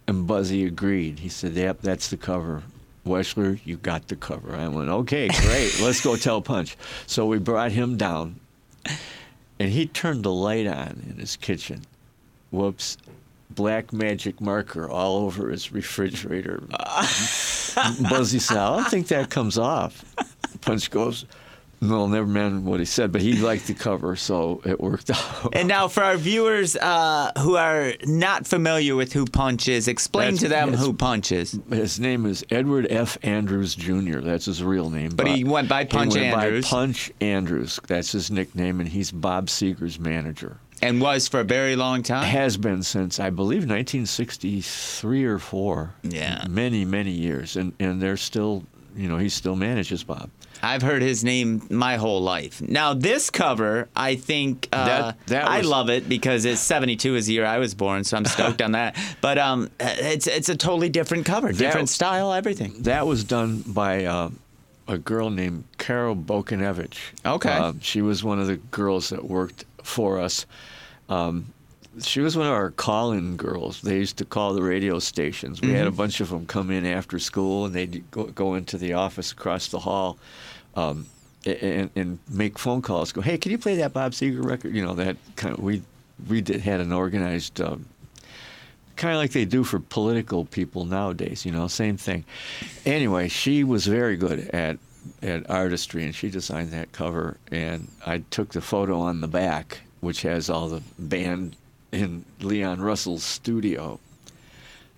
And 0.07 0.27
Buzzy 0.27 0.65
agreed. 0.65 1.19
He 1.19 1.29
said, 1.29 1.53
"Yep, 1.53 1.81
that's 1.81 2.09
the 2.09 2.17
cover." 2.17 2.63
Weschler, 3.05 3.59
you 3.63 3.77
got 3.77 4.07
the 4.07 4.15
cover. 4.15 4.55
I 4.55 4.67
went, 4.67 4.89
okay, 4.89 5.27
great. 5.27 5.79
Let's 5.81 6.01
go 6.01 6.15
tell 6.15 6.41
Punch. 6.41 6.75
So 7.05 7.25
we 7.25 7.37
brought 7.37 7.71
him 7.71 7.97
down, 7.97 8.39
and 9.59 9.71
he 9.71 9.85
turned 9.85 10.23
the 10.23 10.31
light 10.33 10.67
on 10.67 11.03
in 11.09 11.17
his 11.17 11.35
kitchen. 11.35 11.83
Whoops. 12.51 12.97
Black 13.51 13.93
magic 13.93 14.41
marker 14.41 14.89
all 14.89 15.17
over 15.17 15.49
his 15.49 15.71
refrigerator. 15.71 16.63
Buzzy 18.09 18.39
said, 18.39 18.57
I 18.57 18.75
don't 18.75 18.89
think 18.89 19.07
that 19.09 19.29
comes 19.29 19.57
off. 19.57 20.03
Punch 20.61 20.89
goes, 20.89 21.25
no, 21.87 22.07
never 22.07 22.27
mind 22.27 22.65
what 22.65 22.79
he 22.79 22.85
said, 22.85 23.11
but 23.11 23.21
he 23.21 23.33
liked 23.37 23.67
the 23.67 23.73
cover, 23.73 24.15
so 24.15 24.61
it 24.65 24.79
worked 24.79 25.09
out. 25.11 25.55
And 25.55 25.67
now, 25.67 25.87
for 25.87 26.03
our 26.03 26.17
viewers 26.17 26.75
uh, 26.75 27.31
who 27.39 27.55
are 27.55 27.93
not 28.03 28.47
familiar 28.47 28.95
with 28.95 29.13
who 29.13 29.25
Punch 29.25 29.67
is, 29.67 29.87
explain 29.87 30.35
That's- 30.35 30.41
to 30.41 30.47
them 30.49 30.73
who 30.73 30.93
Punch 30.93 31.31
is. 31.31 31.59
His 31.69 31.99
name 31.99 32.25
is 32.25 32.45
Edward 32.49 32.87
F. 32.89 33.17
Andrews 33.23 33.75
Jr. 33.75 34.19
That's 34.19 34.45
his 34.45 34.63
real 34.63 34.89
name. 34.89 35.11
But 35.11 35.27
he 35.27 35.43
went 35.43 35.69
by 35.69 35.85
Punch 35.85 36.13
he 36.15 36.21
went 36.21 36.35
Andrews. 36.35 36.65
By 36.65 36.69
Punch 36.69 37.11
Andrews. 37.21 37.79
That's 37.87 38.11
his 38.11 38.29
nickname, 38.31 38.79
and 38.79 38.89
he's 38.89 39.11
Bob 39.11 39.47
Seger's 39.47 39.99
manager. 39.99 40.57
And 40.81 40.99
was 41.01 41.27
for 41.27 41.39
a 41.39 41.43
very 41.43 41.75
long 41.75 42.03
time. 42.03 42.25
Has 42.25 42.57
been 42.57 42.83
since 42.83 43.19
I 43.19 43.29
believe 43.29 43.61
1963 43.61 45.23
or 45.25 45.39
four. 45.39 45.93
Yeah. 46.03 46.45
Many 46.49 46.85
many 46.85 47.11
years, 47.11 47.55
and 47.55 47.73
and 47.79 48.01
they're 48.01 48.17
still, 48.17 48.63
you 48.95 49.07
know, 49.07 49.17
he 49.17 49.29
still 49.29 49.55
manages 49.55 50.03
Bob. 50.03 50.29
I've 50.65 50.81
heard 50.81 51.01
his 51.01 51.23
name 51.23 51.61
my 51.69 51.97
whole 51.97 52.21
life. 52.21 52.61
Now 52.61 52.93
this 52.93 53.29
cover, 53.29 53.87
I 53.95 54.15
think 54.15 54.67
uh, 54.73 54.85
That- 54.85 55.27
that 55.27 55.45
I 55.47 55.61
love 55.61 55.89
it 55.89 56.09
because 56.09 56.45
it's 56.45 56.61
72 56.61 57.15
is 57.15 57.27
the 57.27 57.33
year 57.33 57.45
I 57.45 57.59
was 57.59 57.73
born, 57.75 58.03
so 58.03 58.17
I'm 58.17 58.25
stoked 58.25 58.61
on 58.61 58.71
that. 58.73 58.97
But 59.21 59.37
um, 59.37 59.69
it's 59.79 60.27
it's 60.27 60.49
a 60.49 60.55
totally 60.55 60.89
different 60.89 61.25
cover, 61.25 61.51
different 61.51 61.89
style, 61.89 62.33
everything. 62.33 62.73
That 62.83 63.05
was 63.07 63.23
done 63.23 63.63
by 63.65 64.05
uh, 64.05 64.29
a 64.87 64.97
girl 64.97 65.29
named 65.29 65.63
Carol 65.77 66.15
Bokanevich. 66.15 66.97
Okay. 67.25 67.49
Uh, 67.49 67.73
she 67.81 68.01
was 68.01 68.23
one 68.23 68.39
of 68.39 68.47
the 68.47 68.57
girls 68.71 69.09
that 69.09 69.23
worked 69.23 69.65
for 69.83 70.19
us. 70.19 70.45
Um, 71.09 71.53
she 72.01 72.19
was 72.19 72.35
one 72.37 72.47
of 72.47 72.53
our 72.53 72.71
call-in 72.71 73.37
girls. 73.37 73.81
They 73.81 73.97
used 73.97 74.17
to 74.17 74.25
call 74.25 74.53
the 74.53 74.63
radio 74.63 74.99
stations. 74.99 75.61
We 75.61 75.73
had 75.73 75.87
a 75.87 75.91
bunch 75.91 76.21
of 76.21 76.29
them 76.29 76.45
come 76.45 76.71
in 76.71 76.85
after 76.85 77.19
school, 77.19 77.65
and 77.65 77.73
they'd 77.73 78.03
go, 78.11 78.25
go 78.25 78.55
into 78.55 78.77
the 78.77 78.93
office 78.93 79.31
across 79.31 79.67
the 79.69 79.79
hall. 79.79 80.17
Um, 80.75 81.07
and, 81.45 81.89
and 81.95 82.19
make 82.29 82.57
phone 82.57 82.81
calls. 82.81 83.11
Go, 83.11 83.21
hey, 83.21 83.37
can 83.37 83.51
you 83.51 83.57
play 83.57 83.75
that 83.77 83.93
Bob 83.93 84.13
Seger 84.13 84.43
record? 84.43 84.73
You 84.73 84.83
know 84.83 84.95
that 84.95 85.17
kind 85.35 85.53
of. 85.53 85.63
We 85.63 85.83
we 86.27 86.41
did 86.41 86.61
had 86.61 86.79
an 86.79 86.91
organized 86.91 87.61
um, 87.61 87.85
kind 88.95 89.13
of 89.13 89.19
like 89.19 89.31
they 89.31 89.45
do 89.45 89.63
for 89.63 89.79
political 89.79 90.45
people 90.45 90.85
nowadays. 90.85 91.45
You 91.45 91.51
know, 91.51 91.67
same 91.67 91.97
thing. 91.97 92.25
Anyway, 92.85 93.27
she 93.27 93.63
was 93.63 93.85
very 93.85 94.17
good 94.17 94.49
at 94.49 94.77
at 95.21 95.49
artistry, 95.49 96.03
and 96.03 96.15
she 96.15 96.29
designed 96.29 96.71
that 96.71 96.91
cover. 96.91 97.37
And 97.51 97.89
I 98.05 98.19
took 98.31 98.49
the 98.49 98.61
photo 98.61 98.99
on 98.99 99.21
the 99.21 99.27
back, 99.27 99.81
which 99.99 100.23
has 100.23 100.49
all 100.49 100.67
the 100.67 100.81
band 100.97 101.55
in 101.95 102.25
Leon 102.41 102.81
Russell's 102.81 103.23
studio, 103.23 103.99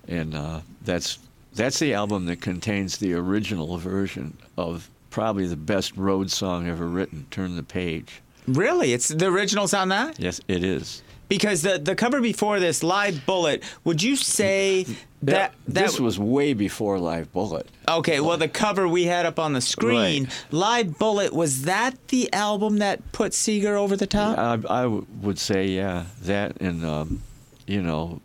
and 0.07 0.35
uh, 0.35 0.61
that's 0.83 1.19
that's 1.53 1.79
the 1.79 1.93
album 1.93 2.25
that 2.25 2.41
contains 2.41 2.97
the 2.97 3.13
original 3.13 3.77
version 3.77 4.37
of 4.57 4.89
probably 5.09 5.47
the 5.47 5.55
best 5.55 5.95
road 5.97 6.29
song 6.31 6.67
ever 6.67 6.87
written. 6.87 7.25
Turn 7.31 7.55
the 7.55 7.63
page. 7.63 8.21
Really, 8.47 8.93
it's 8.93 9.09
the 9.09 9.27
originals 9.27 9.73
on 9.73 9.89
that. 9.89 10.19
Yes, 10.19 10.39
it 10.47 10.63
is. 10.63 11.01
Because 11.29 11.61
the 11.61 11.77
the 11.77 11.93
cover 11.95 12.21
before 12.21 12.59
this, 12.59 12.83
Live 12.83 13.25
Bullet, 13.25 13.61
would 13.83 14.01
you 14.01 14.15
say 14.15 14.83
that 14.83 14.95
that 15.23 15.53
this 15.67 15.99
was 15.99 16.17
way 16.17 16.53
before 16.53 16.99
Live 16.99 17.31
Bullet. 17.33 17.67
Okay, 17.87 18.19
well, 18.19 18.37
the 18.37 18.47
cover 18.47 18.87
we 18.87 19.05
had 19.05 19.25
up 19.25 19.37
on 19.39 19.53
the 19.53 19.61
screen, 19.61 20.23
Right. 20.25 20.45
Live 20.51 20.97
Bullet, 20.97 21.33
was 21.33 21.63
that 21.63 21.95
the 22.09 22.31
album 22.31 22.77
that 22.77 23.11
put 23.11 23.31
Seger 23.33 23.75
over 23.75 23.97
the 23.97 24.07
top? 24.07 24.37
I, 24.37 24.53
I 24.53 24.81
w- 24.83 25.05
would 25.21 25.39
say, 25.39 25.67
yeah, 25.67 26.05
that 26.21 26.61
and 26.61 26.85
um, 26.85 27.23
you 27.65 27.81
know, 27.81 28.21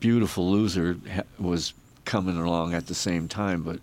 Beautiful 0.00 0.50
Loser 0.50 0.96
ha- 1.12 1.22
was 1.38 1.74
coming 2.04 2.36
along 2.38 2.74
at 2.74 2.86
the 2.86 2.94
same 2.94 3.28
time, 3.28 3.62
but 3.62 3.80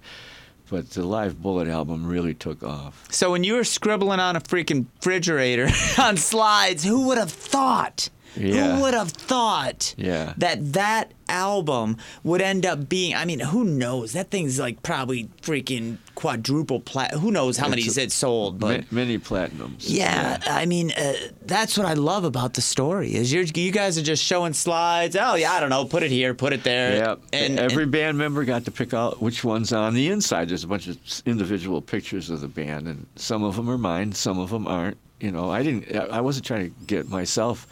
but 0.69 0.89
the 0.91 1.03
Live 1.03 1.41
Bullet 1.41 1.67
album 1.67 2.05
really 2.05 2.33
took 2.33 2.63
off. 2.63 3.07
So 3.11 3.31
when 3.31 3.43
you 3.43 3.53
were 3.55 3.63
scribbling 3.63 4.19
on 4.19 4.35
a 4.35 4.41
freaking 4.41 4.85
refrigerator 4.97 5.69
on 6.01 6.17
slides, 6.17 6.83
who 6.83 7.07
would 7.07 7.17
have 7.17 7.31
thought 7.31 8.09
Yeah. 8.37 8.75
Who 8.75 8.81
would 8.83 8.93
have 8.93 9.11
thought 9.11 9.93
Yeah. 9.97 10.33
that 10.37 10.73
that 10.73 11.11
album 11.27 11.97
would 12.23 12.41
end 12.41 12.65
up 12.65 12.87
being? 12.89 13.15
I 13.15 13.25
mean, 13.25 13.39
who 13.39 13.63
knows? 13.63 14.13
That 14.13 14.29
thing's 14.31 14.59
like 14.59 14.83
probably 14.83 15.29
freaking 15.41 15.97
quadruple 16.15 16.79
plat. 16.79 17.11
Who 17.13 17.31
knows 17.31 17.57
how 17.57 17.67
many 17.67 17.81
It's 17.83 17.97
it 17.97 18.11
sold? 18.11 18.59
But 18.59 18.81
Ma- 18.81 18.85
many 18.91 19.17
platinums. 19.17 19.85
yeah, 19.87 20.37
I 20.45 20.65
mean, 20.65 20.91
uh, 20.91 21.13
that's 21.41 21.77
what 21.77 21.85
I 21.87 21.93
love 21.93 22.23
about 22.23 22.53
the 22.53 22.61
story 22.61 23.13
is 23.15 23.33
you 23.33 23.71
guys 23.71 23.97
are 23.97 24.01
just 24.03 24.23
showing 24.23 24.53
slides. 24.53 25.15
Oh 25.19 25.35
yeah, 25.35 25.53
I 25.53 25.59
don't 25.59 25.69
know, 25.69 25.85
put 25.85 26.03
it 26.03 26.11
here, 26.11 26.33
put 26.33 26.53
it 26.53 26.63
there. 26.63 26.95
Yeah, 26.97 27.15
and 27.33 27.59
every 27.59 27.83
and- 27.83 27.91
band 27.91 28.17
member 28.17 28.43
got 28.45 28.65
to 28.65 28.71
pick 28.71 28.93
out 28.93 29.21
which 29.21 29.43
one's 29.43 29.73
on 29.73 29.93
the 29.93 30.09
inside. 30.09 30.49
There's 30.49 30.63
a 30.63 30.67
bunch 30.67 30.87
of 30.87 30.97
individual 31.25 31.81
pictures 31.81 32.29
of 32.29 32.41
the 32.41 32.47
band, 32.47 32.87
and 32.87 33.05
some 33.15 33.43
of 33.43 33.55
them 33.55 33.69
are 33.69 33.77
mine, 33.77 34.11
some 34.13 34.39
of 34.39 34.49
them 34.51 34.67
aren't. 34.67 34.97
You 35.19 35.31
know, 35.31 35.49
I 35.49 35.63
didn't. 35.63 35.95
I 35.95 36.19
wasn't 36.21 36.45
trying 36.45 36.69
to 36.69 36.75
get 36.85 37.07
myself 37.09 37.67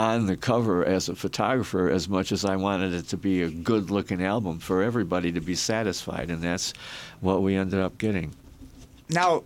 on 0.00 0.24
the 0.24 0.36
cover 0.36 0.82
as 0.82 1.10
a 1.10 1.14
photographer 1.14 1.90
as 1.90 2.08
much 2.08 2.32
as 2.32 2.46
I 2.46 2.56
wanted 2.56 2.94
it 2.94 3.08
to 3.08 3.18
be 3.18 3.42
a 3.42 3.50
good-looking 3.50 4.24
album 4.24 4.58
for 4.58 4.82
everybody 4.82 5.30
to 5.32 5.42
be 5.42 5.54
satisfied, 5.54 6.30
and 6.30 6.42
that's 6.42 6.72
what 7.20 7.42
we 7.42 7.54
ended 7.54 7.80
up 7.80 7.98
getting. 7.98 8.34
now. 9.10 9.44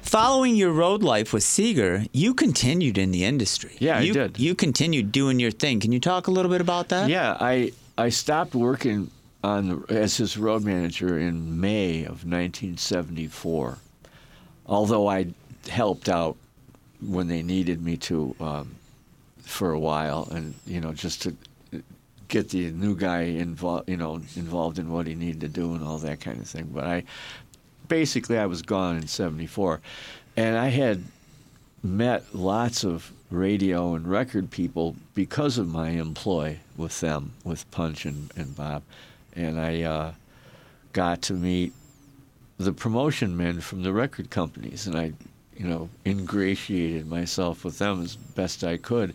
Following 0.00 0.56
your 0.56 0.72
road 0.72 1.02
life 1.02 1.34
with 1.34 1.42
Seger, 1.42 2.08
you 2.10 2.32
continued 2.32 2.96
in 2.96 3.10
the 3.10 3.22
industry. 3.26 3.76
Yeah, 3.78 3.98
I 3.98 4.00
you, 4.00 4.14
did. 4.14 4.40
You 4.40 4.54
continued 4.54 5.12
doing 5.12 5.38
your 5.38 5.50
thing. 5.50 5.78
Can 5.78 5.92
you 5.92 6.00
talk 6.00 6.26
a 6.26 6.30
little 6.30 6.50
bit 6.50 6.62
about 6.62 6.88
that? 6.88 7.10
Yeah, 7.10 7.36
I 7.38 7.72
I 7.98 8.08
stopped 8.08 8.54
working 8.54 9.10
on 9.44 9.68
the, 9.68 9.94
as 9.94 10.16
his 10.16 10.38
road 10.38 10.64
manager 10.64 11.18
in 11.18 11.60
May 11.60 12.00
of 12.00 12.24
1974. 12.24 13.76
Although 14.64 15.06
I 15.06 15.26
helped 15.68 16.08
out 16.08 16.36
when 17.06 17.28
they 17.28 17.42
needed 17.42 17.82
me 17.82 17.98
to 17.98 18.34
um, 18.40 18.76
for 19.42 19.72
a 19.72 19.78
while, 19.78 20.28
and 20.30 20.54
you 20.66 20.80
know 20.80 20.92
just 20.92 21.22
to 21.22 21.36
get 22.28 22.48
the 22.50 22.70
new 22.70 22.96
guy 22.96 23.22
involved, 23.22 23.88
you 23.88 23.96
know, 23.96 24.14
involved 24.36 24.78
in 24.78 24.90
what 24.90 25.06
he 25.06 25.14
needed 25.14 25.40
to 25.40 25.48
do 25.48 25.74
and 25.74 25.84
all 25.84 25.98
that 25.98 26.20
kind 26.20 26.40
of 26.40 26.48
thing. 26.48 26.70
But 26.72 26.84
I 26.84 27.04
basically 27.88 28.38
I 28.38 28.46
was 28.46 28.62
gone 28.62 28.96
in 28.96 29.06
'74, 29.06 29.80
and 30.36 30.56
I 30.56 30.68
had 30.68 31.04
met 31.82 32.34
lots 32.34 32.84
of 32.84 33.12
radio 33.30 33.94
and 33.94 34.06
record 34.06 34.50
people 34.50 34.96
because 35.14 35.58
of 35.58 35.68
my 35.68 35.90
employ 35.90 36.58
with 36.76 37.00
them, 37.00 37.32
with 37.44 37.70
Punch 37.70 38.04
and, 38.04 38.30
and 38.36 38.54
Bob. 38.56 38.82
And 39.34 39.60
I 39.60 39.82
uh, 39.82 40.12
got 40.92 41.22
to 41.22 41.34
meet 41.34 41.72
the 42.58 42.72
promotion 42.72 43.36
men 43.36 43.60
from 43.60 43.82
the 43.82 43.92
record 43.92 44.30
companies, 44.30 44.86
and 44.86 44.96
I, 44.96 45.12
you 45.60 45.66
know, 45.66 45.90
ingratiated 46.06 47.06
myself 47.06 47.64
with 47.66 47.76
them 47.76 48.02
as 48.02 48.16
best 48.16 48.64
I 48.64 48.78
could, 48.78 49.14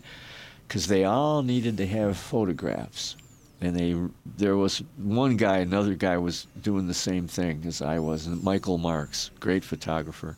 because 0.68 0.86
they 0.86 1.02
all 1.04 1.42
needed 1.42 1.76
to 1.78 1.86
have 1.88 2.16
photographs. 2.16 3.16
And 3.60 3.74
they, 3.74 3.96
there 4.36 4.56
was 4.56 4.80
one 4.96 5.36
guy, 5.36 5.58
another 5.58 5.94
guy 5.94 6.18
was 6.18 6.46
doing 6.62 6.86
the 6.86 6.94
same 6.94 7.26
thing 7.26 7.64
as 7.66 7.82
I 7.82 7.98
was, 7.98 8.28
Michael 8.28 8.78
Marks, 8.78 9.32
great 9.40 9.64
photographer. 9.64 10.36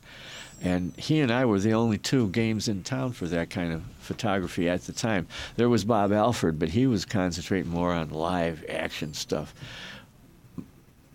And 0.63 0.95
he 0.97 1.21
and 1.21 1.31
I 1.31 1.45
were 1.45 1.59
the 1.61 1.75
only 1.75 1.99
two 1.99 2.29
games 2.31 2.69
in 2.69 2.85
town 2.85 3.13
for 3.13 3.27
that 3.27 3.51
kind 3.51 3.75
of 3.75 3.83
photography 4.01 4.67
at 4.67 4.85
the 4.85 4.95
time. 4.95 5.27
There 5.57 5.69
was 5.69 5.85
Bob 5.85 6.11
Alford, 6.11 6.59
but 6.59 6.71
he 6.71 6.87
was 6.87 7.05
concentrating 7.05 7.71
more 7.71 7.93
on 7.93 8.09
live 8.09 8.65
action 8.71 9.13
stuff. 9.13 9.53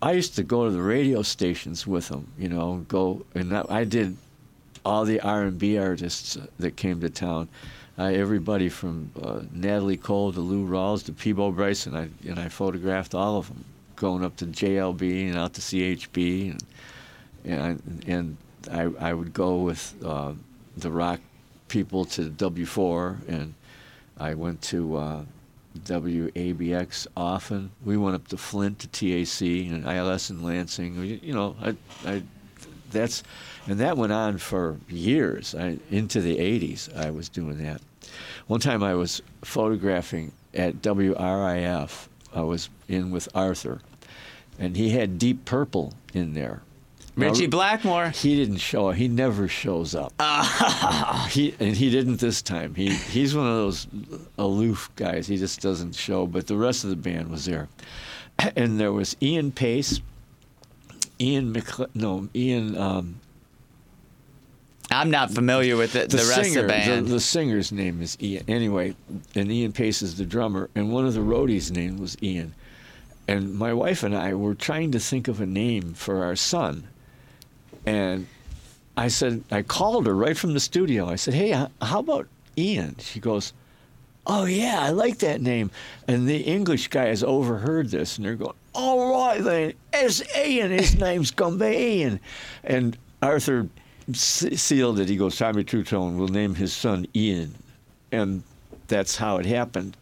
I 0.03 0.11
used 0.11 0.35
to 0.35 0.43
go 0.43 0.65
to 0.65 0.71
the 0.71 0.83
radio 0.83 1.23
stations 1.23 1.87
with 1.87 2.09
him, 2.09 2.27
you 2.37 2.49
know, 2.49 2.85
go 2.89 3.25
and 3.33 3.51
I 3.55 3.85
did 3.85 4.17
all 4.85 5.05
the 5.05 5.19
R&B 5.21 5.77
artists 5.77 6.37
that 6.59 6.75
came 6.75 6.99
to 7.01 7.09
town. 7.09 7.47
Uh, 7.97 8.05
everybody 8.05 8.69
from 8.69 9.11
uh, 9.21 9.41
Natalie 9.51 9.97
Cole 9.97 10.33
to 10.33 10.39
Lou 10.39 10.67
Rawls 10.67 11.05
to 11.05 11.13
Peabo 11.13 11.51
Bryson, 11.51 11.95
I, 11.95 12.09
and 12.27 12.39
I 12.39 12.49
photographed 12.49 13.13
all 13.13 13.37
of 13.37 13.47
them, 13.47 13.63
going 13.95 14.23
up 14.25 14.35
to 14.37 14.45
JLB 14.45 15.29
and 15.29 15.37
out 15.37 15.53
to 15.53 15.61
CHB, 15.61 16.51
and 16.51 16.63
and, 17.45 18.03
and 18.07 18.37
I, 18.71 19.09
I 19.09 19.13
would 19.13 19.33
go 19.33 19.57
with 19.57 19.93
uh, 20.03 20.31
the 20.77 20.89
rock 20.89 21.19
people 21.67 22.05
to 22.05 22.29
W4, 22.31 23.27
and 23.27 23.53
I 24.17 24.33
went 24.33 24.61
to 24.63 24.95
uh, 24.95 25.21
WABX 25.85 27.07
often. 27.15 27.71
We 27.85 27.97
went 27.97 28.15
up 28.15 28.27
to 28.29 28.37
Flint 28.37 28.79
to 28.79 28.87
TAC 28.87 29.41
and 29.71 29.85
ILS 29.85 30.29
in 30.29 30.41
Lansing. 30.41 30.99
We- 30.99 31.19
You 31.21 31.33
know, 31.33 31.55
I, 31.61 31.75
I, 32.05 32.23
that's, 32.93 33.23
and 33.67 33.79
that 33.79 33.97
went 33.97 34.13
on 34.13 34.37
for 34.37 34.77
years. 34.87 35.55
I, 35.55 35.77
into 35.91 36.21
the 36.21 36.37
80s, 36.37 36.95
I 36.95 37.09
was 37.11 37.29
doing 37.29 37.57
that. 37.63 37.81
One 38.47 38.59
time 38.59 38.83
I 38.83 38.93
was 38.93 39.21
photographing 39.43 40.31
at 40.53 40.81
WRIF. 40.81 42.07
I 42.35 42.41
was 42.41 42.69
in 42.87 43.11
with 43.11 43.27
Arthur, 43.35 43.81
and 44.59 44.75
he 44.75 44.89
had 44.89 45.17
Deep 45.17 45.45
Purple 45.45 45.93
in 46.13 46.33
there. 46.33 46.61
Now, 47.15 47.27
Ritchie 47.27 47.47
Blackmore. 47.47 48.09
he 48.09 48.35
didn't 48.35 48.57
show 48.57 48.89
up. 48.89 48.95
He 48.95 49.07
never 49.07 49.47
shows 49.47 49.93
up. 49.93 50.13
he 51.29 51.53
and 51.59 51.75
he 51.75 51.91
didn't 51.91 52.17
this 52.17 52.41
time. 52.41 52.73
He 52.73 52.89
he's 52.89 53.35
one 53.35 53.45
of 53.45 53.53
those 53.53 53.87
aloof 54.39 54.89
guys. 54.95 55.27
He 55.27 55.37
just 55.37 55.61
doesn't 55.61 55.93
show. 55.93 56.25
But 56.25 56.47
the 56.47 56.57
rest 56.57 56.83
of 56.83 56.89
the 56.89 56.95
band 56.95 57.29
was 57.29 57.45
there, 57.45 57.69
and 58.55 58.79
there 58.79 58.91
was 58.91 59.15
Ian 59.21 59.51
Paice, 59.51 60.01
Ian 61.23 61.53
McCle- 61.53 61.89
no 61.95 62.27
Ian 62.35 62.77
um, 62.77 63.19
I'm 64.91 65.09
not 65.09 65.31
familiar 65.31 65.75
with 65.75 65.93
the, 65.93 66.05
the, 66.05 66.17
rest 66.17 66.35
singer. 66.35 66.61
of 66.61 66.67
the 66.67 66.73
band. 66.73 67.07
The, 67.07 67.19
singer's 67.19 67.71
name 67.71 68.01
is 68.01 68.17
Ian. 68.21 68.43
Anyway, 68.47 68.95
and 69.33 69.51
Ian 69.51 69.71
Paice 69.71 70.01
is 70.01 70.17
the 70.17 70.25
drummer, 70.25 70.69
and 70.75 70.91
one 70.91 71.05
of 71.05 71.13
the 71.13 71.21
roadies' 71.21 71.71
name 71.71 71.97
was 71.97 72.15
Ian. 72.21 72.53
And 73.27 73.55
my 73.55 73.73
wife 73.73 74.03
and 74.03 74.15
I 74.15 74.33
were 74.33 74.53
trying 74.53 74.91
to 74.91 74.99
think 74.99 75.27
of 75.27 75.39
a 75.39 75.45
name 75.45 75.93
for 75.93 76.23
our 76.23 76.35
son, 76.35 76.87
and 77.85 78.27
I 78.97 79.07
said 79.07 79.43
I 79.49 79.61
called 79.61 80.05
her 80.05 80.13
right 80.13 80.37
from 80.37 80.53
the 80.53 80.59
studio. 80.59 81.09
I 81.09 81.15
said, 81.15 81.33
"Hey, 81.33 81.51
how 81.81 81.99
about 81.99 82.27
Ian?" 82.57 82.97
She 82.99 83.21
goes, 83.21 83.53
"Oh 84.27 84.43
yeah, 84.43 84.79
I 84.81 84.89
like 84.89 85.19
that 85.19 85.41
name." 85.41 85.71
And 86.07 86.27
the 86.27 86.41
English 86.41 86.89
guys 86.89 87.23
overheard 87.23 87.91
this, 87.91 88.17
and 88.17 88.25
they're 88.25 88.35
going, 88.35 88.55
"All 88.73 89.11
right 89.13 89.43
then, 89.43 89.73
it's 89.93 90.21
Ian. 90.37 90.71
His 90.71 90.95
name's 90.99 91.31
gonna 91.31 91.57
be 91.57 91.65
Ian." 91.99 92.19
And 92.63 92.97
Arthur 93.21 93.67
se- 94.11 94.55
sealed 94.55 94.99
it. 94.99 95.09
He 95.09 95.15
goes, 95.17 95.37
"Tommy 95.37 95.63
True 95.63 95.83
Tone 95.83 96.17
will 96.17 96.27
name 96.27 96.55
his 96.55 96.73
son 96.73 97.05
Ian," 97.15 97.55
and 98.11 98.43
that's 98.87 99.15
how 99.17 99.37
it 99.37 99.45
happened. 99.45 99.95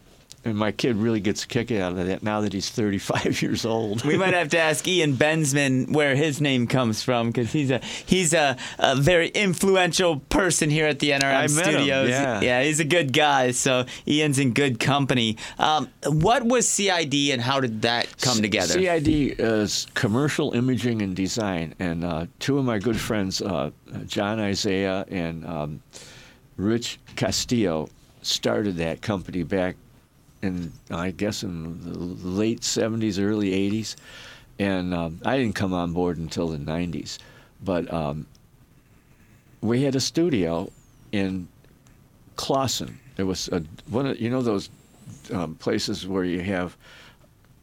And 0.43 0.57
my 0.57 0.71
kid 0.71 0.95
really 0.95 1.19
gets 1.19 1.43
a 1.43 1.47
kick 1.47 1.71
out 1.71 1.91
of 1.91 2.07
that 2.07 2.23
now 2.23 2.41
that 2.41 2.51
he's 2.51 2.69
35 2.69 3.41
years 3.43 3.63
old. 3.63 4.03
we 4.03 4.17
might 4.17 4.33
have 4.33 4.49
to 4.49 4.57
ask 4.57 4.87
Ian 4.87 5.15
Bensman 5.15 5.93
where 5.93 6.15
his 6.15 6.41
name 6.41 6.65
comes 6.65 7.03
from 7.03 7.27
because 7.27 7.51
he's 7.51 7.69
a 7.69 7.79
he's 8.05 8.33
a, 8.33 8.57
a 8.79 8.95
very 8.95 9.27
influential 9.29 10.19
person 10.29 10.69
here 10.71 10.87
at 10.87 10.99
the 10.99 11.11
NRM 11.11 11.23
I 11.23 11.41
met 11.41 11.49
him, 11.49 11.73
studios. 11.73 12.09
yeah. 12.09 12.63
he's 12.63 12.79
a 12.79 12.85
good 12.85 13.13
guy. 13.13 13.51
So 13.51 13.85
Ian's 14.07 14.39
in 14.39 14.53
good 14.53 14.79
company. 14.79 15.37
Um, 15.59 15.89
what 16.07 16.43
was 16.43 16.67
CID 16.67 17.13
and 17.31 17.41
how 17.41 17.59
did 17.59 17.83
that 17.83 18.19
come 18.19 18.41
together? 18.41 18.73
CID 18.73 19.35
is 19.39 19.85
commercial 19.93 20.53
imaging 20.53 21.01
and 21.03 21.15
design, 21.15 21.75
and 21.77 22.03
uh, 22.03 22.25
two 22.39 22.57
of 22.57 22.65
my 22.65 22.79
good 22.79 22.99
friends, 22.99 23.41
uh, 23.41 23.69
John 24.07 24.39
Isaiah 24.39 25.05
and 25.09 25.45
um, 25.45 25.83
Rich 26.57 26.99
Castillo, 27.15 27.89
started 28.23 28.77
that 28.77 29.01
company 29.01 29.43
back 29.43 29.75
in 30.41 30.71
I 30.89 31.11
guess 31.11 31.43
in 31.43 31.79
the 31.83 31.97
late 31.97 32.61
'70s, 32.61 33.21
early 33.21 33.51
'80s, 33.51 33.95
and 34.59 34.93
um, 34.93 35.19
I 35.25 35.37
didn't 35.37 35.55
come 35.55 35.73
on 35.73 35.93
board 35.93 36.17
until 36.17 36.47
the 36.47 36.57
'90s, 36.57 37.17
but 37.63 37.91
um, 37.93 38.25
we 39.61 39.83
had 39.83 39.95
a 39.95 39.99
studio 39.99 40.71
in 41.11 41.47
Clawson. 42.35 42.99
It 43.17 43.23
was 43.23 43.47
a, 43.49 43.63
one 43.89 44.07
of 44.07 44.19
you 44.19 44.29
know 44.29 44.41
those 44.41 44.69
um, 45.31 45.55
places 45.55 46.07
where 46.07 46.23
you 46.23 46.41
have 46.41 46.75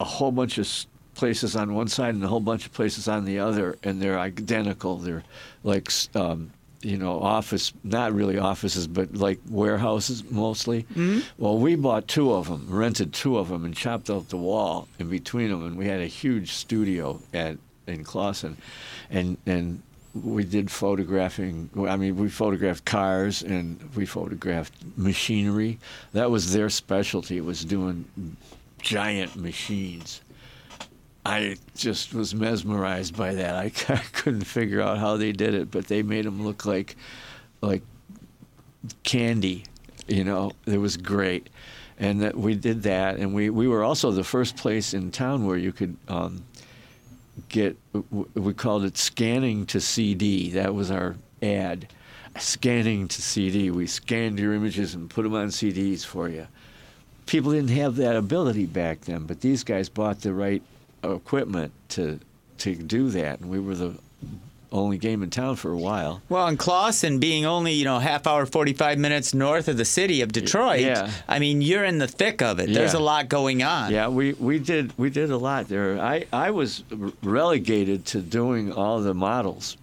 a 0.00 0.04
whole 0.04 0.32
bunch 0.32 0.58
of 0.58 0.68
places 1.14 1.56
on 1.56 1.74
one 1.74 1.88
side 1.88 2.14
and 2.14 2.22
a 2.22 2.28
whole 2.28 2.40
bunch 2.40 2.64
of 2.64 2.72
places 2.72 3.08
on 3.08 3.24
the 3.24 3.40
other, 3.40 3.76
and 3.82 4.00
they're 4.00 4.18
identical. 4.18 4.96
They're 4.96 5.24
like, 5.64 5.90
um, 6.14 6.52
you 6.82 6.96
know, 6.96 7.20
office, 7.20 7.72
not 7.82 8.12
really 8.12 8.38
offices, 8.38 8.86
but 8.86 9.14
like 9.14 9.40
warehouses 9.48 10.22
mostly. 10.30 10.84
Mm-hmm. 10.94 11.20
Well, 11.36 11.58
we 11.58 11.74
bought 11.74 12.06
two 12.08 12.32
of 12.32 12.48
them, 12.48 12.66
rented 12.68 13.12
two 13.12 13.36
of 13.36 13.48
them, 13.48 13.64
and 13.64 13.74
chopped 13.74 14.10
out 14.10 14.28
the 14.28 14.36
wall 14.36 14.88
in 14.98 15.08
between 15.10 15.50
them, 15.50 15.66
and 15.66 15.76
we 15.76 15.86
had 15.86 16.00
a 16.00 16.06
huge 16.06 16.52
studio 16.52 17.20
at 17.34 17.58
in 17.86 18.04
Clawson, 18.04 18.56
and 19.10 19.36
and 19.46 19.82
we 20.14 20.44
did 20.44 20.70
photographing. 20.70 21.70
I 21.88 21.96
mean, 21.96 22.16
we 22.16 22.28
photographed 22.28 22.84
cars 22.84 23.42
and 23.42 23.78
we 23.94 24.06
photographed 24.06 24.72
machinery. 24.96 25.78
That 26.12 26.30
was 26.30 26.52
their 26.52 26.70
specialty. 26.70 27.40
Was 27.40 27.64
doing 27.64 28.04
giant 28.80 29.36
machines. 29.36 30.20
I 31.28 31.56
just 31.76 32.14
was 32.14 32.34
mesmerized 32.34 33.14
by 33.14 33.34
that. 33.34 33.54
I, 33.54 33.64
I 33.92 34.02
couldn't 34.12 34.44
figure 34.44 34.80
out 34.80 34.96
how 34.96 35.18
they 35.18 35.32
did 35.32 35.52
it, 35.52 35.70
but 35.70 35.86
they 35.86 36.02
made 36.02 36.24
them 36.24 36.44
look 36.44 36.64
like 36.64 36.96
like 37.60 37.82
candy. 39.02 39.64
You 40.06 40.24
know, 40.24 40.52
it 40.64 40.78
was 40.78 40.96
great, 40.96 41.50
and 41.98 42.22
that 42.22 42.34
we 42.34 42.54
did 42.54 42.82
that, 42.84 43.18
and 43.18 43.34
we 43.34 43.50
we 43.50 43.68
were 43.68 43.84
also 43.84 44.10
the 44.10 44.24
first 44.24 44.56
place 44.56 44.94
in 44.94 45.10
town 45.10 45.46
where 45.46 45.58
you 45.58 45.72
could. 45.72 45.96
Um, 46.08 46.44
get 47.48 47.76
we 48.10 48.52
called 48.52 48.84
it 48.84 48.96
scanning 48.96 49.64
to 49.66 49.80
CD. 49.80 50.50
That 50.50 50.74
was 50.74 50.90
our 50.90 51.14
ad, 51.40 51.88
scanning 52.38 53.06
to 53.06 53.22
CD. 53.22 53.70
We 53.70 53.86
scanned 53.86 54.40
your 54.40 54.54
images 54.54 54.94
and 54.94 55.08
put 55.08 55.22
them 55.22 55.34
on 55.34 55.48
CDs 55.48 56.04
for 56.04 56.28
you. 56.28 56.48
People 57.26 57.52
didn't 57.52 57.70
have 57.70 57.94
that 57.96 58.16
ability 58.16 58.66
back 58.66 59.02
then, 59.02 59.24
but 59.24 59.40
these 59.40 59.62
guys 59.62 59.88
bought 59.88 60.22
the 60.22 60.32
right 60.32 60.62
equipment 61.02 61.72
to 61.90 62.20
to 62.58 62.74
do 62.74 63.08
that, 63.10 63.40
and 63.40 63.50
we 63.50 63.60
were 63.60 63.74
the 63.74 63.94
only 64.70 64.98
game 64.98 65.22
in 65.22 65.30
town 65.30 65.56
for 65.56 65.70
a 65.70 65.76
while. 65.78 66.20
Well, 66.28 66.46
and 66.46 66.58
Clawson 66.58 67.20
being 67.20 67.46
only, 67.46 67.72
you 67.72 67.84
know, 67.86 68.00
half 68.00 68.26
hour, 68.26 68.44
45 68.44 68.98
minutes 68.98 69.32
north 69.32 69.66
of 69.68 69.78
the 69.78 69.84
city 69.86 70.20
of 70.20 70.30
Detroit, 70.32 70.80
Yeah. 70.80 71.10
I 71.26 71.38
mean, 71.38 71.62
you're 71.62 71.84
in 71.84 71.96
the 71.98 72.06
thick 72.08 72.42
of 72.42 72.58
it. 72.58 72.70
There's 72.74 72.92
a 72.92 72.98
lot 72.98 73.30
going 73.30 73.62
on. 73.62 73.90
Yeah, 73.92 74.08
we, 74.08 74.34
we 74.34 74.58
did 74.58 74.92
we 74.98 75.08
did 75.08 75.30
a 75.30 75.38
lot 75.38 75.68
there. 75.68 75.98
I, 75.98 76.26
I 76.32 76.50
was 76.50 76.84
relegated 77.22 78.04
to 78.06 78.20
doing 78.20 78.72
all 78.72 79.00
the 79.00 79.14
models, 79.14 79.78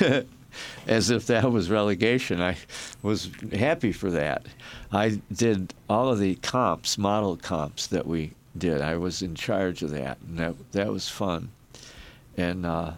as 0.86 1.10
if 1.10 1.26
that 1.26 1.50
was 1.50 1.70
relegation. 1.70 2.40
I 2.40 2.56
was 3.02 3.30
happy 3.52 3.92
for 3.92 4.10
that. 4.10 4.46
I 4.92 5.20
did 5.32 5.74
all 5.88 6.08
of 6.10 6.18
the 6.18 6.36
comps, 6.36 6.98
model 6.98 7.36
comps 7.36 7.86
that 7.88 8.06
we 8.06 8.32
did. 8.56 8.80
I 8.80 8.96
was 8.96 9.22
in 9.22 9.34
charge 9.34 9.82
of 9.82 9.90
that, 9.90 10.18
and 10.26 10.38
that 10.38 10.54
that 10.72 10.88
was 10.88 11.08
fun. 11.08 11.50
And 12.36 12.66
uh, 12.66 12.92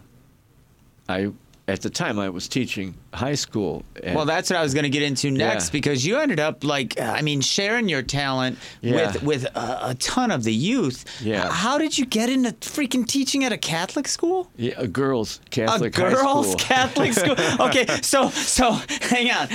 I 1.09 1.31
at 1.69 1.81
the 1.81 1.89
time 1.89 2.17
I 2.17 2.29
was 2.29 2.47
teaching 2.47 2.93
high 3.13 3.35
school. 3.35 3.83
Well, 4.01 4.23
that's 4.23 4.49
what 4.49 4.57
I 4.57 4.63
was 4.63 4.73
going 4.73 4.85
to 4.85 4.89
get 4.89 5.01
into 5.03 5.29
next 5.31 5.65
Yeah. 5.67 5.71
because 5.73 6.05
you 6.05 6.17
ended 6.17 6.39
up 6.39 6.63
like, 6.63 6.97
I 6.97 7.21
mean, 7.21 7.41
sharing 7.41 7.89
your 7.89 8.01
talent 8.01 8.57
Yeah. 8.81 9.11
with 9.11 9.23
with 9.23 9.43
a, 9.53 9.89
a 9.89 9.95
ton 9.95 10.31
of 10.31 10.45
the 10.45 10.53
youth. 10.53 11.03
Yeah. 11.21 11.51
How 11.51 11.77
did 11.77 11.97
you 11.97 12.05
get 12.05 12.29
into 12.29 12.51
freaking 12.53 13.05
teaching 13.05 13.43
at 13.43 13.51
a 13.51 13.57
Catholic 13.57 14.07
school? 14.07 14.49
yeah, 14.55 14.75
a 14.77 14.87
girls 14.87 15.41
Catholic 15.49 15.97
a 15.97 16.01
girls' 16.01 16.47
school. 16.53 16.55
Catholic 16.59 17.11
school. 17.13 17.35
Okay, 17.59 17.85
so 18.01 18.29
so 18.29 18.71
hang 19.01 19.29
on, 19.31 19.49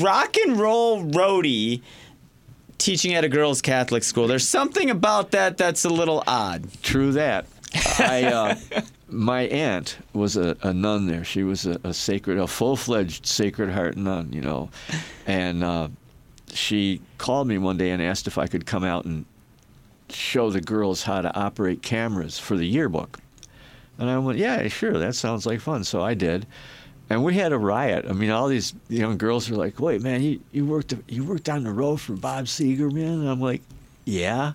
rock 0.00 0.36
and 0.38 0.58
roll 0.58 1.04
roadie. 1.04 1.82
Teaching 2.80 3.12
at 3.12 3.24
a 3.24 3.28
girls' 3.28 3.60
Catholic 3.60 4.02
school. 4.02 4.26
There's 4.26 4.48
something 4.48 4.88
about 4.88 5.32
that 5.32 5.58
that's 5.58 5.84
a 5.84 5.90
little 5.90 6.24
odd. 6.26 6.64
True 6.82 7.12
that. 7.12 7.44
I, 7.98 8.24
uh, 8.24 8.82
my 9.08 9.42
aunt 9.42 9.98
was 10.14 10.38
a, 10.38 10.56
a 10.62 10.72
nun 10.72 11.06
there. 11.06 11.22
She 11.22 11.42
was 11.42 11.66
a, 11.66 11.78
a 11.84 11.92
sacred, 11.92 12.38
a 12.38 12.46
full-fledged 12.46 13.26
Sacred 13.26 13.70
Heart 13.70 13.98
nun, 13.98 14.32
you 14.32 14.40
know, 14.40 14.70
and 15.26 15.62
uh, 15.62 15.88
she 16.54 17.02
called 17.18 17.48
me 17.48 17.58
one 17.58 17.76
day 17.76 17.90
and 17.90 18.02
asked 18.02 18.26
if 18.26 18.38
I 18.38 18.46
could 18.46 18.64
come 18.64 18.82
out 18.82 19.04
and 19.04 19.26
show 20.08 20.50
the 20.50 20.62
girls 20.62 21.02
how 21.02 21.20
to 21.20 21.36
operate 21.36 21.82
cameras 21.82 22.38
for 22.38 22.56
the 22.56 22.66
yearbook. 22.66 23.18
And 23.98 24.08
I 24.08 24.18
went, 24.18 24.38
yeah, 24.38 24.66
sure, 24.68 24.94
that 24.98 25.14
sounds 25.14 25.44
like 25.44 25.60
fun. 25.60 25.84
So 25.84 26.02
I 26.02 26.14
did. 26.14 26.46
And 27.10 27.24
we 27.24 27.34
had 27.34 27.52
a 27.52 27.58
riot. 27.58 28.06
I 28.08 28.12
mean, 28.12 28.30
all 28.30 28.46
these 28.46 28.72
young 28.88 29.18
girls 29.18 29.50
were 29.50 29.56
like, 29.56 29.80
"Wait, 29.80 30.00
man, 30.00 30.22
you, 30.22 30.40
you 30.52 30.64
worked 30.64 30.94
you 31.08 31.24
worked 31.24 31.48
on 31.48 31.64
the 31.64 31.72
road 31.72 32.00
for 32.00 32.14
Bob 32.14 32.44
Seger, 32.44 32.90
man?" 32.90 33.20
And 33.20 33.28
I'm 33.28 33.40
like, 33.40 33.62
"Yeah," 34.04 34.52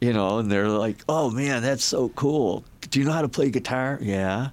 you 0.00 0.12
know. 0.12 0.38
And 0.38 0.50
they're 0.50 0.68
like, 0.68 1.04
"Oh 1.08 1.30
man, 1.30 1.62
that's 1.62 1.84
so 1.84 2.08
cool. 2.10 2.64
Do 2.90 2.98
you 2.98 3.06
know 3.06 3.12
how 3.12 3.22
to 3.22 3.28
play 3.28 3.50
guitar?" 3.50 3.98
Yeah. 4.02 4.50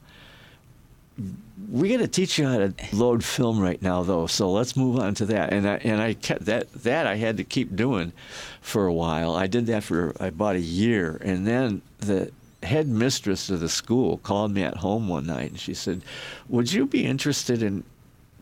We 1.71 1.89
got 1.89 1.97
to 1.97 2.07
teach 2.07 2.39
you 2.39 2.47
how 2.47 2.57
to 2.57 2.73
load 2.93 3.23
film 3.23 3.59
right 3.59 3.81
now, 3.81 4.01
though. 4.03 4.27
So 4.27 4.49
let's 4.49 4.77
move 4.77 4.97
on 4.97 5.13
to 5.15 5.25
that. 5.25 5.51
And 5.51 5.67
I 5.67 5.75
and 5.77 5.99
I 5.99 6.13
kept 6.13 6.45
that 6.45 6.71
that 6.83 7.07
I 7.07 7.15
had 7.15 7.37
to 7.37 7.43
keep 7.43 7.75
doing 7.75 8.13
for 8.61 8.85
a 8.85 8.93
while. 8.93 9.33
I 9.35 9.47
did 9.47 9.65
that 9.65 9.83
for 9.83 10.13
about 10.19 10.55
a 10.55 10.61
year, 10.61 11.19
and 11.23 11.47
then 11.47 11.81
the 11.97 12.31
headmistress 12.63 13.49
of 13.49 13.59
the 13.59 13.69
school 13.69 14.17
called 14.17 14.51
me 14.51 14.63
at 14.63 14.77
home 14.77 15.07
one 15.07 15.25
night, 15.25 15.51
and 15.51 15.59
she 15.59 15.73
said, 15.73 16.01
"Would 16.47 16.73
you 16.73 16.85
be 16.85 17.05
interested 17.05 17.63
in 17.63 17.83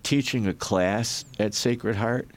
teaching 0.03 0.47
a 0.47 0.53
class 0.53 1.25
at 1.39 1.53
Sacred 1.53 1.95
Heart?" 1.95 2.27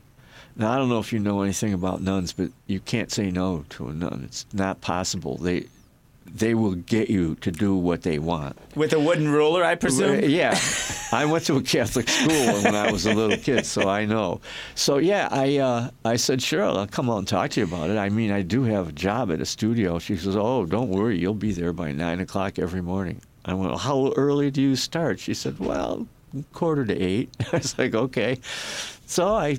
Now 0.57 0.73
I 0.73 0.77
don't 0.77 0.89
know 0.89 0.99
if 0.99 1.13
you 1.13 1.19
know 1.19 1.43
anything 1.43 1.73
about 1.73 2.03
nuns, 2.03 2.33
but 2.33 2.51
you 2.67 2.81
can't 2.81 3.11
say 3.11 3.31
no 3.31 3.65
to 3.71 3.89
a 3.89 3.95
nun. 3.95 4.25
It's 4.27 4.47
not 4.53 4.81
possible. 4.81 5.37
They 5.39 5.67
they 6.35 6.55
will 6.55 6.75
get 6.75 7.11
you 7.11 7.35
to 7.37 7.51
do 7.51 7.77
what 7.77 8.03
they 8.03 8.19
want. 8.19 8.57
With 8.77 8.93
a 8.93 9.01
wooden 9.01 9.29
ruler, 9.29 9.65
I 9.65 9.75
presume. 9.75 10.25
Yeah, 10.25 10.59
I 11.13 11.25
went 11.25 11.45
to 11.47 11.57
a 11.57 11.63
Catholic 11.63 12.09
school 12.09 12.63
when 12.63 12.75
I 12.75 12.91
was 12.91 13.07
a 13.07 13.15
little 13.15 13.37
kid, 13.37 13.67
so 13.67 13.89
I 13.89 14.05
know. 14.05 14.41
So 14.75 14.99
yeah, 14.99 15.29
I 15.31 15.59
uh, 15.59 15.91
I 16.05 16.17
said 16.17 16.43
sure, 16.43 16.65
I'll 16.65 16.87
come 16.87 17.11
out 17.11 17.19
and 17.19 17.29
talk 17.29 17.51
to 17.51 17.61
you 17.61 17.67
about 17.67 17.91
it. 17.91 17.99
I 17.99 18.09
mean, 18.09 18.31
I 18.31 18.43
do 18.43 18.63
have 18.65 18.89
a 18.89 18.93
job 18.93 19.31
at 19.31 19.41
a 19.41 19.47
studio. 19.47 19.99
She 19.99 20.17
says, 20.17 20.37
oh, 20.37 20.67
don't 20.67 20.91
worry, 20.91 21.19
you'll 21.19 21.35
be 21.35 21.53
there 21.53 21.73
by 21.73 21.93
nine 21.93 22.21
o'clock 22.21 22.59
every 22.59 22.83
morning. 22.83 23.21
I 23.45 23.55
went, 23.55 23.71
well, 23.71 23.79
how 23.79 24.13
early 24.17 24.51
do 24.51 24.61
you 24.61 24.77
start? 24.77 25.19
She 25.19 25.35
said, 25.35 25.59
well, 25.59 26.07
quarter 26.53 26.85
to 26.85 26.97
eight. 26.97 27.35
I 27.53 27.57
was 27.57 27.79
like, 27.79 27.95
okay. 27.95 28.39
So 29.07 29.35
I 29.35 29.59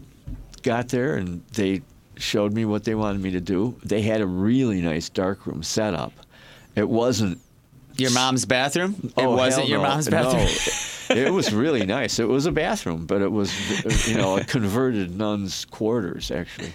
got 0.64 0.90
there 0.90 1.16
and 1.16 1.44
they 1.54 1.82
showed 2.16 2.54
me 2.54 2.66
what 2.66 2.84
they 2.84 2.96
wanted 2.96 3.22
me 3.22 3.32
to 3.32 3.42
do. 3.42 3.76
They 3.84 4.02
had 4.02 4.22
a 4.22 4.28
really 4.28 4.82
nice 4.82 5.10
darkroom 5.10 5.64
set 5.64 5.94
up. 5.94 6.14
It 6.76 6.88
wasn't 6.90 7.40
Your 7.98 8.12
mom's 8.12 8.46
bathroom? 8.46 8.96
It 9.04 9.14
Oh, 9.18 9.36
wasn't 9.36 9.64
hell 9.64 9.70
your 9.70 9.82
no. 9.82 9.88
mom's 9.90 10.08
bathroom. 10.10 10.46
No. 11.10 11.16
it 11.28 11.32
was 11.34 11.54
really 11.54 11.86
nice. 11.86 12.20
It 12.20 12.28
was 12.28 12.46
a 12.46 12.52
bathroom, 12.52 13.06
but 13.06 13.22
it 13.22 13.32
was, 13.32 13.52
you 14.08 14.16
know, 14.16 14.38
a 14.38 14.44
converted 14.46 15.18
nun's 15.18 15.66
quarters, 15.66 16.32
actually. 16.32 16.68
It 16.68 16.74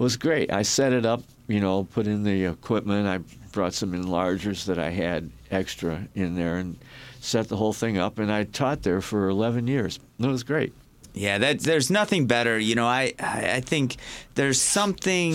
was 0.00 0.16
great. 0.16 0.52
I 0.52 0.62
set 0.62 0.92
it 0.92 1.06
up, 1.06 1.22
you 1.46 1.60
know, 1.60 1.84
put 1.84 2.06
in 2.06 2.24
the 2.24 2.46
equipment. 2.46 3.06
I 3.06 3.18
brought 3.52 3.74
some 3.74 3.92
enlargers 3.92 4.64
that 4.66 4.78
I 4.78 4.90
had 4.90 5.30
extra 5.50 6.06
in 6.14 6.34
there 6.34 6.56
and 6.56 6.76
set 7.20 7.48
the 7.48 7.56
whole 7.56 7.72
thing 7.72 7.96
up. 7.96 8.18
And 8.18 8.30
I 8.30 8.44
taught 8.44 8.82
there 8.82 9.00
for 9.00 9.28
11 9.28 9.68
years. 9.68 10.00
It 10.18 10.26
was 10.26 10.42
great. 10.42 10.72
Yeah, 11.14 11.38
that 11.38 11.60
there's 11.60 11.90
nothing 11.90 12.26
better. 12.26 12.58
You 12.58 12.74
know, 12.74 12.86
I 12.86 13.14
I 13.18 13.60
think 13.60 13.96
there's 14.34 14.60
something 14.60 15.34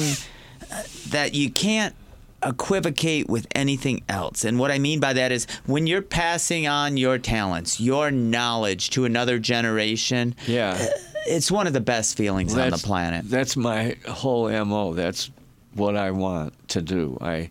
that 1.10 1.34
you 1.34 1.50
can't 1.50 1.96
equivocate 2.44 3.30
with 3.30 3.48
anything 3.54 4.04
else. 4.10 4.46
And 4.46 4.58
what 4.60 4.72
I 4.72 4.80
mean 4.80 5.00
by 5.00 5.14
that 5.14 5.32
is 5.32 5.46
when 5.66 5.88
you're 5.88 6.02
passing 6.02 6.68
on 6.68 6.98
your 6.98 7.18
talents, 7.18 7.80
your 7.80 8.12
knowledge 8.12 8.90
to 8.92 9.06
another 9.06 9.40
generation, 9.40 10.36
Yeah. 10.48 10.78
uh, 10.80 10.86
it's 11.28 11.52
one 11.52 11.68
of 11.68 11.74
the 11.74 11.82
best 11.82 12.18
feelings 12.18 12.58
on 12.58 12.72
the 12.72 12.78
planet. 12.78 13.30
That's 13.30 13.56
my 13.56 13.96
whole 14.08 14.50
mo. 14.66 14.94
That's 14.94 15.30
what 15.76 15.96
I 15.96 16.12
want 16.12 16.54
to 16.70 16.82
do. 16.82 17.18
I 17.22 17.50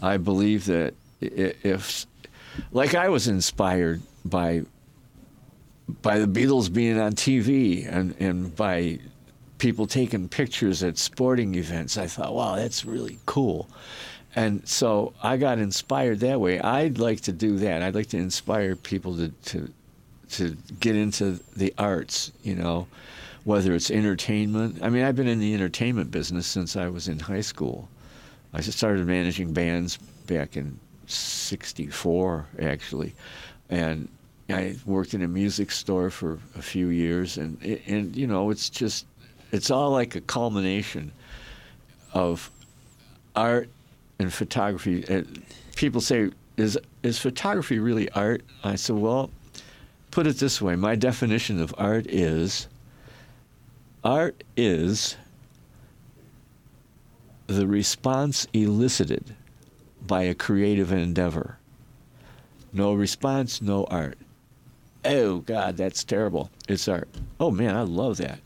I 0.00 0.16
believe 0.16 0.66
that 0.66 0.94
if 1.20 2.06
like 2.72 2.94
I 2.94 3.08
was 3.08 3.26
inspired 3.28 4.00
by 4.24 4.62
by 6.02 6.20
the 6.20 6.26
Beatles 6.26 6.72
being 6.72 7.00
on 7.00 7.12
TV 7.14 7.86
and 7.92 8.14
and 8.20 8.54
by 8.54 9.00
people 9.58 9.86
taking 9.86 10.26
pictures 10.28 10.82
at 10.82 10.96
sporting 10.96 11.54
events. 11.54 11.98
I 11.98 12.06
thought, 12.06 12.34
wow, 12.34 12.56
that's 12.56 12.84
really 12.86 13.18
cool. 13.26 13.68
And 14.36 14.66
so 14.66 15.12
I 15.22 15.36
got 15.36 15.58
inspired 15.58 16.20
that 16.20 16.40
way. 16.40 16.60
I'd 16.60 16.98
like 16.98 17.22
to 17.22 17.32
do 17.32 17.58
that. 17.58 17.82
I'd 17.82 17.94
like 17.94 18.08
to 18.08 18.16
inspire 18.18 18.76
people 18.76 19.16
to, 19.16 19.28
to 19.28 19.72
to 20.30 20.56
get 20.78 20.96
into 20.96 21.40
the 21.56 21.74
arts, 21.76 22.32
you 22.42 22.54
know, 22.54 22.86
whether 23.44 23.74
it's 23.74 23.90
entertainment. 23.90 24.78
I 24.82 24.88
mean, 24.88 25.04
I've 25.04 25.16
been 25.16 25.26
in 25.26 25.40
the 25.40 25.54
entertainment 25.54 26.10
business 26.10 26.46
since 26.46 26.76
I 26.76 26.88
was 26.88 27.08
in 27.08 27.18
high 27.18 27.40
school. 27.40 27.88
I 28.52 28.60
started 28.60 29.06
managing 29.06 29.52
bands 29.52 29.96
back 30.26 30.56
in 30.56 30.78
64, 31.06 32.46
actually. 32.60 33.14
And 33.70 34.08
I 34.48 34.76
worked 34.86 35.14
in 35.14 35.22
a 35.22 35.28
music 35.28 35.70
store 35.70 36.10
for 36.10 36.38
a 36.56 36.62
few 36.62 36.88
years. 36.88 37.36
And, 37.36 37.60
and 37.86 38.14
you 38.14 38.26
know, 38.26 38.50
it's 38.50 38.70
just, 38.70 39.06
it's 39.52 39.70
all 39.70 39.90
like 39.90 40.14
a 40.14 40.20
culmination 40.20 41.12
of 42.12 42.50
art 43.34 43.68
and 44.20 44.32
photography. 44.32 45.04
And 45.08 45.42
people 45.76 46.00
say, 46.00 46.30
is, 46.56 46.78
is 47.02 47.18
photography 47.18 47.78
really 47.78 48.10
art? 48.10 48.42
I 48.62 48.76
said, 48.76 48.96
well, 48.96 49.30
put 50.10 50.26
it 50.26 50.36
this 50.36 50.60
way 50.60 50.76
my 50.76 50.94
definition 50.94 51.60
of 51.60 51.74
art 51.78 52.06
is 52.06 52.68
art 54.04 54.44
is 54.56 55.16
the 57.46 57.66
response 57.66 58.46
elicited 58.52 59.34
by 60.06 60.22
a 60.22 60.34
creative 60.34 60.92
endeavor. 60.92 61.58
No 62.72 62.92
response, 62.92 63.60
no 63.60 63.84
art. 63.84 64.18
Oh, 65.04 65.38
God, 65.38 65.76
that's 65.76 66.04
terrible. 66.04 66.50
It's 66.68 66.86
art. 66.86 67.08
Oh, 67.40 67.50
man, 67.50 67.74
I 67.74 67.82
love 67.82 68.18
that. 68.18 68.38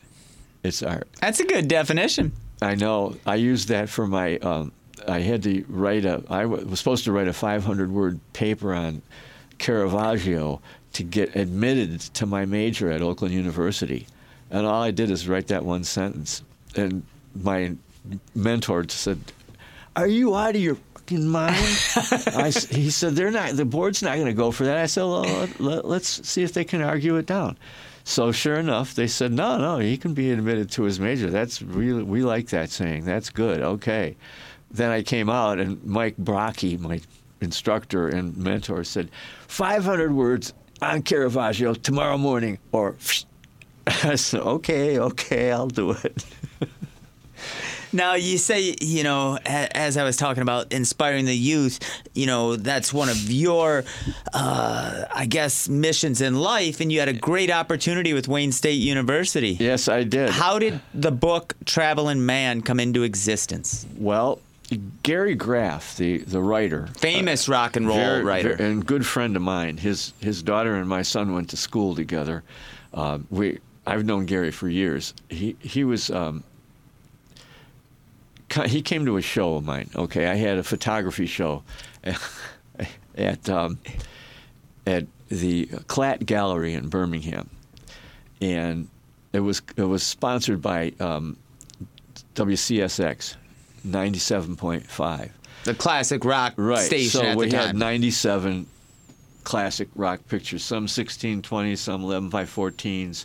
It's 0.63 0.83
art. 0.83 1.09
That's 1.21 1.41
a 1.41 1.45
good 1.45 1.69
definition. 1.69 2.33
I 2.63 2.77
know. 2.77 3.17
I 3.27 3.35
use 3.35 3.67
that 3.67 3.89
for 3.89 4.07
my. 4.07 4.39
Um, 4.39 4.73
I 5.09 5.21
had 5.21 5.43
to 5.45 5.65
write 5.69 6.05
a, 6.05 6.23
I 6.29 6.47
was 6.47 6.79
supposed 6.79 7.05
to 7.05 7.13
write 7.13 7.29
a 7.29 7.33
500 7.33 7.91
word 7.91 8.21
paper 8.33 8.73
on 8.73 9.03
Caravaggio 9.59 10.61
to 10.95 11.03
get 11.03 11.35
admitted 11.37 12.01
to 12.01 12.27
my 12.27 12.45
major 12.45 12.91
at 12.91 13.03
Oakland 13.03 13.35
University, 13.35 14.07
and 14.51 14.67
all 14.67 14.83
I 14.83 14.91
did 14.91 15.11
is 15.11 15.29
write 15.29 15.49
that 15.49 15.65
one 15.65 15.85
sentence, 15.85 16.43
and 16.77 17.03
my 17.35 17.75
mentor 18.35 18.85
said, 18.89 19.21
"Are 19.97 20.07
you 20.07 20.37
out 20.37 20.55
of 20.55 20.61
your 20.61 20.77
fucking 20.95 21.27
mind?" 21.27 21.57
I 21.97 22.53
he 22.71 22.91
said, 22.91 23.15
"They're 23.17 23.31
not. 23.31 23.57
The 23.57 23.65
board's 23.65 24.03
not 24.03 24.15
going 24.15 24.27
to 24.27 24.33
go 24.33 24.51
for 24.51 24.65
that." 24.65 24.77
I 24.77 24.87
said, 24.87 25.03
"Well, 25.03 25.49
let, 25.59 25.85
let's 25.85 26.27
see 26.29 26.43
if 26.43 26.53
they 26.53 26.65
can 26.65 26.81
argue 26.81 27.17
it 27.17 27.27
down." 27.27 27.59
So 28.05 28.33
sure 28.33 28.57
enough, 28.57 28.95
they 28.95 29.07
said, 29.07 29.33
"No, 29.33 29.59
no, 29.59 29.79
he 29.79 29.97
can 29.97 30.15
be 30.15 30.31
admitted 30.31 30.71
to 30.73 30.83
his 30.83 31.01
major. 31.01 31.31
That's 31.31 31.63
really 31.63 32.03
we 32.03 32.23
like 32.23 32.49
that 32.49 32.71
saying. 32.71 33.05
That's 33.05 33.31
good. 33.31 33.61
Okay." 33.61 34.17
Then 34.75 34.91
I 34.91 35.03
came 35.03 35.31
out, 35.31 35.61
and 35.61 35.83
Mike 35.85 36.17
Brocky, 36.19 36.77
my 36.77 37.01
instructor 37.41 38.09
and 38.09 38.37
mentor, 38.37 38.83
said, 38.85 39.09
"500 39.47 40.13
words 40.13 40.53
on 40.83 41.03
Caravaggio 41.03 41.75
tomorrow 41.75 42.19
morning, 42.19 42.59
or." 42.73 42.97
I 43.87 44.17
said, 44.17 44.41
"Okay, 44.41 44.99
okay, 44.99 45.53
I'll 45.53 45.69
do 45.69 45.93
it." 45.93 46.25
Now 47.95 48.15
you 48.15 48.39
say, 48.39 48.75
you 48.81 49.05
know, 49.05 49.39
as 49.47 49.97
I 49.97 50.03
was 50.03 50.17
talking 50.17 50.43
about 50.43 50.73
inspiring 50.73 51.27
the 51.27 51.37
youth, 51.37 51.79
you 52.13 52.27
know, 52.27 52.57
that's 52.57 52.93
one 52.93 53.09
of 53.09 53.31
your, 53.31 53.85
uh, 54.33 55.05
I 55.15 55.27
guess, 55.27 55.69
missions 55.69 56.21
in 56.21 56.35
life, 56.35 56.81
and 56.81 56.91
you 56.91 56.99
had 56.99 57.09
a 57.09 57.13
great 57.13 57.53
opportunity 57.53 58.13
with 58.13 58.27
Wayne 58.27 58.51
State 58.51 58.81
University. 58.81 59.51
yes, 59.61 59.87
I 59.87 60.03
did. 60.03 60.31
How 60.31 60.59
did 60.59 60.81
the 60.93 61.13
book 61.13 61.55
Traveling 61.67 62.27
Man 62.27 62.63
come 62.63 62.81
into 62.81 63.05
existence? 63.05 63.87
Well, 63.97 64.41
Gary 65.03 65.35
Graff, 65.35 65.97
the, 65.97 66.19
the 66.19 66.41
writer, 66.41 66.89
Famous 66.99 67.49
rock 67.49 67.77
and 67.77 67.87
roll 67.87 67.97
very- 67.97 68.25
writer. 68.25 68.57
very- 68.57 68.71
and 68.73 68.85
good 68.87 69.07
friend 69.07 69.37
of 69.37 69.43
mine. 69.43 69.77
His 69.77 70.13
his 70.21 70.43
daughter 70.43 70.75
and 70.75 70.89
my 70.89 71.03
son 71.03 71.33
went 71.35 71.51
to 71.51 71.57
school 71.57 71.95
together. 71.95 72.43
Uh, 72.93 73.19
we 73.31 73.59
I've 73.87 74.05
known 74.05 74.25
Gary 74.27 74.51
for 74.51 74.69
years. 74.69 75.13
He 75.29 75.57
he 75.61 75.85
was. 75.85 76.11
Um, 76.11 76.43
he 78.67 78.83
came 78.83 79.05
to 79.07 79.17
a 79.17 79.23
show 79.23 79.57
of 79.57 79.65
mine. 79.65 79.91
Okay, 79.97 80.27
I 80.27 80.35
had 80.37 80.59
a 80.59 80.63
photography 80.63 81.27
show 81.27 81.63
at 83.17 83.49
um, 83.51 83.79
at 84.87 85.07
the 85.29 85.67
Clatt 85.89 86.25
Gallery 86.25 86.75
in 86.75 86.89
Birmingham, 86.89 87.51
and 88.41 88.89
it 89.33 89.41
was 89.41 89.61
it 89.77 89.83
was 89.83 90.03
sponsored 90.05 90.63
by 90.63 90.93
um, 91.01 91.37
WCSX, 92.37 93.35
ninety 93.85 94.19
seven 94.19 94.57
point 94.57 94.87
five. 94.87 95.31
the 95.65 95.75
classic 95.75 96.25
rock 96.25 96.55
Right. 96.57 96.79
station 96.79 97.21
so 97.21 97.37
we 97.37 97.51
had 97.51 97.77
97 97.77 98.67
classic 99.45 99.89
rock 99.95 100.21
pictures, 100.29 100.63
some 100.65 100.85
1620, 100.85 101.77
some 101.77 102.03
11 102.03 102.29
by 102.31 102.45
14s, 102.45 103.25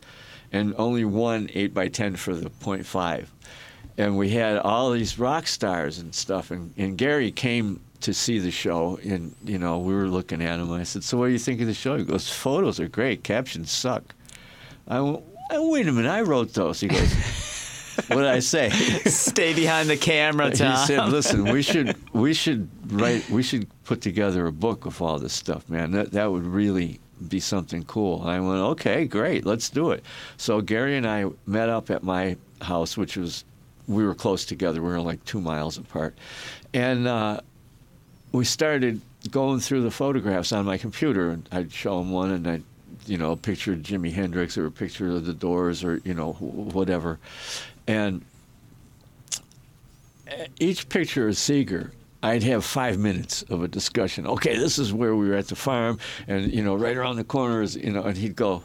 and 0.51 0.74
only 0.78 1.05
one 1.05 1.49
8 1.53 1.74
by 1.74 1.88
10 1.88 2.16
for 2.18 2.36
the 2.36 2.49
.5. 2.49 3.26
And 3.97 4.18
we 4.18 4.30
had 4.30 4.57
all 4.57 4.91
these 4.91 5.18
rock 5.20 5.47
stars 5.47 5.99
and 5.99 6.14
stuff. 6.14 6.51
And, 6.51 6.74
and 6.78 6.97
Gary 6.97 7.32
came 7.32 7.80
to 8.01 8.14
see 8.14 8.39
the 8.39 8.51
show, 8.51 8.97
and 9.03 9.36
you 9.43 9.57
know 9.57 9.80
we 9.80 9.93
were 9.93 10.07
looking 10.07 10.41
at 10.41 10.57
him. 10.60 10.72
I 10.72 10.84
said, 10.84 11.03
"So 11.03 11.18
what 11.18 11.26
do 11.28 11.32
you 11.34 11.39
think 11.39 11.60
of 11.60 11.68
the 11.68 11.74
show?" 11.74 11.97
He 11.97 12.05
goes, 12.05 12.30
"Photos 12.30 12.80
are 12.80 12.88
great. 12.88 13.24
Captions 13.24 13.72
suck." 13.72 14.16
I 14.88 15.01
went, 15.01 15.20
"Oh, 15.51 15.70
"Wait 15.72 15.86
a 15.86 15.91
minute, 15.91 16.10
I 16.10 16.22
wrote 16.22 16.53
those." 16.53 16.80
He 16.80 16.88
goes, 16.88 17.14
"What 18.08 18.22
did 18.22 18.26
I 18.26 18.39
say?" 18.39 18.70
Stay 19.06 19.54
behind 19.54 19.89
the 19.89 19.97
camera, 19.97 20.52
Tom. 20.52 20.72
He 20.80 20.86
said, 20.86 21.10
"Listen, 21.10 21.43
we 21.45 21.62
should 21.62 21.95
we 22.14 22.34
should 22.34 22.70
write 22.91 23.30
we 23.30 23.43
should 23.43 23.68
put 23.84 24.02
together 24.02 24.47
a 24.47 24.52
book 24.52 24.86
of 24.86 25.02
all 25.02 25.20
this 25.20 25.34
stuff, 25.34 25.68
man. 25.70 25.91
That 25.91 26.12
that 26.12 26.32
would 26.32 26.45
really 26.45 27.00
be 27.28 27.39
something 27.39 27.84
cool." 27.84 28.22
And 28.22 28.30
I 28.30 28.39
went, 28.39 28.62
"Okay, 28.62 29.06
great, 29.06 29.45
let's 29.45 29.70
do 29.70 29.91
it." 29.91 30.04
So 30.38 30.62
Gary 30.62 30.97
and 30.97 31.08
I 31.08 31.26
met 31.45 31.70
up 31.70 31.89
at 31.89 32.04
my 32.04 32.38
house, 32.62 32.97
which 32.97 33.18
was 33.18 33.43
we 33.88 34.04
were 34.06 34.16
close 34.16 34.45
together. 34.45 34.82
We 34.82 34.89
were 34.89 35.02
like 35.02 35.24
two 35.26 35.41
miles 35.41 35.78
apart, 35.78 36.16
and 36.74 37.08
uh, 37.08 37.41
we 38.32 38.45
started 38.45 39.02
going 39.32 39.60
through 39.60 39.82
the 39.82 39.91
photographs 39.91 40.54
on 40.54 40.66
my 40.66 40.78
computer, 40.78 41.30
and 41.32 41.47
I'd 41.52 41.72
show 41.72 42.00
him 42.00 42.12
one, 42.12 42.32
and 42.32 42.47
I'd 42.47 42.64
you 43.08 43.18
know 43.18 43.32
a 43.32 43.38
picture 43.38 43.74
of 43.74 43.80
Jimi 43.80 44.14
Hendrix 44.14 44.58
or 44.58 44.66
a 44.68 44.72
picture 44.72 45.10
of 45.10 45.26
the 45.26 45.34
Doors 45.34 45.84
or 45.84 46.00
you 46.04 46.14
know 46.14 46.34
wh- 46.34 46.76
whatever, 46.76 47.18
and 47.90 48.24
each 50.60 50.88
picture 50.90 51.28
of 51.28 51.34
Seger, 51.34 51.90
I'd 52.22 52.44
have 52.44 52.64
five 52.64 53.00
minutes 53.00 53.42
of 53.50 53.64
a 53.64 53.68
discussion. 53.68 54.28
Okay, 54.28 54.56
this 54.56 54.78
is 54.78 54.94
where 54.94 55.16
we 55.16 55.28
were 55.28 55.36
at 55.36 55.48
the 55.48 55.56
farm, 55.56 55.98
and 56.28 56.54
you 56.54 56.64
know, 56.64 56.76
right 56.76 56.96
around 56.96 57.16
the 57.16 57.24
corner 57.24 57.64
is 57.64 57.76
you 57.76 57.92
know, 57.92 58.04
and 58.04 58.16
he'd 58.16 58.36
go, 58.36 58.62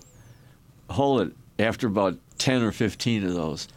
hold 0.90 1.22
it. 1.22 1.32
After 1.58 1.86
about 1.86 2.18
ten 2.36 2.62
or 2.62 2.70
fifteen 2.70 3.24
of 3.24 3.32
those, 3.32 3.68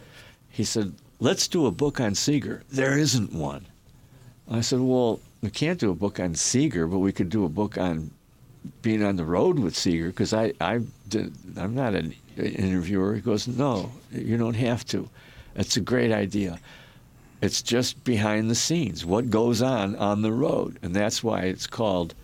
he 0.50 0.64
said, 0.64 0.92
"Let's 1.18 1.48
do 1.48 1.64
a 1.64 1.70
book 1.70 1.98
on 1.98 2.12
Seger." 2.12 2.62
There 2.68 2.98
isn't 2.98 3.32
one. 3.32 3.64
I 4.50 4.60
said, 4.60 4.80
"Well, 4.80 5.20
we 5.40 5.48
can't 5.48 5.80
do 5.80 5.90
a 5.90 5.94
book 5.94 6.20
on 6.20 6.34
Seger, 6.34 6.90
but 6.90 6.98
we 6.98 7.12
could 7.12 7.30
do 7.30 7.46
a 7.46 7.48
book 7.48 7.78
on 7.78 8.10
being 8.82 9.02
on 9.02 9.16
the 9.16 9.24
road 9.24 9.58
with 9.58 9.74
Seger 9.74 10.08
because 10.08 10.34
I 10.34 10.52
I 10.60 10.80
I'm 11.56 11.74
not 11.74 11.94
an 11.94 12.14
interviewer." 12.36 13.14
He 13.14 13.22
goes, 13.22 13.48
"No, 13.48 13.92
you 14.12 14.36
don't 14.36 14.56
have 14.56 14.84
to. 14.86 15.08
It's 15.58 15.76
a 15.76 15.82
great 15.82 16.12
idea." 16.12 16.58
It's 17.40 17.62
just 17.62 18.02
behind 18.02 18.50
the 18.50 18.54
scenes, 18.56 19.04
what 19.04 19.30
goes 19.30 19.62
on 19.62 19.94
on 19.96 20.22
the 20.22 20.32
road. 20.32 20.78
And 20.82 20.94
that's 20.94 21.22
why 21.22 21.42
it's 21.42 21.66
called 21.66 22.14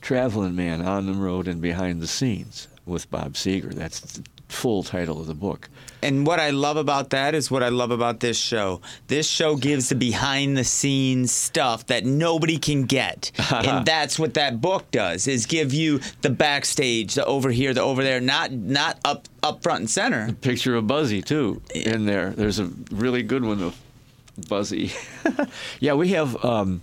Traveling 0.00 0.56
Man 0.56 0.82
on 0.82 1.06
the 1.06 1.12
Road 1.12 1.46
and 1.46 1.60
Behind 1.60 2.00
the 2.00 2.08
Scenes 2.08 2.66
with 2.84 3.10
Bob 3.10 3.34
Seger. 3.34 3.72
That's 3.72 4.00
the 4.00 4.22
full 4.48 4.82
title 4.82 5.20
of 5.20 5.26
the 5.26 5.34
book. 5.34 5.68
And 6.04 6.26
what 6.26 6.38
I 6.38 6.50
love 6.50 6.76
about 6.76 7.10
that 7.10 7.34
is 7.34 7.50
what 7.50 7.62
I 7.62 7.70
love 7.70 7.90
about 7.90 8.20
this 8.20 8.36
show. 8.36 8.82
This 9.06 9.26
show 9.26 9.56
gives 9.56 9.88
the 9.88 9.94
behind 9.94 10.54
the 10.54 10.62
scenes 10.62 11.32
stuff 11.32 11.86
that 11.86 12.04
nobody 12.04 12.58
can 12.58 12.82
get. 12.82 13.32
and 13.50 13.86
that's 13.86 14.18
what 14.18 14.34
that 14.34 14.60
book 14.60 14.90
does 14.90 15.26
is 15.26 15.46
give 15.46 15.72
you 15.72 16.00
the 16.20 16.28
backstage, 16.28 17.14
the 17.14 17.24
over 17.24 17.50
here, 17.50 17.72
the 17.72 17.80
over 17.80 18.02
there, 18.02 18.20
not 18.20 18.52
not 18.52 18.98
up 19.02 19.28
up 19.42 19.62
front 19.62 19.80
and 19.80 19.90
center. 19.90 20.30
Picture 20.42 20.76
of 20.76 20.86
Buzzy, 20.86 21.22
too, 21.22 21.62
in 21.74 22.04
there. 22.04 22.30
There's 22.30 22.58
a 22.58 22.66
really 22.90 23.22
good 23.22 23.42
one 23.42 23.62
of 23.62 23.80
Buzzy. 24.46 24.92
yeah, 25.80 25.94
we 25.94 26.08
have 26.08 26.44
um, 26.44 26.82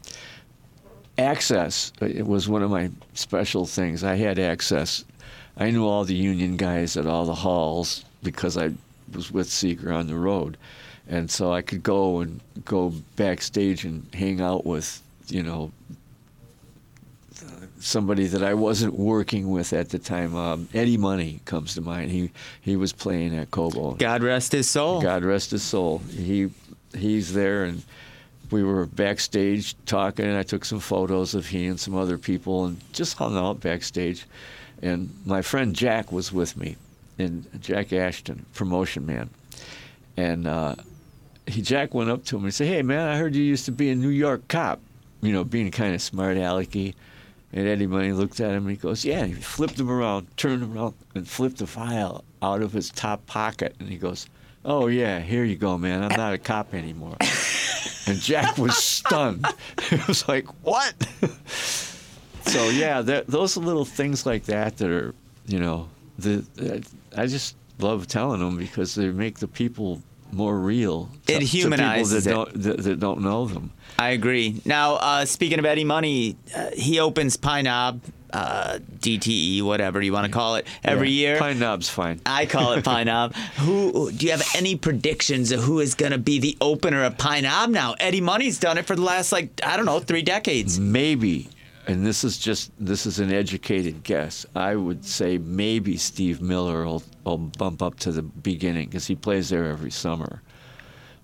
access. 1.20 1.94
It 2.02 2.26
was 2.26 2.50
one 2.50 2.64
of 2.64 2.72
my 2.72 2.90
special 3.14 3.68
things. 3.68 4.04
I 4.04 4.16
had 4.16 4.40
access. 4.40 5.06
I 5.58 5.70
knew 5.70 5.86
all 5.86 6.06
the 6.06 6.16
union 6.16 6.58
guys 6.58 6.98
at 6.98 7.06
all 7.06 7.26
the 7.26 7.36
halls 7.36 8.04
because 8.24 8.58
I 8.58 8.72
was 9.16 9.32
with 9.32 9.48
Seger 9.48 9.94
on 9.94 10.08
the 10.08 10.16
road. 10.16 10.58
And 11.08 11.30
so 11.30 11.52
I 11.52 11.62
could 11.62 11.84
go 11.84 12.20
and 12.20 12.40
go 12.64 12.94
backstage 13.16 13.84
and 13.86 14.08
hang 14.14 14.40
out 14.40 14.66
with, 14.66 15.02
you 15.28 15.44
know, 15.44 15.72
somebody 17.82 18.28
that 18.28 18.44
I 18.44 18.54
wasn't 18.54 18.94
working 18.94 19.50
with 19.50 19.74
at 19.74 19.90
the 19.90 20.00
time. 20.00 20.36
Um, 20.36 20.70
Eddie 20.74 20.98
Money 20.98 21.42
comes 21.46 21.74
to 21.76 21.82
mind. 21.82 22.12
He 22.12 22.32
he 22.62 22.76
was 22.76 22.94
playing 22.94 23.36
at 23.36 23.52
Cobo. 23.52 23.94
God 23.94 24.24
rest 24.24 24.52
his 24.52 24.70
soul. 24.70 25.02
God 25.02 25.24
rest 25.24 25.52
his 25.52 25.64
soul. 25.64 26.00
He 26.16 26.50
he's 26.96 27.34
there, 27.34 27.66
and 27.66 27.84
we 28.52 28.64
were 28.64 28.86
backstage 28.86 29.76
talking. 29.86 30.26
And 30.26 30.38
I 30.38 30.44
took 30.44 30.66
some 30.66 30.80
photos 30.80 31.36
of 31.36 31.48
he 31.48 31.66
and 31.66 31.80
some 31.80 31.96
other 31.96 32.18
people, 32.18 32.66
and 32.66 32.80
just 32.94 33.18
hung 33.18 33.36
out 33.36 33.60
backstage. 33.60 34.26
And 34.82 35.14
my 35.26 35.42
friend 35.42 35.76
Jack 35.76 36.12
was 36.12 36.32
with 36.32 36.58
me, 36.58 36.76
and 37.18 37.48
Jack 37.62 37.94
Ashton, 37.94 38.46
promotion 38.54 39.06
man, 39.06 39.30
and 40.18 40.48
uh, 40.48 40.76
he 41.48 41.62
Jack 41.62 41.94
went 41.94 42.10
up 42.10 42.26
to 42.26 42.38
him 42.38 42.44
and 42.44 42.54
said, 42.54 42.68
"Hey 42.68 42.82
man, 42.82 43.08
I 43.08 43.18
heard 43.18 43.36
you 43.36 43.44
used 43.44 43.66
to 43.66 43.72
be 43.72 43.90
a 43.90 43.96
New 43.96 44.10
York 44.10 44.48
cop, 44.48 44.80
you 45.22 45.32
know, 45.32 45.44
being 45.44 45.72
kind 45.72 45.94
of 45.96 46.02
smart 46.02 46.38
alecky." 46.38 46.96
And 47.54 47.68
Eddie 47.68 47.88
Money 47.88 48.14
looked 48.14 48.40
at 48.40 48.52
him 48.52 48.64
and 48.66 48.70
he 48.70 48.78
goes, 48.78 49.04
Yeah. 49.04 49.26
He 49.26 49.34
flipped 49.34 49.80
him 49.80 49.90
around, 49.90 50.28
turned 50.38 50.64
him 50.64 50.78
around, 50.78 50.94
and 51.16 51.28
flipped 51.28 51.58
the 51.58 51.68
file 51.68 52.24
out 52.42 52.62
of 52.62 52.72
his 52.72 52.90
top 52.90 53.26
pocket. 53.28 53.76
And 53.80 53.90
he 53.90 53.98
goes, 53.98 54.28
Oh, 54.64 54.88
yeah, 54.88 55.20
here 55.20 55.44
you 55.44 55.58
go, 55.58 55.78
man. 55.78 56.04
I'm 56.04 56.16
not 56.16 56.34
a 56.34 56.38
cop 56.38 56.74
anymore. 56.74 57.18
and 58.08 58.18
Jack 58.20 58.58
was 58.58 58.78
stunned. 58.78 59.46
he 59.90 59.98
was 60.08 60.28
like, 60.28 60.46
What? 60.64 60.94
so, 62.46 62.70
yeah, 62.70 63.02
that, 63.02 63.28
those 63.28 63.58
are 63.58 63.62
little 63.62 63.86
things 63.86 64.26
like 64.26 64.46
that 64.46 64.78
that 64.78 64.90
are, 64.90 65.14
you 65.48 65.60
know, 65.60 65.90
the, 66.22 66.86
I 67.16 67.26
just 67.28 67.56
love 67.80 68.08
telling 68.08 68.40
them 68.40 68.58
because 68.58 68.96
they 68.96 69.10
make 69.10 69.40
the 69.40 69.48
people 69.48 70.02
more 70.32 70.58
real. 70.60 71.10
It 71.28 71.34
to- 71.34 71.40
to 71.40 71.46
humanizes 71.46 72.26
it. 72.26 72.30
people 72.30 72.46
that 72.46 72.54
don't, 72.54 72.64
that, 72.78 72.84
that 72.84 73.00
don't 73.00 73.22
know 73.22 73.46
them. 73.48 73.72
I 74.00 74.10
agree. 74.12 74.62
Now, 74.66 74.96
uh, 74.96 75.26
speaking 75.26 75.60
of 75.60 75.66
Eddie 75.66 75.84
Money, 75.84 76.38
uh, 76.56 76.70
he 76.74 77.00
opens 77.00 77.36
Pine 77.36 77.66
Knob, 77.66 78.00
uh, 78.32 78.80
DTE, 79.00 79.62
whatever 79.62 80.02
you 80.02 80.14
want 80.14 80.26
to 80.26 80.32
call 80.32 80.56
it, 80.56 80.66
every 80.86 81.10
Yeah, 81.10 81.30
year. 81.32 81.38
Pine 81.40 81.60
Knob's 81.60 81.90
fine. 81.90 82.22
I 82.26 82.46
call 82.46 82.72
it 82.74 82.84
Pine 82.86 83.08
Knob. 83.08 83.36
Who 83.58 84.10
do 84.12 84.26
you 84.26 84.32
have 84.32 84.44
any 84.56 84.78
predictions 84.78 85.52
of 85.52 85.62
who 85.64 85.82
is 85.82 85.96
going 85.96 86.14
to 86.14 86.18
be 86.18 86.40
the 86.40 86.58
opener 86.62 87.04
of 87.04 87.18
Pine 87.18 87.44
Knob 87.44 87.70
now? 87.72 87.96
Eddie 88.00 88.22
Money's 88.22 88.58
done 88.58 88.78
it 88.78 88.86
for 88.86 88.96
the 88.96 89.02
last 89.02 89.34
like 89.34 89.50
I 89.66 89.76
don't 89.76 89.86
know 89.86 90.00
three 90.00 90.22
decades. 90.22 90.80
maybe 90.80 91.50
and 91.88 92.06
this 92.06 92.24
is 92.24 92.38
just 92.38 92.72
this 92.80 93.06
is 93.06 93.20
an 93.20 93.32
educated 93.32 94.04
guess 94.04 94.46
i 94.56 94.76
would 94.76 95.04
say 95.04 95.38
maybe 95.38 95.98
steve 95.98 96.42
miller 96.42 96.86
will, 96.86 97.04
will 97.24 97.38
bump 97.38 97.82
up 97.82 97.98
to 97.98 98.12
the 98.12 98.22
beginning 98.22 98.88
because 98.88 99.08
he 99.08 99.16
plays 99.16 99.50
there 99.50 99.66
every 99.66 99.92
summer 99.92 100.42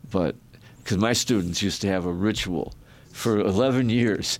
but 0.10 0.36
because 0.80 0.97
my 0.97 1.14
students 1.14 1.62
used 1.62 1.82
to 1.82 1.88
have 1.88 2.05
a 2.05 2.12
ritual 2.12 2.74
for 3.18 3.39
11 3.39 3.89
years. 3.89 4.39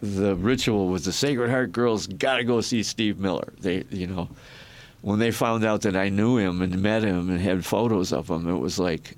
The 0.00 0.34
ritual 0.36 0.88
was 0.88 1.04
the 1.04 1.12
Sacred 1.12 1.50
Heart 1.50 1.72
girls 1.72 2.06
got 2.06 2.36
to 2.36 2.44
go 2.44 2.62
see 2.62 2.82
Steve 2.82 3.18
Miller. 3.18 3.52
They, 3.60 3.84
you 3.90 4.06
know, 4.06 4.30
when 5.02 5.18
they 5.18 5.32
found 5.32 5.64
out 5.64 5.82
that 5.82 5.96
I 5.96 6.08
knew 6.08 6.38
him 6.38 6.62
and 6.62 6.80
met 6.80 7.02
him 7.02 7.28
and 7.28 7.38
had 7.38 7.66
photos 7.66 8.12
of 8.12 8.30
him, 8.30 8.48
it 8.48 8.56
was 8.56 8.78
like, 8.78 9.16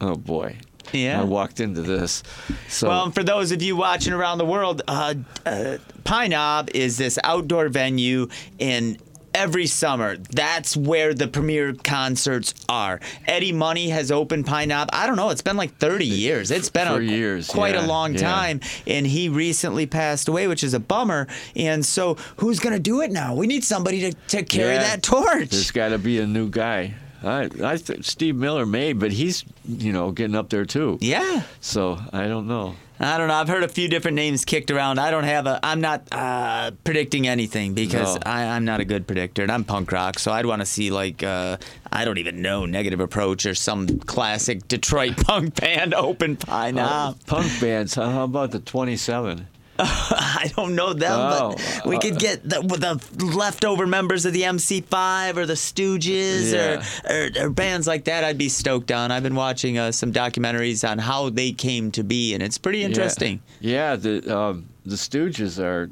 oh 0.00 0.16
boy. 0.16 0.56
Yeah. 0.92 1.20
I 1.20 1.24
walked 1.24 1.60
into 1.60 1.82
this. 1.82 2.22
So 2.68 2.88
Well, 2.88 3.04
and 3.04 3.14
for 3.14 3.22
those 3.22 3.52
of 3.52 3.62
you 3.62 3.76
watching 3.76 4.12
around 4.12 4.38
the 4.38 4.44
world, 4.46 4.82
uh, 4.86 5.14
uh, 5.46 5.78
Pine 6.04 6.30
Knob 6.30 6.70
is 6.74 6.96
this 6.98 7.18
outdoor 7.24 7.68
venue 7.68 8.28
in 8.58 8.98
every 9.34 9.66
summer. 9.66 10.16
That's 10.16 10.76
where 10.76 11.12
the 11.12 11.26
premier 11.26 11.74
concerts 11.74 12.54
are. 12.68 13.00
Eddie 13.26 13.52
Money 13.52 13.88
has 13.88 14.12
opened 14.12 14.46
Pine 14.46 14.68
Knob. 14.68 14.88
I 14.92 15.06
don't 15.08 15.16
know. 15.16 15.30
It's 15.30 15.42
been 15.42 15.56
like 15.56 15.76
30 15.78 16.06
years. 16.06 16.50
It's 16.52 16.70
been 16.70 16.86
a, 16.86 17.00
years, 17.00 17.48
quite 17.48 17.74
a 17.74 17.80
yeah, 17.80 17.86
long 17.86 18.14
yeah. 18.14 18.20
time. 18.20 18.60
And 18.86 19.04
he 19.06 19.28
recently 19.28 19.86
passed 19.86 20.28
away, 20.28 20.46
which 20.46 20.62
is 20.62 20.72
a 20.72 20.80
bummer. 20.80 21.26
And 21.56 21.84
so, 21.84 22.14
who's 22.36 22.60
going 22.60 22.74
to 22.74 22.80
do 22.80 23.00
it 23.00 23.10
now? 23.10 23.34
We 23.34 23.46
need 23.48 23.64
somebody 23.64 24.02
to, 24.02 24.12
to 24.28 24.42
carry 24.44 24.74
Yeah. 24.74 24.82
that 24.82 25.02
torch. 25.02 25.50
There's 25.50 25.72
got 25.72 25.88
to 25.88 25.98
be 25.98 26.20
a 26.20 26.26
new 26.26 26.48
guy. 26.48 26.94
I, 27.24 27.48
I 27.62 27.76
th- 27.76 28.04
Steve 28.04 28.36
Miller 28.36 28.66
may, 28.66 28.92
but 28.92 29.12
he's 29.12 29.44
you 29.66 29.92
know 29.92 30.10
getting 30.12 30.36
up 30.36 30.50
there 30.50 30.64
too. 30.64 30.98
yeah. 31.00 31.42
So 31.60 31.98
I 32.12 32.26
don't 32.28 32.46
know. 32.46 32.74
I 33.00 33.18
don't 33.18 33.26
know. 33.26 33.34
I've 33.34 33.48
heard 33.48 33.64
a 33.64 33.68
few 33.68 33.88
different 33.88 34.14
names 34.14 34.44
kicked 34.44 34.70
around. 34.70 35.00
I 35.00 35.10
don't 35.10 35.24
have 35.24 35.46
a. 35.48 35.58
I'm 35.64 35.80
not 35.80 36.06
uh, 36.12 36.70
predicting 36.84 37.26
anything 37.26 37.74
because 37.74 38.14
No. 38.14 38.20
I, 38.24 38.44
I'm 38.44 38.64
not 38.64 38.78
a 38.80 38.84
good 38.84 39.06
predictor, 39.08 39.42
and 39.42 39.50
I'm 39.50 39.64
punk 39.64 39.90
rock. 39.90 40.20
So 40.20 40.30
I'd 40.30 40.46
want 40.46 40.60
to 40.62 40.66
see 40.66 40.90
like 40.92 41.22
uh, 41.24 41.56
I 41.90 42.04
don't 42.04 42.18
even 42.18 42.40
know 42.40 42.66
Negative 42.66 43.00
Approach 43.00 43.46
or 43.46 43.54
some 43.56 43.98
classic 43.98 44.68
Detroit 44.68 45.16
punk 45.24 45.60
band 45.60 45.92
open 45.92 46.36
Pine 46.36 46.76
Knob. 46.76 47.14
Uh, 47.14 47.18
punk 47.26 47.60
bands. 47.60 47.94
How 47.96 48.24
about 48.24 48.52
the 48.52 48.60
27? 48.60 49.48
I 49.78 50.52
don't 50.56 50.74
know 50.76 50.92
them, 50.92 51.10
Oh, 51.12 51.54
but 51.56 51.86
we 51.86 51.98
could 51.98 52.18
get 52.18 52.42
the, 52.48 52.60
the 52.60 53.24
leftover 53.36 53.86
members 53.86 54.24
of 54.24 54.32
the 54.32 54.42
MC5 54.42 55.36
or 55.36 55.46
the 55.46 55.54
Stooges 55.54 56.52
Yeah. 56.52 56.84
or, 57.10 57.42
or, 57.42 57.46
or 57.46 57.50
bands 57.50 57.86
like 57.86 58.04
that. 58.04 58.22
I'd 58.22 58.38
be 58.38 58.48
stoked 58.48 58.92
on. 58.92 59.10
I've 59.10 59.22
been 59.24 59.34
watching 59.34 59.76
uh, 59.78 59.90
some 59.90 60.12
documentaries 60.12 60.88
on 60.88 60.98
how 60.98 61.28
they 61.30 61.50
came 61.52 61.90
to 61.92 62.04
be, 62.04 62.34
and 62.34 62.42
it's 62.42 62.56
pretty 62.58 62.84
interesting. 62.84 63.40
Yeah, 63.60 63.90
yeah 63.90 63.96
the 63.96 64.38
um, 64.38 64.66
the 64.86 64.96
Stooges 64.96 65.58
are. 65.62 65.90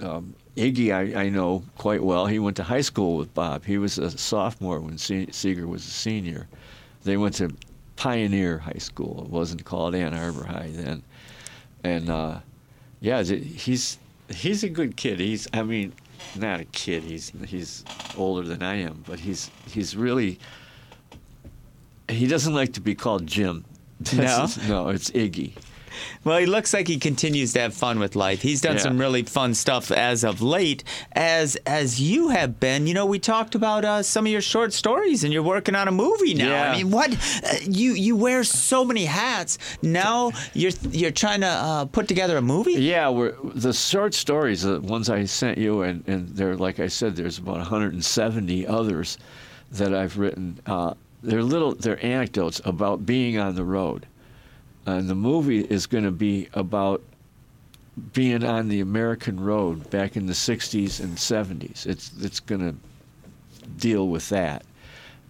Um, 0.00 0.34
Iggy, 0.56 0.92
I, 0.92 1.22
I 1.24 1.28
know 1.28 1.62
quite 1.78 2.02
well. 2.02 2.26
He 2.26 2.38
went 2.38 2.56
to 2.56 2.62
high 2.62 2.80
school 2.80 3.16
with 3.16 3.32
Bob. 3.34 3.64
He 3.64 3.78
was 3.78 3.98
a 3.98 4.10
sophomore 4.10 4.80
when 4.80 4.98
Se- 4.98 5.26
Seger 5.26 5.66
was 5.66 5.86
a 5.86 5.90
senior. 5.90 6.48
They 7.04 7.16
went 7.16 7.36
to 7.36 7.54
Pioneer 7.96 8.58
High 8.58 8.78
School. 8.78 9.22
It 9.24 9.30
wasn't 9.30 9.64
called 9.64 9.94
Ann 9.94 10.12
Arbor 10.12 10.44
High 10.44 10.70
then. 10.72 11.02
And 11.84 12.10
uh, 12.10 12.40
yeah, 13.00 13.22
he's 13.22 13.98
he's 14.28 14.64
a 14.64 14.68
good 14.68 14.96
kid. 14.96 15.20
He's 15.20 15.48
I 15.52 15.62
mean, 15.62 15.92
not 16.36 16.60
a 16.60 16.64
kid. 16.64 17.02
He's 17.02 17.32
he's 17.46 17.84
older 18.16 18.46
than 18.46 18.62
I 18.62 18.76
am, 18.76 19.04
but 19.06 19.18
he's 19.20 19.50
he's 19.68 19.96
really. 19.96 20.38
He 22.08 22.26
doesn't 22.26 22.54
like 22.54 22.72
to 22.72 22.80
be 22.80 22.94
called 22.94 23.26
Jim. 23.26 23.64
No? 24.14 24.46
no, 24.66 24.88
it's 24.88 25.10
Iggy. 25.10 25.52
Well, 26.24 26.38
he 26.38 26.46
looks 26.46 26.72
like 26.74 26.88
he 26.88 26.98
continues 26.98 27.52
to 27.54 27.60
have 27.60 27.74
fun 27.74 27.98
with 27.98 28.14
life. 28.16 28.42
He's 28.42 28.60
done 28.60 28.76
Yeah. 28.76 28.82
some 28.82 28.98
really 28.98 29.22
fun 29.22 29.54
stuff 29.54 29.90
as 29.90 30.24
of 30.24 30.40
late, 30.42 30.84
as 31.12 31.56
as 31.66 32.00
you 32.00 32.28
have 32.28 32.60
been. 32.60 32.86
You 32.86 32.94
know, 32.94 33.06
we 33.06 33.18
talked 33.18 33.54
about 33.54 33.84
uh, 33.84 34.02
some 34.02 34.26
of 34.26 34.32
your 34.32 34.40
short 34.40 34.72
stories, 34.72 35.24
and 35.24 35.32
you're 35.32 35.42
working 35.42 35.74
on 35.74 35.88
a 35.88 35.92
movie 35.92 36.34
now. 36.34 36.48
Yeah. 36.50 36.70
I 36.72 36.76
mean, 36.76 36.90
what 36.90 37.12
uh, 37.44 37.54
you 37.66 37.92
you 37.92 38.16
wear 38.16 38.44
so 38.44 38.84
many 38.84 39.04
hats. 39.04 39.58
Now 39.82 40.32
you're 40.54 40.72
you're 40.90 41.10
trying 41.10 41.40
to 41.40 41.46
uh, 41.48 41.84
put 41.86 42.08
together 42.08 42.36
a 42.36 42.42
movie. 42.42 42.72
Yeah, 42.74 43.08
we're, 43.08 43.34
the 43.54 43.72
short 43.72 44.14
stories, 44.14 44.62
the 44.62 44.80
ones 44.80 45.08
I 45.10 45.24
sent 45.24 45.58
you, 45.58 45.82
and, 45.82 46.02
and 46.06 46.28
they're 46.28 46.56
like 46.56 46.80
I 46.80 46.88
said, 46.88 47.16
there's 47.16 47.38
about 47.38 47.56
170 47.56 48.66
others 48.66 49.18
that 49.72 49.94
I've 49.94 50.18
written. 50.18 50.58
Uh, 50.66 50.94
they're 51.22 51.42
little, 51.42 51.74
they're 51.74 52.02
anecdotes 52.04 52.60
about 52.64 53.04
being 53.04 53.38
on 53.38 53.54
the 53.54 53.64
road, 53.64 54.06
and 54.86 55.08
the 55.08 55.14
movie 55.14 55.60
is 55.60 55.86
going 55.86 56.04
to 56.04 56.10
be 56.10 56.48
about 56.54 57.02
being 58.12 58.44
on 58.44 58.68
the 58.68 58.80
American 58.80 59.38
road 59.40 59.90
back 59.90 60.16
in 60.16 60.26
the 60.26 60.32
60s 60.32 61.00
and 61.00 61.16
70s. 61.16 61.86
It's 61.86 62.12
it's 62.20 62.40
going 62.40 62.60
to 62.60 62.74
deal 63.76 64.08
with 64.08 64.28
that, 64.30 64.64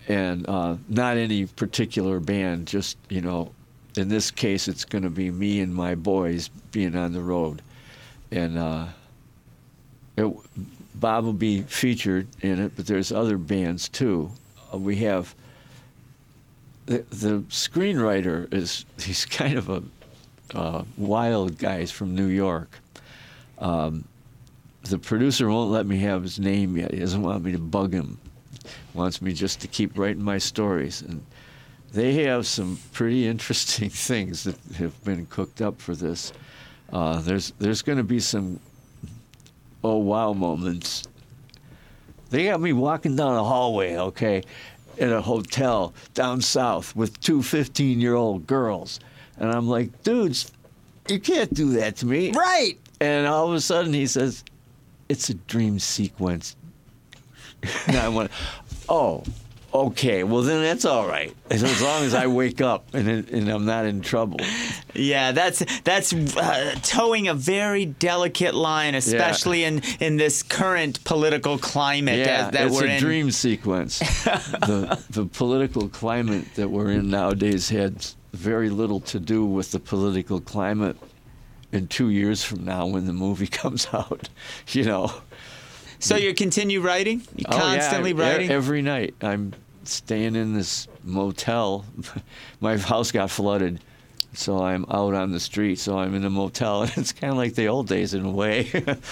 and 0.09 0.49
uh, 0.49 0.77
not 0.89 1.17
any 1.17 1.47
particular 1.47 2.21
band. 2.21 2.67
Just 2.67 2.97
you 3.09 3.21
know, 3.21 3.53
in 3.97 4.09
this 4.09 4.31
case, 4.31 4.69
it's 4.69 4.85
going 4.85 5.05
to 5.05 5.11
be 5.11 5.31
me 5.31 5.61
and 5.61 5.75
my 5.75 5.95
boys 5.95 6.49
being 6.71 6.97
on 6.97 7.13
the 7.13 7.23
road, 7.23 7.63
and 8.31 8.59
uh, 8.59 8.87
it, 10.17 10.33
Bob 10.95 11.25
will 11.25 11.33
be 11.33 11.63
featured 11.63 12.29
in 12.43 12.61
it. 12.61 12.73
But 12.77 12.87
there's 12.87 13.11
other 13.11 13.39
bands 13.39 13.89
too. 13.89 14.31
Uh, 14.73 14.79
we 14.79 14.97
have 14.97 15.35
the, 16.91 17.05
the 17.11 17.39
screenwriter 17.51 18.53
is 18.53 18.85
he's 19.01 19.25
kind 19.25 19.57
of 19.57 19.69
a 19.71 19.83
uh, 20.55 20.85
wild 20.97 21.57
guy. 21.57 21.81
He's 21.81 21.93
from 21.93 22.15
New 22.17 22.27
York. 22.27 22.79
Um, 23.59 24.05
the 24.83 24.99
producer 24.99 25.49
won't 25.49 25.71
let 25.71 25.87
me 25.87 25.99
have 25.99 26.23
his 26.23 26.41
name 26.41 26.77
yet. 26.77 26.93
He 26.93 26.99
doesn't 26.99 27.23
want 27.23 27.45
me 27.45 27.53
to 27.53 27.59
bug 27.59 27.93
him. 27.93 28.19
He 28.65 28.99
Wants 28.99 29.23
me 29.23 29.33
just 29.33 29.61
to 29.61 29.69
keep 29.69 29.97
writing 29.97 30.23
my 30.23 30.39
stories. 30.39 31.03
And 31.03 31.25
they 31.93 32.25
have 32.25 32.47
some 32.47 32.79
pretty 32.93 33.29
interesting 33.35 33.89
things 33.89 34.43
that 34.43 34.59
have 34.77 35.05
been 35.05 35.27
cooked 35.27 35.63
up 35.63 35.81
for 35.81 35.95
this. 35.95 36.33
Uh, 36.93 37.21
there's 37.21 37.53
there's 37.61 37.83
going 37.83 37.99
to 37.99 38.05
be 38.05 38.19
some 38.19 38.59
oh 39.85 39.99
wow 39.99 40.33
moments. 40.33 41.07
They 42.31 42.47
got 42.47 42.61
me 42.61 42.73
walking 42.73 43.17
down 43.17 43.35
a 43.35 43.45
hallway, 43.45 43.97
okay, 43.97 44.43
in 45.01 45.13
a 45.13 45.21
hotel 45.21 45.95
down 46.15 46.43
south 46.43 46.95
with 46.95 47.19
two 47.21 47.43
15 47.43 48.01
year 48.01 48.15
old 48.15 48.47
girls. 48.47 49.01
And 49.39 49.51
I'm 49.51 49.67
like, 49.67 50.03
dudes, 50.03 50.53
you 51.09 51.19
can't 51.19 51.53
do 51.53 51.71
that 51.73 51.97
to 51.97 52.07
me. 52.07 52.33
Right. 52.33 52.79
And 53.01 53.27
all 53.27 53.49
of 53.49 53.55
a 53.55 53.61
sudden 53.61 53.95
he 53.95 54.07
says, 54.07 54.45
it's 55.09 55.31
a 55.31 55.35
dream 55.35 55.79
sequence. 55.79 56.55
and 57.87 57.97
I 57.97 58.09
went, 58.09 58.31
oh, 58.89 59.25
okay, 59.73 60.25
well 60.25 60.43
then 60.43 60.63
that's 60.63 60.85
all 60.85 61.07
right. 61.07 61.35
As 61.51 61.63
as 61.63 61.81
long 61.83 62.03
as 62.05 62.15
I 62.15 62.27
wake 62.27 62.61
up 62.61 62.95
and, 62.95 63.09
and 63.29 63.49
I'm 63.49 63.65
not 63.65 63.87
in 63.87 64.01
trouble. 64.01 64.39
Yeah, 64.95 65.33
that's 65.33 65.63
that's 65.83 66.13
uh, 66.13 66.75
towing 66.83 67.29
a 67.29 67.35
very 67.35 67.87
delicate 67.87 68.55
line, 68.55 68.95
especially 68.95 69.65
in 69.65 69.83
in 70.01 70.17
this 70.17 70.43
current 70.43 71.03
political 71.05 71.59
climate 71.59 72.19
Yeah, 72.19 72.43
that, 72.43 72.53
that 72.53 72.67
it's 72.69 72.77
we're 72.81 72.87
a 72.87 72.91
in. 72.95 73.01
dream 73.01 73.31
sequence. 73.31 73.99
the 74.25 75.03
the 75.11 75.27
political 75.27 75.89
climate 75.89 76.45
that 76.57 76.69
we're 76.71 76.91
in 76.91 77.11
nowadays 77.11 77.69
had 77.69 78.07
very 78.33 78.71
little 78.71 79.01
to 79.01 79.19
do 79.19 79.45
with 79.45 79.73
the 79.73 79.81
political 79.81 80.41
climate 80.41 80.97
in 81.73 81.87
two 81.87 82.11
years 82.11 82.43
from 82.45 82.65
now 82.65 82.87
when 82.87 83.07
the 83.07 83.13
movie 83.13 83.47
comes 83.63 83.87
out. 83.93 84.29
You 84.69 84.85
know, 84.85 85.13
So 86.01 86.17
you 86.17 86.35
continue 86.35 86.81
writing, 86.81 87.23
you 87.37 87.45
Oh, 87.49 87.57
yeah, 87.57 87.61
constantly 87.79 88.11
e- 88.11 88.15
writing. 88.15 88.51
every 88.51 88.83
night. 88.83 89.15
I'm 89.23 89.53
staying 89.85 90.35
in 90.35 90.55
this 90.55 90.89
motel. 91.05 91.85
My 92.61 92.77
house 92.79 93.13
got 93.13 93.31
flooded. 93.31 93.81
So 94.33 94.63
I'm 94.63 94.85
out 94.91 95.15
on 95.15 95.33
the 95.33 95.41
street. 95.41 95.79
So 95.79 95.99
I'm 95.99 96.15
in 96.15 96.25
a 96.25 96.31
motel, 96.31 96.83
and 96.85 96.93
it's 96.97 97.13
kind 97.13 97.31
of 97.33 97.37
like 97.37 97.55
the 97.55 97.69
old 97.69 97.87
days 97.89 98.15
in 98.15 98.25
a 98.25 98.31
way. 98.31 98.71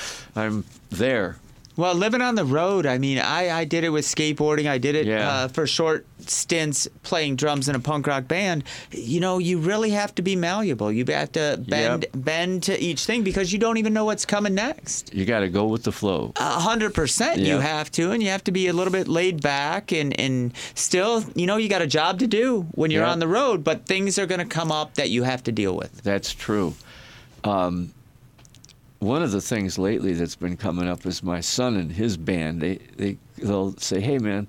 I'm 0.36 0.64
there. 0.90 1.36
Well, 1.78 1.94
living 1.94 2.20
on 2.22 2.34
the 2.34 2.44
road, 2.44 2.86
I 2.86 2.98
mean, 2.98 3.18
I, 3.20 3.60
I 3.60 3.64
did 3.64 3.84
it 3.84 3.90
with 3.90 4.04
skateboarding. 4.04 4.68
I 4.68 4.78
did 4.78 4.96
it 4.96 5.06
Yeah. 5.06 5.30
uh, 5.30 5.48
for 5.48 5.64
short 5.64 6.06
stints 6.26 6.88
playing 7.04 7.36
drums 7.36 7.68
in 7.68 7.76
a 7.76 7.78
punk 7.78 8.08
rock 8.08 8.26
band. 8.26 8.64
You 8.90 9.20
know, 9.20 9.38
you 9.38 9.58
really 9.60 9.90
have 9.90 10.12
to 10.16 10.22
be 10.22 10.34
malleable. 10.34 10.90
You 10.90 11.04
have 11.06 11.30
to 11.32 11.62
bend 11.68 12.04
Yep. 12.12 12.24
bend 12.24 12.62
to 12.64 12.76
each 12.82 13.04
thing 13.04 13.22
because 13.22 13.52
you 13.52 13.60
don't 13.60 13.76
even 13.76 13.92
know 13.94 14.04
what's 14.04 14.26
coming 14.26 14.54
next. 14.56 15.14
You 15.14 15.24
got 15.24 15.40
to 15.40 15.48
go 15.48 15.66
with 15.66 15.84
the 15.84 15.92
flow. 15.92 16.32
A 16.34 16.58
hundred 16.58 16.94
percent, 16.94 17.38
you 17.42 17.60
have 17.60 17.92
to, 17.92 18.10
and 18.10 18.20
you 18.24 18.30
have 18.30 18.42
to 18.44 18.50
be 18.52 18.66
a 18.66 18.72
little 18.72 18.92
bit 18.92 19.06
laid 19.06 19.40
back, 19.40 19.92
and 19.92 20.18
and 20.18 20.52
still, 20.74 21.24
you 21.36 21.46
know, 21.46 21.58
you 21.58 21.68
got 21.68 21.80
a 21.82 21.86
job 21.86 22.18
to 22.18 22.26
do 22.26 22.66
when 22.72 22.90
you're 22.90 23.04
Yeah. 23.04 23.12
on 23.12 23.20
the 23.20 23.28
road. 23.28 23.62
But 23.62 23.86
things 23.86 24.18
are 24.18 24.26
going 24.26 24.40
to 24.40 24.44
come 24.58 24.72
up 24.72 24.94
that 24.94 25.10
you 25.10 25.22
have 25.22 25.44
to 25.44 25.52
deal 25.52 25.76
with. 25.76 26.02
That's 26.02 26.32
true. 26.34 26.74
Um, 27.44 27.92
one 29.00 29.22
of 29.22 29.30
the 29.30 29.40
things 29.40 29.78
lately 29.78 30.12
that's 30.12 30.36
been 30.36 30.56
coming 30.56 30.88
up 30.88 31.06
is 31.06 31.22
my 31.22 31.40
son 31.40 31.76
and 31.76 31.92
his 31.92 32.16
band. 32.16 32.60
They 32.60 32.76
they 32.96 33.18
they'll 33.36 33.76
say, 33.76 34.00
"Hey, 34.00 34.18
man, 34.18 34.48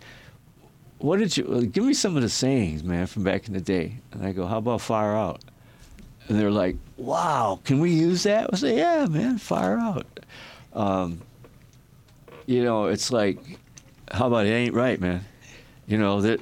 what 0.97 1.19
did 1.19 1.37
you 1.37 1.65
give 1.67 1.83
me 1.83 1.93
some 1.93 2.15
of 2.15 2.23
the 2.23 2.29
sayings, 2.29 2.83
man, 2.83 3.07
from 3.07 3.23
back 3.23 3.47
in 3.47 3.53
the 3.53 3.61
day?" 3.61 3.97
And 4.11 4.25
I 4.25 4.31
go, 4.31 4.45
"How 4.45 4.57
about 4.57 4.81
fire 4.81 5.15
out?" 5.15 5.43
And 6.27 6.39
they're 6.39 6.51
like, 6.51 6.77
"Wow, 6.97 7.59
can 7.63 7.79
we 7.79 7.91
use 7.91 8.23
that?" 8.23 8.49
I 8.51 8.55
say, 8.55 8.77
"Yeah, 8.77 9.05
man, 9.05 9.37
fire 9.37 9.77
out." 9.77 10.05
Um, 10.73 11.21
you 12.45 12.63
know, 12.63 12.85
it's 12.85 13.11
like, 13.11 13.39
how 14.11 14.27
about 14.27 14.45
it 14.47 14.51
ain't 14.51 14.73
right, 14.73 14.99
man? 14.99 15.23
You 15.87 15.97
know 15.97 16.21
that 16.21 16.41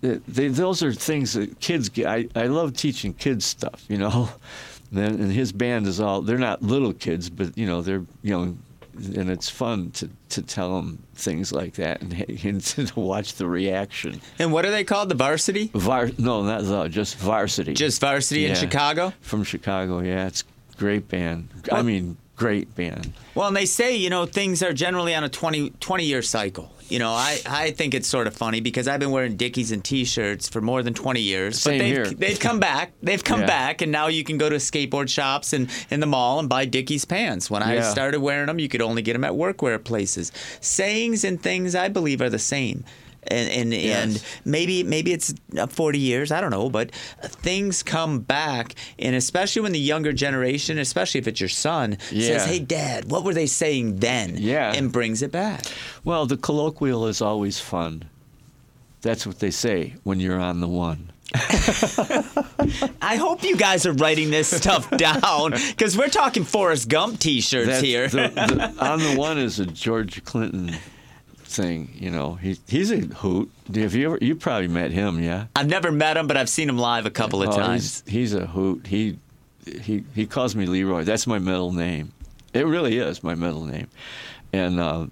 they, 0.00 0.48
those 0.48 0.82
are 0.82 0.92
things 0.92 1.32
that 1.32 1.58
kids 1.60 1.88
get. 1.88 2.06
I, 2.06 2.28
I 2.34 2.46
love 2.46 2.74
teaching 2.74 3.14
kids 3.14 3.44
stuff, 3.44 3.84
you 3.88 3.98
know. 3.98 4.28
Then 4.96 5.14
and 5.20 5.32
his 5.32 5.52
band 5.52 5.86
is 5.86 6.00
all 6.00 6.22
they're 6.22 6.38
not 6.38 6.62
little 6.62 6.92
kids, 6.92 7.30
but 7.30 7.56
you 7.56 7.66
know 7.66 7.82
they're 7.82 8.04
young, 8.22 8.58
and 8.94 9.30
it's 9.30 9.48
fun 9.48 9.90
to, 9.92 10.08
to 10.30 10.42
tell 10.42 10.76
them 10.76 11.02
things 11.14 11.52
like 11.52 11.74
that 11.74 12.00
and, 12.00 12.12
and 12.44 12.60
to 12.62 13.00
watch 13.00 13.34
the 13.34 13.46
reaction. 13.46 14.20
And 14.38 14.52
what 14.52 14.64
are 14.64 14.70
they 14.70 14.84
called? 14.84 15.08
The 15.08 15.14
varsity? 15.14 15.70
Var, 15.74 16.10
no, 16.18 16.42
not 16.42 16.64
the, 16.64 16.88
just 16.88 17.16
varsity. 17.16 17.74
Just 17.74 18.00
varsity 18.00 18.46
in 18.46 18.54
Chicago? 18.54 19.12
from 19.20 19.44
Chicago. 19.44 20.00
Yeah, 20.00 20.26
it's 20.26 20.44
great 20.76 21.08
band. 21.08 21.48
I 21.72 21.82
mean, 21.82 22.16
great 22.36 22.74
band. 22.74 23.12
Well, 23.34 23.48
and 23.48 23.56
they 23.56 23.66
say, 23.66 23.96
you 23.96 24.10
know, 24.10 24.26
things 24.26 24.62
are 24.62 24.72
generally 24.72 25.14
on 25.14 25.24
a 25.24 25.28
20, 25.28 25.70
20 25.70 26.04
year 26.04 26.22
cycle. 26.22 26.70
You 26.88 26.98
know, 27.00 27.10
I, 27.10 27.40
I 27.46 27.70
think 27.72 27.94
it's 27.94 28.06
sort 28.06 28.26
of 28.26 28.36
funny 28.36 28.60
because 28.60 28.86
I've 28.86 29.00
been 29.00 29.10
wearing 29.10 29.36
Dickies 29.36 29.72
and 29.72 29.84
T-shirts 29.84 30.48
for 30.48 30.60
more 30.60 30.82
than 30.82 30.94
20 30.94 31.20
years. 31.20 31.58
Same 31.60 31.78
but 31.78 31.84
they've, 31.84 31.94
here. 31.94 32.04
they've 32.16 32.38
come 32.40 32.60
back. 32.60 32.92
They've 33.02 33.22
come 33.22 33.40
Yeah. 33.40 33.46
back, 33.46 33.82
and 33.82 33.90
now 33.90 34.06
you 34.06 34.22
can 34.22 34.38
go 34.38 34.48
to 34.48 34.56
skateboard 34.56 35.08
shops 35.08 35.52
and 35.52 35.68
in 35.90 36.00
the 36.00 36.06
mall 36.06 36.38
and 36.38 36.48
buy 36.48 36.64
Dickies 36.64 37.04
pants. 37.04 37.50
When 37.50 37.62
I 37.62 37.80
started 37.80 38.20
wearing 38.20 38.46
them, 38.46 38.58
you 38.60 38.68
could 38.68 38.82
only 38.82 39.02
get 39.02 39.14
them 39.14 39.24
at 39.24 39.32
workwear 39.32 39.82
places. 39.82 40.30
Sayings 40.60 41.24
and 41.24 41.42
things, 41.42 41.74
I 41.74 41.88
believe, 41.88 42.20
are 42.20 42.30
the 42.30 42.38
same. 42.38 42.84
And 43.30 43.50
and, 43.50 43.74
and 43.74 44.24
maybe 44.44 44.82
maybe 44.82 45.12
it's 45.12 45.34
uh, 45.58 45.66
40 45.66 45.98
years, 45.98 46.30
I 46.32 46.40
don't 46.40 46.50
know, 46.50 46.68
but 46.70 46.92
things 47.22 47.82
come 47.82 48.20
back, 48.20 48.74
and 48.98 49.14
especially 49.16 49.62
when 49.62 49.72
the 49.72 49.78
younger 49.78 50.12
generation, 50.12 50.78
especially 50.78 51.18
if 51.20 51.26
it's 51.28 51.40
your 51.40 51.48
son, 51.48 51.98
says, 52.10 52.44
"Hey, 52.44 52.58
Dad, 52.58 53.10
what 53.10 53.24
were 53.24 53.34
they 53.34 53.46
saying 53.46 53.96
then?" 53.96 54.36
Yeah. 54.38 54.72
and 54.74 54.92
brings 54.92 55.22
it 55.22 55.32
back. 55.32 55.64
Well, 56.04 56.26
the 56.26 56.36
colloquial 56.36 57.06
is 57.06 57.20
always 57.20 57.58
fun. 57.60 58.04
That's 59.02 59.26
what 59.26 59.38
they 59.38 59.50
say 59.50 59.94
when 60.04 60.20
you're 60.20 60.40
on 60.40 60.60
the 60.60 60.68
one. 60.68 61.10
I 63.02 63.16
hope 63.16 63.42
you 63.42 63.56
guys 63.56 63.86
are 63.86 63.92
writing 63.92 64.30
this 64.30 64.48
stuff 64.48 64.88
down 64.96 65.52
because 65.70 65.96
we're 65.96 66.08
talking 66.08 66.44
Forrest 66.44 66.88
Gump 66.88 67.18
T-shirts 67.18 67.66
That's 67.68 67.82
here. 67.82 68.08
the- 68.08 68.28
the- 68.78 68.84
on 68.84 68.98
the 69.00 69.14
one 69.16 69.38
is 69.38 69.58
a 69.58 69.66
George 69.66 70.24
Clinton 70.24 70.74
thing. 71.46 71.92
You 71.94 72.10
know, 72.10 72.34
he 72.34 72.58
he's 72.68 72.90
a 72.90 72.98
hoot. 73.00 73.50
Have 73.74 73.94
you 73.94 74.06
ever? 74.06 74.18
You 74.20 74.36
probably 74.36 74.68
met 74.68 74.90
him, 74.90 75.20
yeah. 75.22 75.46
I've 75.56 75.68
never 75.68 75.90
met 75.92 76.16
him, 76.16 76.26
but 76.26 76.36
I've 76.36 76.48
seen 76.48 76.68
him 76.68 76.78
live 76.78 77.06
a 77.06 77.10
couple 77.10 77.42
of 77.42 77.48
Oh, 77.50 77.56
times. 77.56 78.02
He's, 78.06 78.12
he's 78.12 78.34
a 78.34 78.46
hoot. 78.46 78.86
He 78.86 79.18
he 79.82 80.04
he 80.14 80.26
calls 80.26 80.54
me 80.54 80.66
Leroy. 80.66 81.04
That's 81.04 81.26
my 81.26 81.38
middle 81.38 81.72
name. 81.72 82.12
It 82.52 82.66
really 82.66 82.98
is 82.98 83.22
my 83.22 83.34
middle 83.34 83.64
name. 83.64 83.88
And 84.52 84.80
uh, 84.80 85.06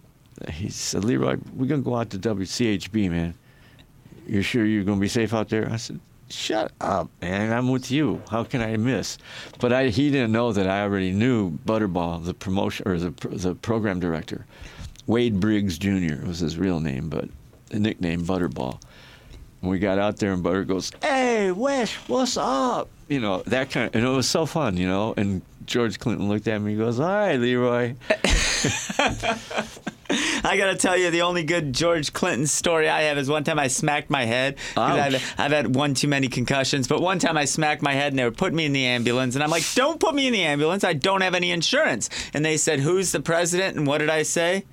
he 0.50 0.68
said, 0.70 1.04
Leroy, 1.04 1.36
we're 1.54 1.66
gonna 1.66 1.82
go 1.82 1.96
out 1.96 2.10
to 2.10 2.18
WCHB, 2.18 3.10
man. 3.10 3.34
You 4.26 4.40
sure 4.42 4.64
you're 4.64 4.84
gonna 4.84 5.00
be 5.00 5.08
safe 5.08 5.34
out 5.34 5.48
there? 5.48 5.68
I 5.70 5.76
said, 5.76 6.00
Shut 6.30 6.72
up, 6.80 7.10
man. 7.20 7.52
I'm 7.52 7.70
with 7.70 7.90
you. 7.90 8.22
How 8.30 8.44
can 8.44 8.62
I 8.62 8.76
miss? 8.78 9.18
But 9.60 9.74
I, 9.74 9.88
he 9.88 10.10
didn't 10.10 10.32
know 10.32 10.52
that 10.52 10.66
I 10.66 10.80
already 10.82 11.12
knew 11.12 11.50
Butterball, 11.66 12.24
the 12.24 12.32
promotion 12.32 12.88
or 12.88 12.98
the 12.98 13.10
the 13.28 13.54
program 13.54 14.00
director, 14.00 14.46
Wade 15.06 15.40
Briggs 15.40 15.78
Jr. 15.78 16.24
was 16.26 16.38
his 16.40 16.56
real 16.56 16.80
name, 16.80 17.08
but 17.08 17.28
the 17.68 17.78
nickname 17.78 18.22
Butterball. 18.22 18.80
And 19.60 19.70
we 19.70 19.78
got 19.78 19.98
out 19.98 20.18
there, 20.18 20.32
and 20.32 20.42
Butter 20.42 20.64
goes, 20.64 20.92
"Hey, 21.02 21.50
Wes, 21.50 21.94
what's 22.06 22.36
up?" 22.36 22.88
You 23.08 23.20
know 23.20 23.42
that 23.46 23.70
kind, 23.70 23.88
of, 23.88 23.94
and 23.94 24.04
it 24.04 24.08
was 24.08 24.28
so 24.28 24.46
fun, 24.46 24.76
you 24.76 24.86
know. 24.86 25.14
And 25.16 25.42
George 25.66 25.98
Clinton 25.98 26.28
looked 26.28 26.48
at 26.48 26.60
me, 26.60 26.72
and 26.72 26.80
goes, 26.80 27.00
"All 27.00 27.06
right, 27.06 27.36
Leroy." 27.36 27.94
I 30.44 30.56
gotta 30.58 30.76
tell 30.76 30.96
you, 30.96 31.10
the 31.10 31.22
only 31.22 31.44
good 31.44 31.72
George 31.72 32.12
Clinton 32.12 32.46
story 32.46 32.88
I 32.88 33.02
have 33.02 33.16
is 33.16 33.28
one 33.28 33.42
time 33.42 33.58
I 33.58 33.68
smacked 33.68 34.10
my 34.10 34.26
head. 34.26 34.56
I've, 34.76 35.34
I've 35.38 35.52
had 35.52 35.74
one 35.74 35.94
too 35.94 36.08
many 36.08 36.28
concussions, 36.28 36.86
but 36.86 37.00
one 37.00 37.18
time 37.18 37.38
I 37.38 37.46
smacked 37.46 37.80
my 37.80 37.94
head 37.94 38.12
and 38.12 38.18
they 38.18 38.24
were 38.24 38.30
putting 38.30 38.56
me 38.56 38.66
in 38.66 38.74
the 38.74 38.84
ambulance, 38.84 39.34
and 39.34 39.42
I'm 39.42 39.50
like, 39.50 39.64
"Don't 39.74 39.98
put 39.98 40.14
me 40.14 40.26
in 40.26 40.32
the 40.34 40.42
ambulance. 40.42 40.84
I 40.84 40.92
don't 40.92 41.22
have 41.22 41.34
any 41.34 41.50
insurance." 41.50 42.10
And 42.34 42.44
they 42.44 42.58
said, 42.58 42.80
"Who's 42.80 43.12
the 43.12 43.20
president?" 43.20 43.76
And 43.76 43.86
what 43.86 43.98
did 43.98 44.10
I 44.10 44.22
say? 44.24 44.64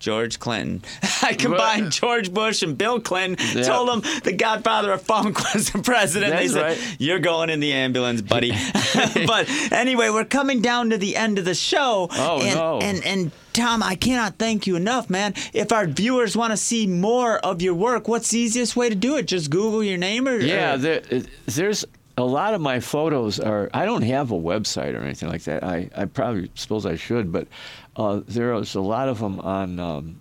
George 0.00 0.40
Clinton. 0.40 0.82
I 1.22 1.34
combined 1.34 1.92
George 1.92 2.32
Bush 2.32 2.62
and 2.62 2.76
Bill 2.76 3.00
Clinton. 3.00 3.62
Told 3.62 3.88
them 3.88 4.20
the 4.24 4.32
Godfather 4.32 4.92
of 4.92 5.02
Funk 5.02 5.38
was 5.54 5.70
the 5.70 5.82
president. 5.82 6.32
That's 6.32 6.52
they 6.54 6.60
said, 6.60 6.62
right. 6.62 6.96
"You're 6.98 7.20
going 7.20 7.50
in 7.50 7.60
the 7.60 7.72
ambulance, 7.72 8.22
buddy." 8.22 8.50
but 9.26 9.48
anyway, 9.70 10.10
we're 10.10 10.24
coming 10.24 10.60
down 10.62 10.90
to 10.90 10.98
the 10.98 11.16
end 11.16 11.38
of 11.38 11.44
the 11.44 11.54
show. 11.54 12.08
Oh, 12.10 12.40
and, 12.42 12.54
no. 12.54 12.78
And 12.80 13.04
and 13.04 13.30
Tom, 13.52 13.82
I 13.82 13.94
cannot 13.94 14.38
thank 14.38 14.66
you 14.66 14.74
enough, 14.74 15.10
man. 15.10 15.34
If 15.52 15.70
our 15.70 15.86
viewers 15.86 16.36
want 16.36 16.52
to 16.52 16.56
see 16.56 16.86
more 16.86 17.38
of 17.38 17.60
your 17.60 17.74
work, 17.74 18.08
what's 18.08 18.30
the 18.30 18.38
easiest 18.38 18.76
way 18.76 18.88
to 18.88 18.94
do 18.94 19.16
it? 19.16 19.26
Just 19.26 19.50
Google 19.50 19.84
your 19.84 19.98
name 19.98 20.26
or 20.26 20.38
Yeah, 20.38 20.74
or- 20.74 20.78
there, 20.78 21.02
there's 21.46 21.84
a 22.16 22.24
lot 22.24 22.54
of 22.54 22.60
my 22.60 22.80
photos 22.80 23.40
are. 23.40 23.70
I 23.72 23.84
don't 23.84 24.02
have 24.02 24.30
a 24.30 24.34
website 24.34 24.94
or 24.94 25.02
anything 25.02 25.28
like 25.28 25.42
that. 25.44 25.64
I, 25.64 25.88
I 25.96 26.04
probably 26.04 26.50
suppose 26.54 26.86
I 26.86 26.96
should, 26.96 27.32
but 27.32 27.48
uh, 27.96 28.20
there's 28.26 28.74
a 28.74 28.80
lot 28.80 29.08
of 29.08 29.18
them 29.20 29.40
on. 29.40 29.78
Um, 29.80 30.20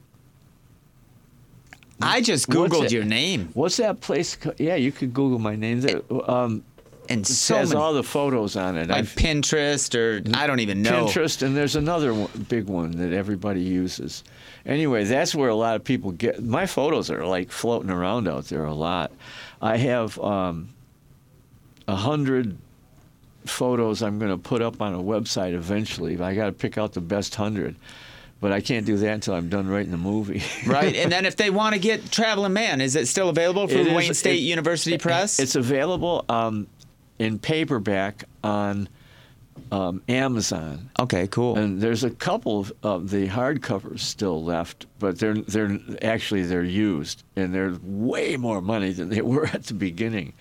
I 2.02 2.22
just 2.22 2.48
Googled 2.48 2.92
your 2.92 3.04
name 3.04 3.50
what's 3.54 3.78
that 3.78 4.00
place? 4.00 4.36
ca- 4.38 4.54
Yeah, 4.58 4.76
you 4.76 4.92
could 4.92 5.14
Google 5.14 5.40
my 5.40 5.56
name. 5.56 5.82
There, 5.82 6.02
Um, 6.30 6.64
and 7.10 7.22
it 7.22 7.28
so 7.28 7.56
has 7.58 7.70
many, 7.70 7.82
all 7.82 7.94
the 7.94 8.04
photos 8.04 8.56
on 8.56 8.78
it. 8.78 8.88
like 8.90 9.00
I've- 9.00 9.16
Pinterest 9.22 9.94
or 9.96 10.22
I 10.38 10.48
don't 10.48 10.60
even 10.62 10.82
know. 10.82 11.06
Pinterest, 11.08 11.42
and 11.42 11.58
there's 11.58 11.76
another 11.76 12.14
one, 12.14 12.30
big 12.48 12.66
one 12.68 12.92
that 12.92 13.12
everybody 13.12 13.62
uses. 13.62 14.24
Anyway, 14.66 15.04
that's 15.06 15.34
where 15.36 15.50
a 15.50 15.56
lot 15.56 15.76
of 15.76 15.84
people 15.84 16.12
get 16.12 16.42
my 16.44 16.66
photos 16.66 17.10
are 17.10 17.26
like 17.26 17.52
floating 17.52 17.90
around 17.90 18.28
out 18.28 18.46
there 18.46 18.64
a 18.64 18.74
lot. 18.74 19.12
I 19.62 19.76
have 19.78 20.18
um, 20.20 20.70
a 21.88 21.96
hundred 21.96 22.58
photos 23.46 24.02
I'm 24.02 24.20
going 24.20 24.32
to 24.32 24.38
put 24.38 24.62
up 24.62 24.82
on 24.82 24.94
a 24.94 25.00
website 25.00 25.54
eventually. 25.54 26.20
I 26.20 26.36
got 26.36 26.46
to 26.48 26.52
pick 26.52 26.78
out 26.78 26.94
the 26.94 27.02
best 27.02 27.36
hundred, 27.36 27.76
but 28.42 28.52
I 28.52 28.62
can't 28.62 28.86
do 28.86 28.98
that 28.98 29.14
until 29.14 29.34
I'm 29.34 29.50
done 29.50 29.68
writing 29.68 29.92
the 29.92 29.98
movie. 29.98 30.44
Right, 30.68 30.96
and 30.96 31.12
then 31.12 31.26
if 31.26 31.36
they 31.36 31.50
want 31.50 31.74
to 31.74 31.80
get 31.80 32.12
Traveling 32.12 32.54
Man, 32.54 32.82
is 32.82 32.96
it 32.96 33.08
still 33.08 33.30
available 33.30 33.64
It 33.64 33.70
from 33.72 33.88
is- 33.88 33.94
Wayne 33.94 34.14
State 34.14 34.40
it- 34.40 34.44
University 34.44 34.98
Press? 34.98 35.40
It's 35.40 35.56
available 35.56 36.26
um, 36.30 36.68
in 37.18 37.40
paperback 37.40 38.26
on 38.44 38.88
um, 39.72 40.02
Amazon. 40.08 40.90
okay, 41.00 41.28
cool. 41.28 41.58
And 41.58 41.82
there's 41.82 42.04
a 42.04 42.10
couple 42.10 42.60
of, 42.62 42.74
of 42.82 43.10
the 43.10 43.28
hardcovers 43.28 44.00
still 44.00 44.42
left, 44.44 44.86
but 45.00 45.20
they're 45.20 45.36
they're 45.36 45.78
actually 46.02 46.44
they're 46.44 46.64
used, 46.64 47.24
and 47.36 47.54
they're 47.54 47.78
way 47.84 48.38
more 48.38 48.62
money 48.62 48.92
than 48.92 49.10
they 49.10 49.22
were 49.34 49.46
at 49.48 49.66
the 49.66 49.74
beginning. 49.74 50.34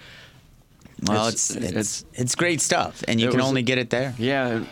Well, 1.07 1.28
it's- 1.28 1.51
it's 1.51 1.72
it's, 1.72 2.05
it's- 2.12 2.34
great 2.34 2.61
stuff, 2.61 3.03
and 3.09 3.20
you 3.20 3.30
can 3.30 3.40
only 3.40 3.62
get 3.62 3.78
it 3.78 3.90
there. 3.90 4.14
Yeah, 4.18 4.64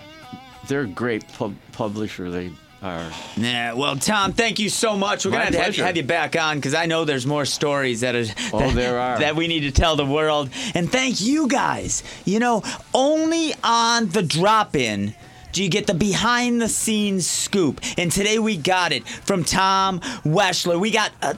they're 0.69 0.83
a 0.83 0.87
great 0.87 1.27
pub- 1.35 1.55
publisher. 1.73 2.31
They 2.31 2.51
are. 2.83 3.11
Yeah, 3.37 3.73
well, 3.73 3.97
Tom, 3.97 4.33
thank 4.33 4.59
you 4.59 4.69
so 4.69 4.97
much. 4.97 5.25
We're 5.25 5.31
My 5.33 5.45
gonna 5.45 5.57
have 5.59 5.75
to 5.75 5.81
have, 5.81 5.87
have 5.87 5.97
you 5.97 6.03
back 6.03 6.37
on 6.37 6.57
because 6.57 6.75
I 6.75 6.87
know 6.87 7.05
there's 7.05 7.27
more 7.27 7.45
stories 7.45 8.01
that 8.01 8.15
are 8.15 8.25
Oh, 8.53 8.59
that, 8.61 8.75
there 8.75 8.99
are. 8.99 9.19
that 9.19 9.35
we 9.37 9.49
need 9.49 9.61
to 9.61 9.71
tell 9.73 9.97
the 9.97 10.05
world. 10.07 10.51
And 10.75 10.91
thank 10.91 11.21
you 11.21 11.49
guys. 11.49 12.03
You 12.25 12.39
know, 12.41 12.63
only 12.93 13.55
on 13.65 14.09
the 14.11 14.23
drop 14.23 14.77
in. 14.77 15.15
Do 15.57 15.65
you 15.65 15.71
get 15.71 15.87
the 15.87 15.95
behind 15.95 16.61
the 16.61 16.69
scenes 16.69 17.27
scoop? 17.27 17.81
And 17.97 18.13
today 18.13 18.39
we 18.39 18.59
got 18.59 18.93
it 18.93 19.09
from 19.09 19.43
Tom 19.43 20.01
Weschler. 20.23 20.79
We 20.79 20.91
got 20.91 21.13
uh, 21.23 21.33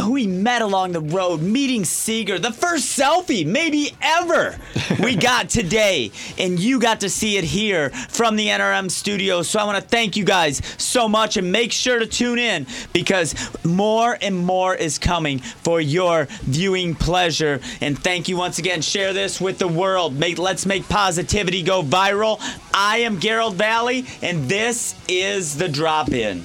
who 0.00 0.12
we 0.12 0.26
met 0.26 0.62
along 0.62 0.92
the 0.92 1.02
road, 1.02 1.42
meeting 1.42 1.82
Seger, 1.82 2.40
the 2.40 2.50
first 2.50 2.98
selfie 2.98 3.44
maybe 3.44 3.94
ever 4.00 4.58
we 5.02 5.16
got 5.16 5.50
today. 5.50 6.10
And 6.38 6.58
you 6.58 6.80
got 6.80 7.00
to 7.00 7.10
see 7.10 7.36
it 7.36 7.44
here 7.44 7.90
from 7.90 8.36
the 8.36 8.46
NRM 8.46 8.90
studio. 8.90 9.42
So 9.42 9.58
I 9.58 9.64
want 9.64 9.76
to 9.76 9.86
thank 9.86 10.16
you 10.16 10.24
guys 10.24 10.62
so 10.78 11.06
much 11.06 11.36
and 11.36 11.52
make 11.52 11.70
sure 11.70 11.98
to 11.98 12.06
tune 12.06 12.38
in 12.38 12.66
because 12.94 13.34
more 13.66 14.16
and 14.22 14.34
more 14.34 14.76
is 14.76 14.98
coming 14.98 15.40
for 15.40 15.78
your 15.78 16.24
viewing 16.44 16.94
pleasure. 16.94 17.60
And 17.82 18.02
thank 18.02 18.30
you 18.30 18.38
once 18.38 18.58
again. 18.58 18.80
Share 18.80 19.12
this 19.12 19.42
with 19.42 19.58
the 19.58 19.68
world. 19.68 20.18
Make 20.18 20.38
let's 20.38 20.64
make 20.64 20.88
positivity 20.88 21.62
go 21.62 21.82
viral. 21.82 22.40
I 22.72 22.98
am 22.98 23.20
Garold 23.20 23.57
Vallie, 23.58 24.06
and 24.22 24.48
this 24.48 24.94
is 25.08 25.58
the 25.58 25.68
drop 25.68 26.10
in. 26.10 26.44